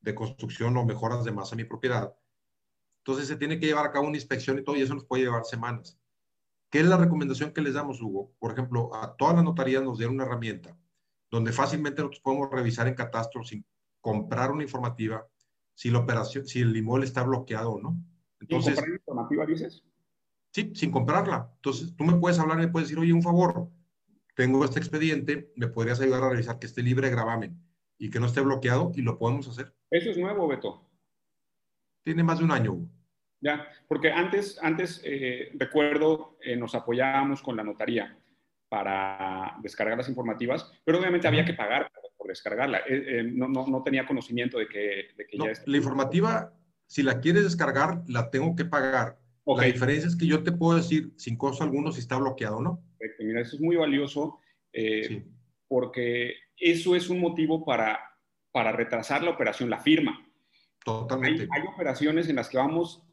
de 0.00 0.14
construcción 0.14 0.76
o 0.76 0.84
mejoras 0.84 1.24
de 1.24 1.32
más 1.32 1.52
a 1.52 1.56
mi 1.56 1.64
propiedad. 1.64 2.14
Entonces 3.10 3.26
se 3.26 3.36
tiene 3.36 3.58
que 3.58 3.66
llevar 3.66 3.86
a 3.86 3.90
cabo 3.90 4.06
una 4.06 4.16
inspección 4.16 4.56
y 4.56 4.62
todo, 4.62 4.76
y 4.76 4.82
eso 4.82 4.94
nos 4.94 5.04
puede 5.04 5.24
llevar 5.24 5.44
semanas. 5.44 5.98
¿Qué 6.70 6.78
es 6.78 6.86
la 6.86 6.96
recomendación 6.96 7.52
que 7.52 7.60
les 7.60 7.74
damos, 7.74 8.00
Hugo? 8.00 8.32
Por 8.38 8.52
ejemplo, 8.52 8.94
a 8.94 9.16
todas 9.16 9.34
las 9.34 9.42
notarías 9.42 9.82
nos 9.82 9.98
dieron 9.98 10.14
una 10.14 10.26
herramienta 10.26 10.78
donde 11.28 11.50
fácilmente 11.50 12.02
nosotros 12.02 12.20
podemos 12.20 12.50
revisar 12.52 12.86
en 12.86 12.94
catastro 12.94 13.42
sin 13.42 13.66
comprar 14.00 14.52
una 14.52 14.62
informativa 14.62 15.26
si 15.74 15.90
la 15.90 15.98
operación, 15.98 16.46
si 16.46 16.60
el 16.60 16.76
inmueble 16.76 17.04
está 17.04 17.24
bloqueado 17.24 17.72
o 17.72 17.80
no. 17.80 17.96
Entonces, 18.38 18.74
¿Sin 18.74 18.76
comprar 18.76 19.00
informativa 19.00 19.46
dices? 19.46 19.82
Sí, 20.52 20.70
sin 20.76 20.92
comprarla. 20.92 21.50
Entonces, 21.56 21.96
tú 21.96 22.04
me 22.04 22.14
puedes 22.14 22.38
hablar 22.38 22.58
y 22.58 22.66
me 22.66 22.68
puedes 22.68 22.90
decir, 22.90 23.02
oye, 23.02 23.12
un 23.12 23.22
favor, 23.22 23.68
tengo 24.36 24.64
este 24.64 24.78
expediente, 24.78 25.52
¿me 25.56 25.66
podrías 25.66 26.00
ayudar 26.00 26.22
a 26.22 26.30
revisar 26.30 26.60
que 26.60 26.66
esté 26.66 26.80
libre 26.80 27.08
de 27.08 27.12
gravamen 27.16 27.60
y 27.98 28.08
que 28.08 28.20
no 28.20 28.26
esté 28.26 28.40
bloqueado? 28.40 28.92
Y 28.94 29.02
lo 29.02 29.18
podemos 29.18 29.48
hacer. 29.48 29.74
Eso 29.90 30.10
es 30.10 30.16
nuevo, 30.16 30.46
Beto. 30.46 30.86
Tiene 32.04 32.22
más 32.22 32.38
de 32.38 32.44
un 32.44 32.52
año, 32.52 32.72
Hugo. 32.72 32.99
Ya, 33.40 33.66
porque 33.88 34.12
antes, 34.12 34.58
antes 34.62 35.00
eh, 35.04 35.50
recuerdo, 35.54 36.36
eh, 36.42 36.56
nos 36.56 36.74
apoyábamos 36.74 37.42
con 37.42 37.56
la 37.56 37.64
notaría 37.64 38.18
para 38.68 39.56
descargar 39.62 39.96
las 39.96 40.08
informativas, 40.08 40.70
pero 40.84 40.98
obviamente 40.98 41.26
había 41.26 41.44
que 41.44 41.54
pagar 41.54 41.90
por, 42.16 42.28
descargarla. 42.28 42.82
Eh, 42.86 43.24
no, 43.24 43.48
no, 43.48 43.66
no, 43.66 43.82
tenía 43.82 44.06
conocimiento 44.06 44.58
de 44.58 44.68
que, 44.68 45.08
de 45.16 45.26
que 45.26 45.38
ya... 45.38 45.52
La 45.64 45.76
informativa, 45.76 46.52
si 46.86 47.02
la 47.02 47.18
quieres 47.18 47.42
descargar, 47.42 48.02
la 48.06 48.30
tengo 48.30 48.54
que 48.54 48.64
pagar. 48.64 49.18
La 49.46 49.64
diferencia 49.64 50.06
es 50.06 50.14
que 50.14 50.26
yo 50.26 50.44
te 50.44 50.52
puedo 50.52 50.76
decir 50.76 51.12
sin 51.16 51.36
costo 51.36 51.64
alguno 51.64 51.90
si 51.90 51.98
está 51.98 52.16
bloqueado 52.18 52.58
o 52.58 52.62
no. 52.62 52.84
Perfecto. 52.98 53.24
Mira, 53.24 53.40
eso 53.40 53.56
es 53.56 53.62
muy 53.62 53.74
valioso 53.74 54.38
porque 55.66 56.34
eso 56.56 56.94
es 56.94 57.10
un 57.10 57.20
motivo 57.20 57.64
para, 57.64 57.98
para 58.52 58.70
retrasar 58.70 59.24
la 59.24 59.30
operación, 59.30 59.70
la 59.70 59.80
firma. 59.80 60.24
Totalmente. 60.84 61.48
Hay, 61.50 61.62
hay, 61.62 61.66
operaciones 61.66 62.28
en 62.28 62.36
las 62.36 62.48
que 62.48 62.58
vamos 62.58 63.09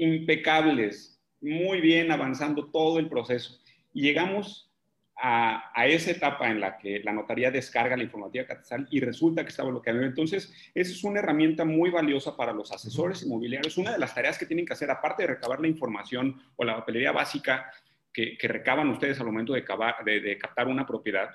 impecables, 0.00 1.20
muy 1.40 1.80
bien 1.80 2.10
avanzando 2.10 2.70
todo 2.70 2.98
el 2.98 3.08
proceso. 3.08 3.58
Y 3.92 4.02
llegamos 4.02 4.70
a, 5.16 5.70
a, 5.74 5.86
esa 5.86 6.12
etapa 6.12 6.50
en 6.50 6.60
la 6.60 6.78
que 6.78 7.00
la 7.00 7.12
notaría 7.12 7.50
descarga 7.50 7.96
la 7.96 8.04
informativa 8.04 8.46
catastral 8.46 8.88
y 8.90 9.00
resulta 9.00 9.42
que 9.42 9.50
está 9.50 9.62
bloqueado. 9.62 10.02
Entonces, 10.02 10.52
esa 10.74 10.92
es 10.92 11.04
una 11.04 11.20
herramienta 11.20 11.64
muy 11.64 11.90
valiosa 11.90 12.36
para 12.36 12.52
los 12.52 12.72
asesores 12.72 13.22
inmobiliarios. 13.22 13.76
Una 13.76 13.92
de 13.92 13.98
las 13.98 14.14
tareas 14.14 14.38
que 14.38 14.46
tienen 14.46 14.64
que 14.64 14.72
hacer, 14.72 14.90
aparte 14.90 15.24
de 15.24 15.34
recabar 15.34 15.60
la 15.60 15.68
información 15.68 16.40
o 16.56 16.64
la 16.64 16.76
papelería 16.76 17.12
básica 17.12 17.70
que, 18.12 18.38
que 18.38 18.48
recaban 18.48 18.88
ustedes 18.88 19.20
al 19.20 19.26
momento 19.26 19.52
de, 19.52 19.64
de, 20.04 20.20
de 20.20 20.38
captar 20.38 20.68
una 20.68 20.86
propiedad, 20.86 21.28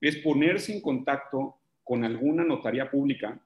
es 0.00 0.16
ponerse 0.18 0.72
en 0.72 0.80
contacto 0.80 1.58
con 1.82 2.04
alguna 2.04 2.44
notaría 2.44 2.90
pública 2.90 3.40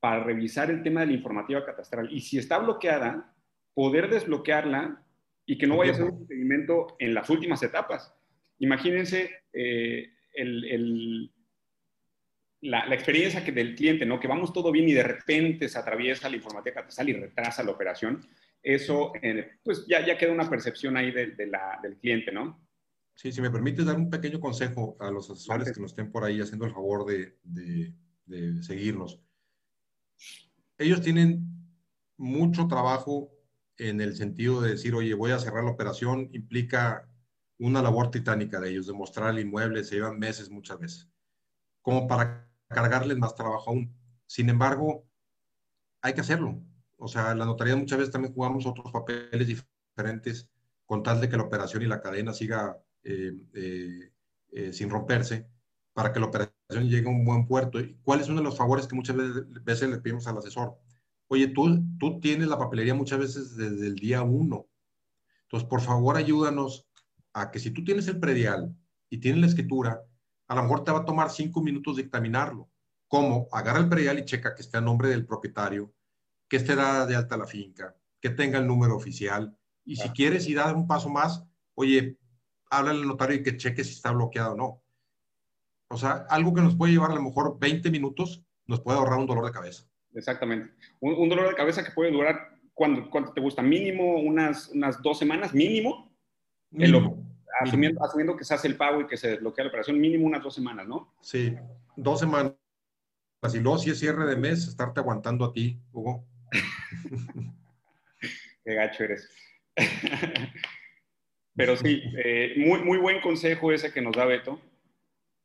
para 0.00 0.22
revisar 0.22 0.70
el 0.70 0.82
tema 0.82 1.00
de 1.00 1.06
la 1.06 1.12
informativa 1.14 1.64
catastral. 1.64 2.12
Y 2.12 2.20
si 2.20 2.38
está 2.38 2.58
bloqueada, 2.58 3.33
poder 3.74 4.08
desbloquearla 4.08 5.04
y 5.46 5.58
que 5.58 5.66
no 5.66 5.76
vaya 5.76 5.92
a 5.92 5.96
ser 5.96 6.04
un 6.04 6.26
seguimiento 6.26 6.96
en 6.98 7.14
las 7.14 7.28
últimas 7.28 7.62
etapas. 7.62 8.14
Imagínense 8.58 9.30
eh, 9.52 10.10
el, 10.32 11.30
la, 12.62 12.86
la, 12.86 12.94
experiencia 12.94 13.44
que 13.44 13.52
del 13.52 13.74
cliente, 13.74 14.06
¿no? 14.06 14.18
Que 14.18 14.28
vamos 14.28 14.52
todo 14.52 14.72
bien 14.72 14.88
y 14.88 14.92
de 14.94 15.02
repente 15.02 15.68
se 15.68 15.78
atraviesa 15.78 16.30
la 16.30 16.36
informativa 16.36 16.76
catastral 16.76 17.08
y 17.10 17.12
retrasa 17.14 17.62
la 17.62 17.72
operación. 17.72 18.26
Eso, 18.62 19.12
eh, 19.20 19.58
pues 19.62 19.84
ya, 19.86 20.04
ya 20.04 20.16
queda 20.16 20.32
una 20.32 20.48
percepción 20.48 20.96
ahí 20.96 21.10
de, 21.10 21.32
de 21.32 21.46
la, 21.46 21.78
del 21.82 21.98
cliente, 21.98 22.32
¿no? 22.32 22.64
Sí, 23.14 23.30
si 23.30 23.40
me 23.40 23.50
permites 23.50 23.84
dar 23.84 23.96
un 23.96 24.10
pequeño 24.10 24.40
consejo 24.40 24.96
a 24.98 25.10
los 25.10 25.30
asesores 25.30 25.72
que 25.72 25.80
nos 25.80 25.92
estén 25.92 26.10
por 26.10 26.24
ahí 26.24 26.40
haciendo 26.40 26.64
el 26.64 26.72
favor 26.72 27.04
de, 27.04 27.36
de, 27.44 27.92
de 28.24 28.62
seguirnos. 28.62 29.20
Ellos 30.78 31.00
tienen 31.00 31.44
mucho 32.16 32.66
trabajo 32.66 33.33
en 33.78 34.00
el 34.00 34.16
sentido 34.16 34.60
de 34.60 34.70
decir, 34.70 34.94
oye, 34.94 35.14
voy 35.14 35.32
a 35.32 35.38
cerrar 35.38 35.64
la 35.64 35.70
operación, 35.70 36.30
implica 36.32 37.08
una 37.58 37.82
labor 37.82 38.10
titánica 38.10 38.60
de 38.60 38.70
ellos, 38.70 38.86
de 38.86 38.92
mostrar 38.92 39.30
el 39.30 39.40
inmueble, 39.40 39.84
se 39.84 39.96
llevan 39.96 40.18
meses 40.18 40.50
muchas 40.50 40.78
veces, 40.78 41.08
como 41.82 42.06
para 42.06 42.48
cargarles 42.68 43.18
más 43.18 43.34
trabajo 43.34 43.70
aún. 43.70 43.94
Sin 44.26 44.48
embargo, 44.48 45.06
hay 46.02 46.14
que 46.14 46.20
hacerlo. 46.20 46.62
O 46.98 47.08
sea, 47.08 47.34
la 47.34 47.44
notaría 47.44 47.76
muchas 47.76 47.98
veces 47.98 48.12
también 48.12 48.34
jugamos 48.34 48.66
otros 48.66 48.92
papeles 48.92 49.46
diferentes 49.46 50.48
con 50.86 51.02
tal 51.02 51.20
de 51.20 51.28
que 51.28 51.36
la 51.36 51.44
operación 51.44 51.82
y 51.82 51.86
la 51.86 52.00
cadena 52.00 52.32
siga 52.32 52.78
eh, 53.02 53.32
eh, 53.54 54.12
eh, 54.52 54.72
sin 54.72 54.90
romperse 54.90 55.48
para 55.92 56.12
que 56.12 56.20
la 56.20 56.26
operación 56.26 56.88
llegue 56.88 57.06
a 57.06 57.10
un 57.10 57.24
buen 57.24 57.46
puerto. 57.46 57.78
¿Cuál 58.02 58.20
es 58.20 58.28
uno 58.28 58.38
de 58.38 58.44
los 58.44 58.56
favores 58.56 58.86
que 58.86 58.96
muchas 58.96 59.16
veces 59.62 59.88
le 59.88 59.98
pedimos 59.98 60.26
al 60.26 60.38
asesor? 60.38 60.78
Oye, 61.28 61.48
tú, 61.48 61.82
tú 61.98 62.20
tienes 62.20 62.48
la 62.48 62.58
papelería 62.58 62.94
muchas 62.94 63.18
veces 63.18 63.56
desde 63.56 63.86
el 63.86 63.96
día 63.96 64.22
uno. 64.22 64.66
Entonces, 65.42 65.68
por 65.68 65.80
favor, 65.80 66.16
ayúdanos 66.16 66.86
a 67.32 67.50
que 67.50 67.58
si 67.58 67.70
tú 67.70 67.84
tienes 67.84 68.08
el 68.08 68.20
predial 68.20 68.74
y 69.08 69.18
tienes 69.18 69.40
la 69.40 69.46
escritura, 69.46 70.02
a 70.48 70.54
lo 70.54 70.62
mejor 70.62 70.84
te 70.84 70.92
va 70.92 71.00
a 71.00 71.04
tomar 71.04 71.30
cinco 71.30 71.62
minutos 71.62 71.96
dictaminarlo. 71.96 72.68
¿Cómo? 73.08 73.48
Agarra 73.52 73.78
el 73.78 73.88
predial 73.88 74.18
y 74.18 74.24
checa 74.24 74.54
que 74.54 74.62
esté 74.62 74.76
a 74.76 74.80
nombre 74.80 75.08
del 75.08 75.26
propietario, 75.26 75.92
que 76.48 76.56
esté 76.56 76.74
dada 76.74 77.06
de 77.06 77.16
alta 77.16 77.36
la 77.36 77.46
finca, 77.46 77.96
que 78.20 78.30
tenga 78.30 78.58
el 78.58 78.66
número 78.66 78.96
oficial. 78.96 79.56
Y 79.84 79.96
si 79.96 80.08
quieres 80.10 80.48
ir 80.48 80.58
a 80.58 80.64
dar 80.64 80.76
un 80.76 80.86
paso 80.86 81.08
más, 81.08 81.44
oye, 81.74 82.18
háblale 82.70 83.00
al 83.00 83.08
notario 83.08 83.36
y 83.36 83.42
que 83.42 83.56
cheque 83.56 83.84
si 83.84 83.92
está 83.92 84.10
bloqueado 84.12 84.52
o 84.52 84.56
no. 84.56 84.82
O 85.88 85.96
sea, 85.96 86.26
algo 86.28 86.54
que 86.54 86.62
nos 86.62 86.76
puede 86.76 86.92
llevar 86.92 87.10
a 87.10 87.14
lo 87.14 87.22
mejor 87.22 87.58
20 87.58 87.90
minutos, 87.90 88.42
nos 88.66 88.80
puede 88.80 88.98
ahorrar 88.98 89.18
un 89.18 89.26
dolor 89.26 89.44
de 89.44 89.52
cabeza. 89.52 89.84
Exactamente. 90.14 90.72
Un, 91.00 91.28
dolor 91.28 91.48
de 91.48 91.54
cabeza 91.54 91.84
que 91.84 91.90
puede 91.90 92.10
durar, 92.10 92.56
¿cuánto, 92.72 93.10
cuánto 93.10 93.32
te 93.32 93.40
gusta? 93.40 93.62
Mínimo 93.62 94.20
unas, 94.20 94.68
unas 94.68 95.02
dos 95.02 95.18
semanas, 95.18 95.52
mínimo. 95.52 96.14
mínimo. 96.70 97.26
asumiendo, 97.60 98.02
asumiendo, 98.04 98.36
que 98.36 98.44
se 98.44 98.54
hace 98.54 98.68
el 98.68 98.76
pago 98.76 99.00
y 99.00 99.06
que 99.06 99.16
se 99.16 99.30
desbloquea 99.30 99.64
la 99.64 99.70
operación, 99.70 100.00
mínimo 100.00 100.26
unas 100.26 100.42
dos 100.42 100.54
semanas, 100.54 100.86
¿no? 100.86 101.14
Sí, 101.20 101.54
dos 101.96 102.20
semanas. 102.20 102.54
Y 103.52 103.58
luego 103.58 103.78
si 103.78 103.90
es 103.90 103.98
cierre 103.98 104.24
de 104.24 104.36
mes, 104.36 104.66
estarte 104.68 105.00
aguantando 105.00 105.44
a 105.44 105.52
ti, 105.52 105.78
Hugo. 105.92 106.24
Qué 108.64 108.74
gacho 108.74 109.04
eres. 109.04 109.28
Pero 111.56 111.76
sí, 111.76 112.02
eh, 112.24 112.54
muy, 112.56 112.80
muy 112.80 112.98
buen 112.98 113.20
consejo 113.20 113.70
ese 113.70 113.92
que 113.92 114.00
nos 114.00 114.16
da 114.16 114.24
Beto 114.24 114.60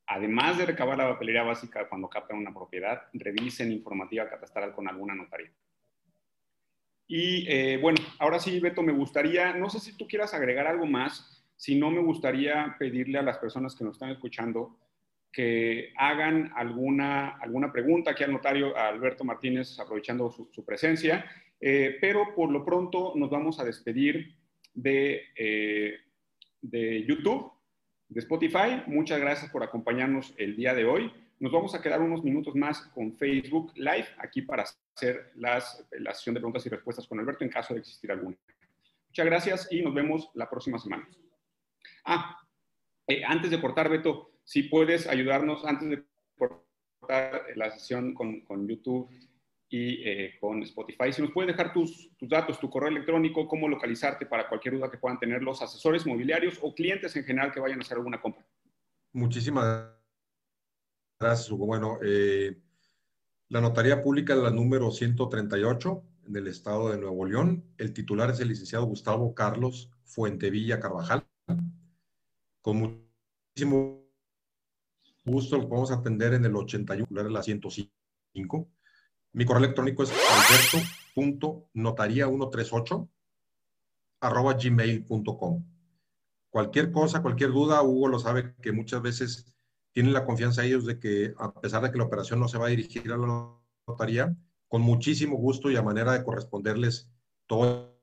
además 0.09 0.57
de 0.57 0.65
recabar 0.65 0.97
la 0.97 1.07
papelería 1.07 1.43
básica 1.43 1.87
cuando 1.87 2.09
captan 2.09 2.39
una 2.39 2.51
propiedad, 2.51 3.03
revisen 3.13 3.71
informativa 3.71 4.27
catastral 4.27 4.73
con 4.73 4.87
alguna 4.87 5.13
notaría. 5.13 5.51
Y 7.07 7.45
eh, 7.47 7.77
bueno, 7.77 7.99
ahora 8.17 8.39
sí, 8.39 8.59
Beto, 8.59 8.81
me 8.81 8.91
gustaría, 8.91 9.53
no 9.53 9.69
sé 9.69 9.79
si 9.79 9.95
tú 9.95 10.07
quieras 10.07 10.33
agregar 10.33 10.65
algo 10.65 10.87
más, 10.87 11.45
si 11.55 11.75
no 11.75 11.91
me 11.91 12.01
gustaría 12.01 12.75
pedirle 12.79 13.19
a 13.19 13.23
las 13.23 13.37
personas 13.37 13.75
que 13.75 13.83
nos 13.83 13.95
están 13.95 14.09
escuchando 14.09 14.79
que 15.31 15.93
hagan 15.95 16.51
alguna, 16.55 17.37
alguna 17.37 17.71
pregunta 17.71 18.11
aquí 18.11 18.23
al 18.23 18.33
notario 18.33 18.75
Alberto 18.75 19.23
Martínez, 19.23 19.79
aprovechando 19.79 20.31
su, 20.31 20.65
presencia, 20.65 21.23
eh, 21.61 21.97
pero 22.01 22.33
por 22.33 22.49
lo 22.49 22.65
pronto 22.65 23.13
nos 23.15 23.29
vamos 23.29 23.59
a 23.59 23.63
despedir 23.63 24.35
de, 24.73 25.21
eh, 25.35 25.97
de 26.61 27.05
YouTube 27.05 27.58
de 28.09 28.19
Spotify. 28.19 28.83
Muchas 28.87 29.19
gracias 29.19 29.51
por 29.51 29.63
acompañarnos 29.63 30.33
el 30.37 30.55
día 30.55 30.73
de 30.73 30.85
hoy. 30.85 31.13
Nos 31.39 31.51
vamos 31.51 31.73
a 31.73 31.81
quedar 31.81 32.01
unos 32.01 32.23
minutos 32.23 32.55
más 32.55 32.81
con 32.93 33.13
Facebook 33.13 33.71
Live, 33.75 34.07
aquí 34.17 34.41
para 34.41 34.65
hacer 34.95 35.31
las, 35.35 35.87
la 35.91 36.13
sesión 36.13 36.33
de 36.33 36.41
preguntas 36.41 36.65
y 36.65 36.69
respuestas 36.69 37.07
con 37.07 37.19
Alberto 37.19 37.45
en 37.45 37.49
caso 37.49 37.73
de 37.73 37.79
existir 37.79 38.11
alguna. 38.11 38.35
Muchas 39.07 39.25
gracias 39.25 39.67
y 39.71 39.81
nos 39.81 39.93
vemos 39.93 40.29
la 40.33 40.49
próxima 40.49 40.77
semana. 40.79 41.07
Ah, 42.03 42.37
eh, 43.07 43.23
antes 43.25 43.51
de 43.51 43.61
cortar, 43.61 43.89
Beto, 43.89 44.31
si 44.43 44.63
puedes 44.63 45.07
ayudarnos, 45.07 45.63
antes 45.63 45.89
de 45.89 46.03
cortar 46.37 47.45
la 47.55 47.71
sesión 47.71 48.13
con, 48.13 48.41
con 48.41 48.67
YouTube 48.67 49.09
y 49.69 50.01
eh, 50.03 50.37
con 50.39 50.63
Spotify. 50.63 51.13
Si 51.13 51.21
nos 51.21 51.31
puedes 51.31 51.55
dejar 51.55 51.71
tus, 51.71 52.09
datos, 52.21 52.59
tu 52.59 52.69
correo 52.69 52.89
electrónico, 52.89 53.47
cómo 53.47 53.69
localizarte 53.69 54.25
para 54.25 54.49
cualquier 54.49 54.75
duda 54.75 54.89
que 54.89 54.97
puedan 54.97 55.19
tener 55.19 55.43
los 55.43 55.61
asesores 55.61 56.05
mobiliarios 56.07 56.57
o 56.61 56.73
clientes 56.73 57.15
en 57.15 57.23
general 57.23 57.51
que 57.51 57.59
vayan 57.59 57.79
a 57.79 57.83
hacer 57.83 57.97
alguna 57.97 58.19
compra. 58.19 58.45
Muchísimas 59.13 59.91
gracias, 61.19 61.51
Hugo. 61.51 61.67
Bueno, 61.67 61.99
eh, 62.03 62.57
la 63.49 63.61
notaría 63.61 64.01
pública 64.01 64.33
es 64.33 64.39
la 64.39 64.49
número 64.49 64.89
138 64.89 66.03
en 66.27 66.35
el 66.35 66.47
estado 66.47 66.89
de 66.89 66.97
Nuevo 66.97 67.25
León. 67.25 67.63
El 67.77 67.93
titular 67.93 68.31
es 68.31 68.39
el 68.39 68.47
licenciado 68.47 68.85
Gustavo 68.85 69.35
Carlos 69.35 69.91
Fuentevilla 70.03 70.79
Carvajal. 70.79 71.27
Con 72.61 73.05
muchísimo 73.55 74.03
gusto 75.25 75.57
lo 75.57 75.69
podemos 75.69 75.91
atender 75.91 76.33
en 76.33 76.45
el 76.45 76.55
81, 76.55 77.29
la 77.29 77.43
105 77.43 78.67
mi 79.33 79.45
correo 79.45 79.63
electrónico 79.63 80.03
es 80.03 80.11
alberto.notaría138 81.15 83.09
arroba 84.21 84.53
gmail.com. 84.53 85.65
Cualquier 86.49 86.91
cosa, 86.91 87.21
cualquier 87.21 87.51
duda, 87.51 87.81
Hugo 87.83 88.07
lo 88.07 88.19
sabe 88.19 88.55
que 88.61 88.71
muchas 88.71 89.01
veces 89.01 89.53
tienen 89.91 90.13
la 90.13 90.25
confianza 90.25 90.65
ellos 90.65 90.85
de 90.85 90.99
que 90.99 91.33
a 91.37 91.53
pesar 91.53 91.83
de 91.83 91.91
que 91.91 91.97
la 91.97 92.05
operación 92.05 92.39
no 92.39 92.47
se 92.47 92.57
va 92.57 92.67
a 92.67 92.69
dirigir 92.69 93.11
a 93.11 93.17
la 93.17 93.55
notaría, 93.87 94.35
con 94.67 94.81
muchísimo 94.81 95.37
gusto 95.37 95.69
y 95.71 95.77
a 95.77 95.81
manera 95.81 96.13
de 96.13 96.23
corresponderles 96.23 97.09
todo 97.47 97.95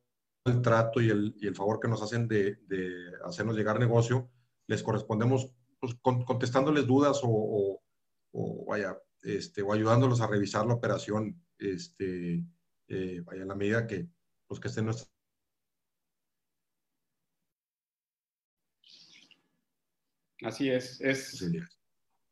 el 0.45 0.62
trato 0.62 1.01
y 1.01 1.11
el, 1.11 1.55
favor 1.55 1.81
que 1.81 1.89
nos 1.89 2.03
hacen 2.03 2.29
de, 2.29 2.59
hacernos 3.24 3.57
llegar 3.57 3.79
negocio, 3.79 4.31
les 4.68 4.83
correspondemos 4.83 5.51
pues, 5.81 5.95
con, 6.01 6.24
contestándoles 6.24 6.87
dudas 6.87 7.20
o 7.22 7.81
vaya, 8.66 8.97
este, 9.22 9.62
o 9.62 9.72
ayudándolos 9.72 10.20
a 10.20 10.26
revisar 10.26 10.66
la 10.66 10.74
operación 10.74 11.40
este, 11.58 12.44
eh, 12.88 13.20
vaya, 13.24 13.42
en 13.42 13.48
la 13.48 13.54
medida 13.54 13.86
que 13.86 13.96
los 13.98 14.08
pues, 14.46 14.60
que 14.60 14.68
estén 14.68 14.84
nuestros. 14.84 15.10
Así 20.42 20.70
es, 20.70 21.00
es, 21.00 21.44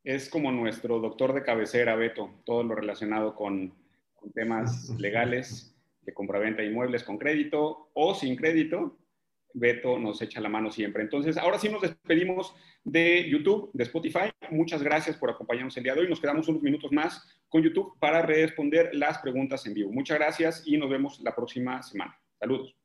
es 0.05 0.29
como 0.29 0.53
nuestro 0.53 1.01
doctor 1.01 1.33
de 1.33 1.43
cabecera, 1.43 1.97
Beto, 1.97 2.43
todo 2.45 2.63
lo 2.63 2.75
relacionado 2.75 3.35
con, 3.35 3.75
con 4.15 4.31
temas 4.33 4.91
legales 4.99 5.75
de 6.03 6.13
compraventa 6.13 6.63
de 6.63 6.69
inmuebles 6.69 7.03
con 7.03 7.19
crédito 7.19 7.91
o 7.95 8.15
sin 8.15 8.37
crédito, 8.37 8.99
Beto 9.55 9.99
nos 9.99 10.21
echa 10.21 10.41
la 10.41 10.49
mano 10.49 10.71
siempre. 10.71 11.03
Entonces, 11.03 11.39
ahora 11.39 11.59
sí 11.59 11.69
nos 11.69 11.83
despedimos 11.83 12.55
de 12.83 13.29
YouTube, 13.31 13.71
de 13.73 13.85
Spotify. 13.85 14.31
Muchas 14.51 14.83
gracias 14.83 15.17
por 15.17 15.31
acompañarnos 15.31 15.77
el 15.77 15.85
día 15.85 15.95
de 15.95 16.01
hoy. 16.01 16.09
Nos 16.09 16.21
quedamos 16.21 16.49
unos 16.49 16.63
minutos 16.63 16.93
más 16.93 17.27
con 17.49 17.63
YouTube 17.63 17.97
para 17.99 18.21
responder 18.23 18.91
las 18.95 19.19
preguntas 19.19 19.65
en 19.67 19.75
vivo. 19.75 19.93
Muchas 19.93 20.19
gracias 20.19 20.63
y 20.67 20.77
nos 20.77 20.91
vemos 20.91 21.21
la 21.21 21.35
próxima 21.35 21.83
semana. 21.83 22.19
Saludos. 22.39 22.84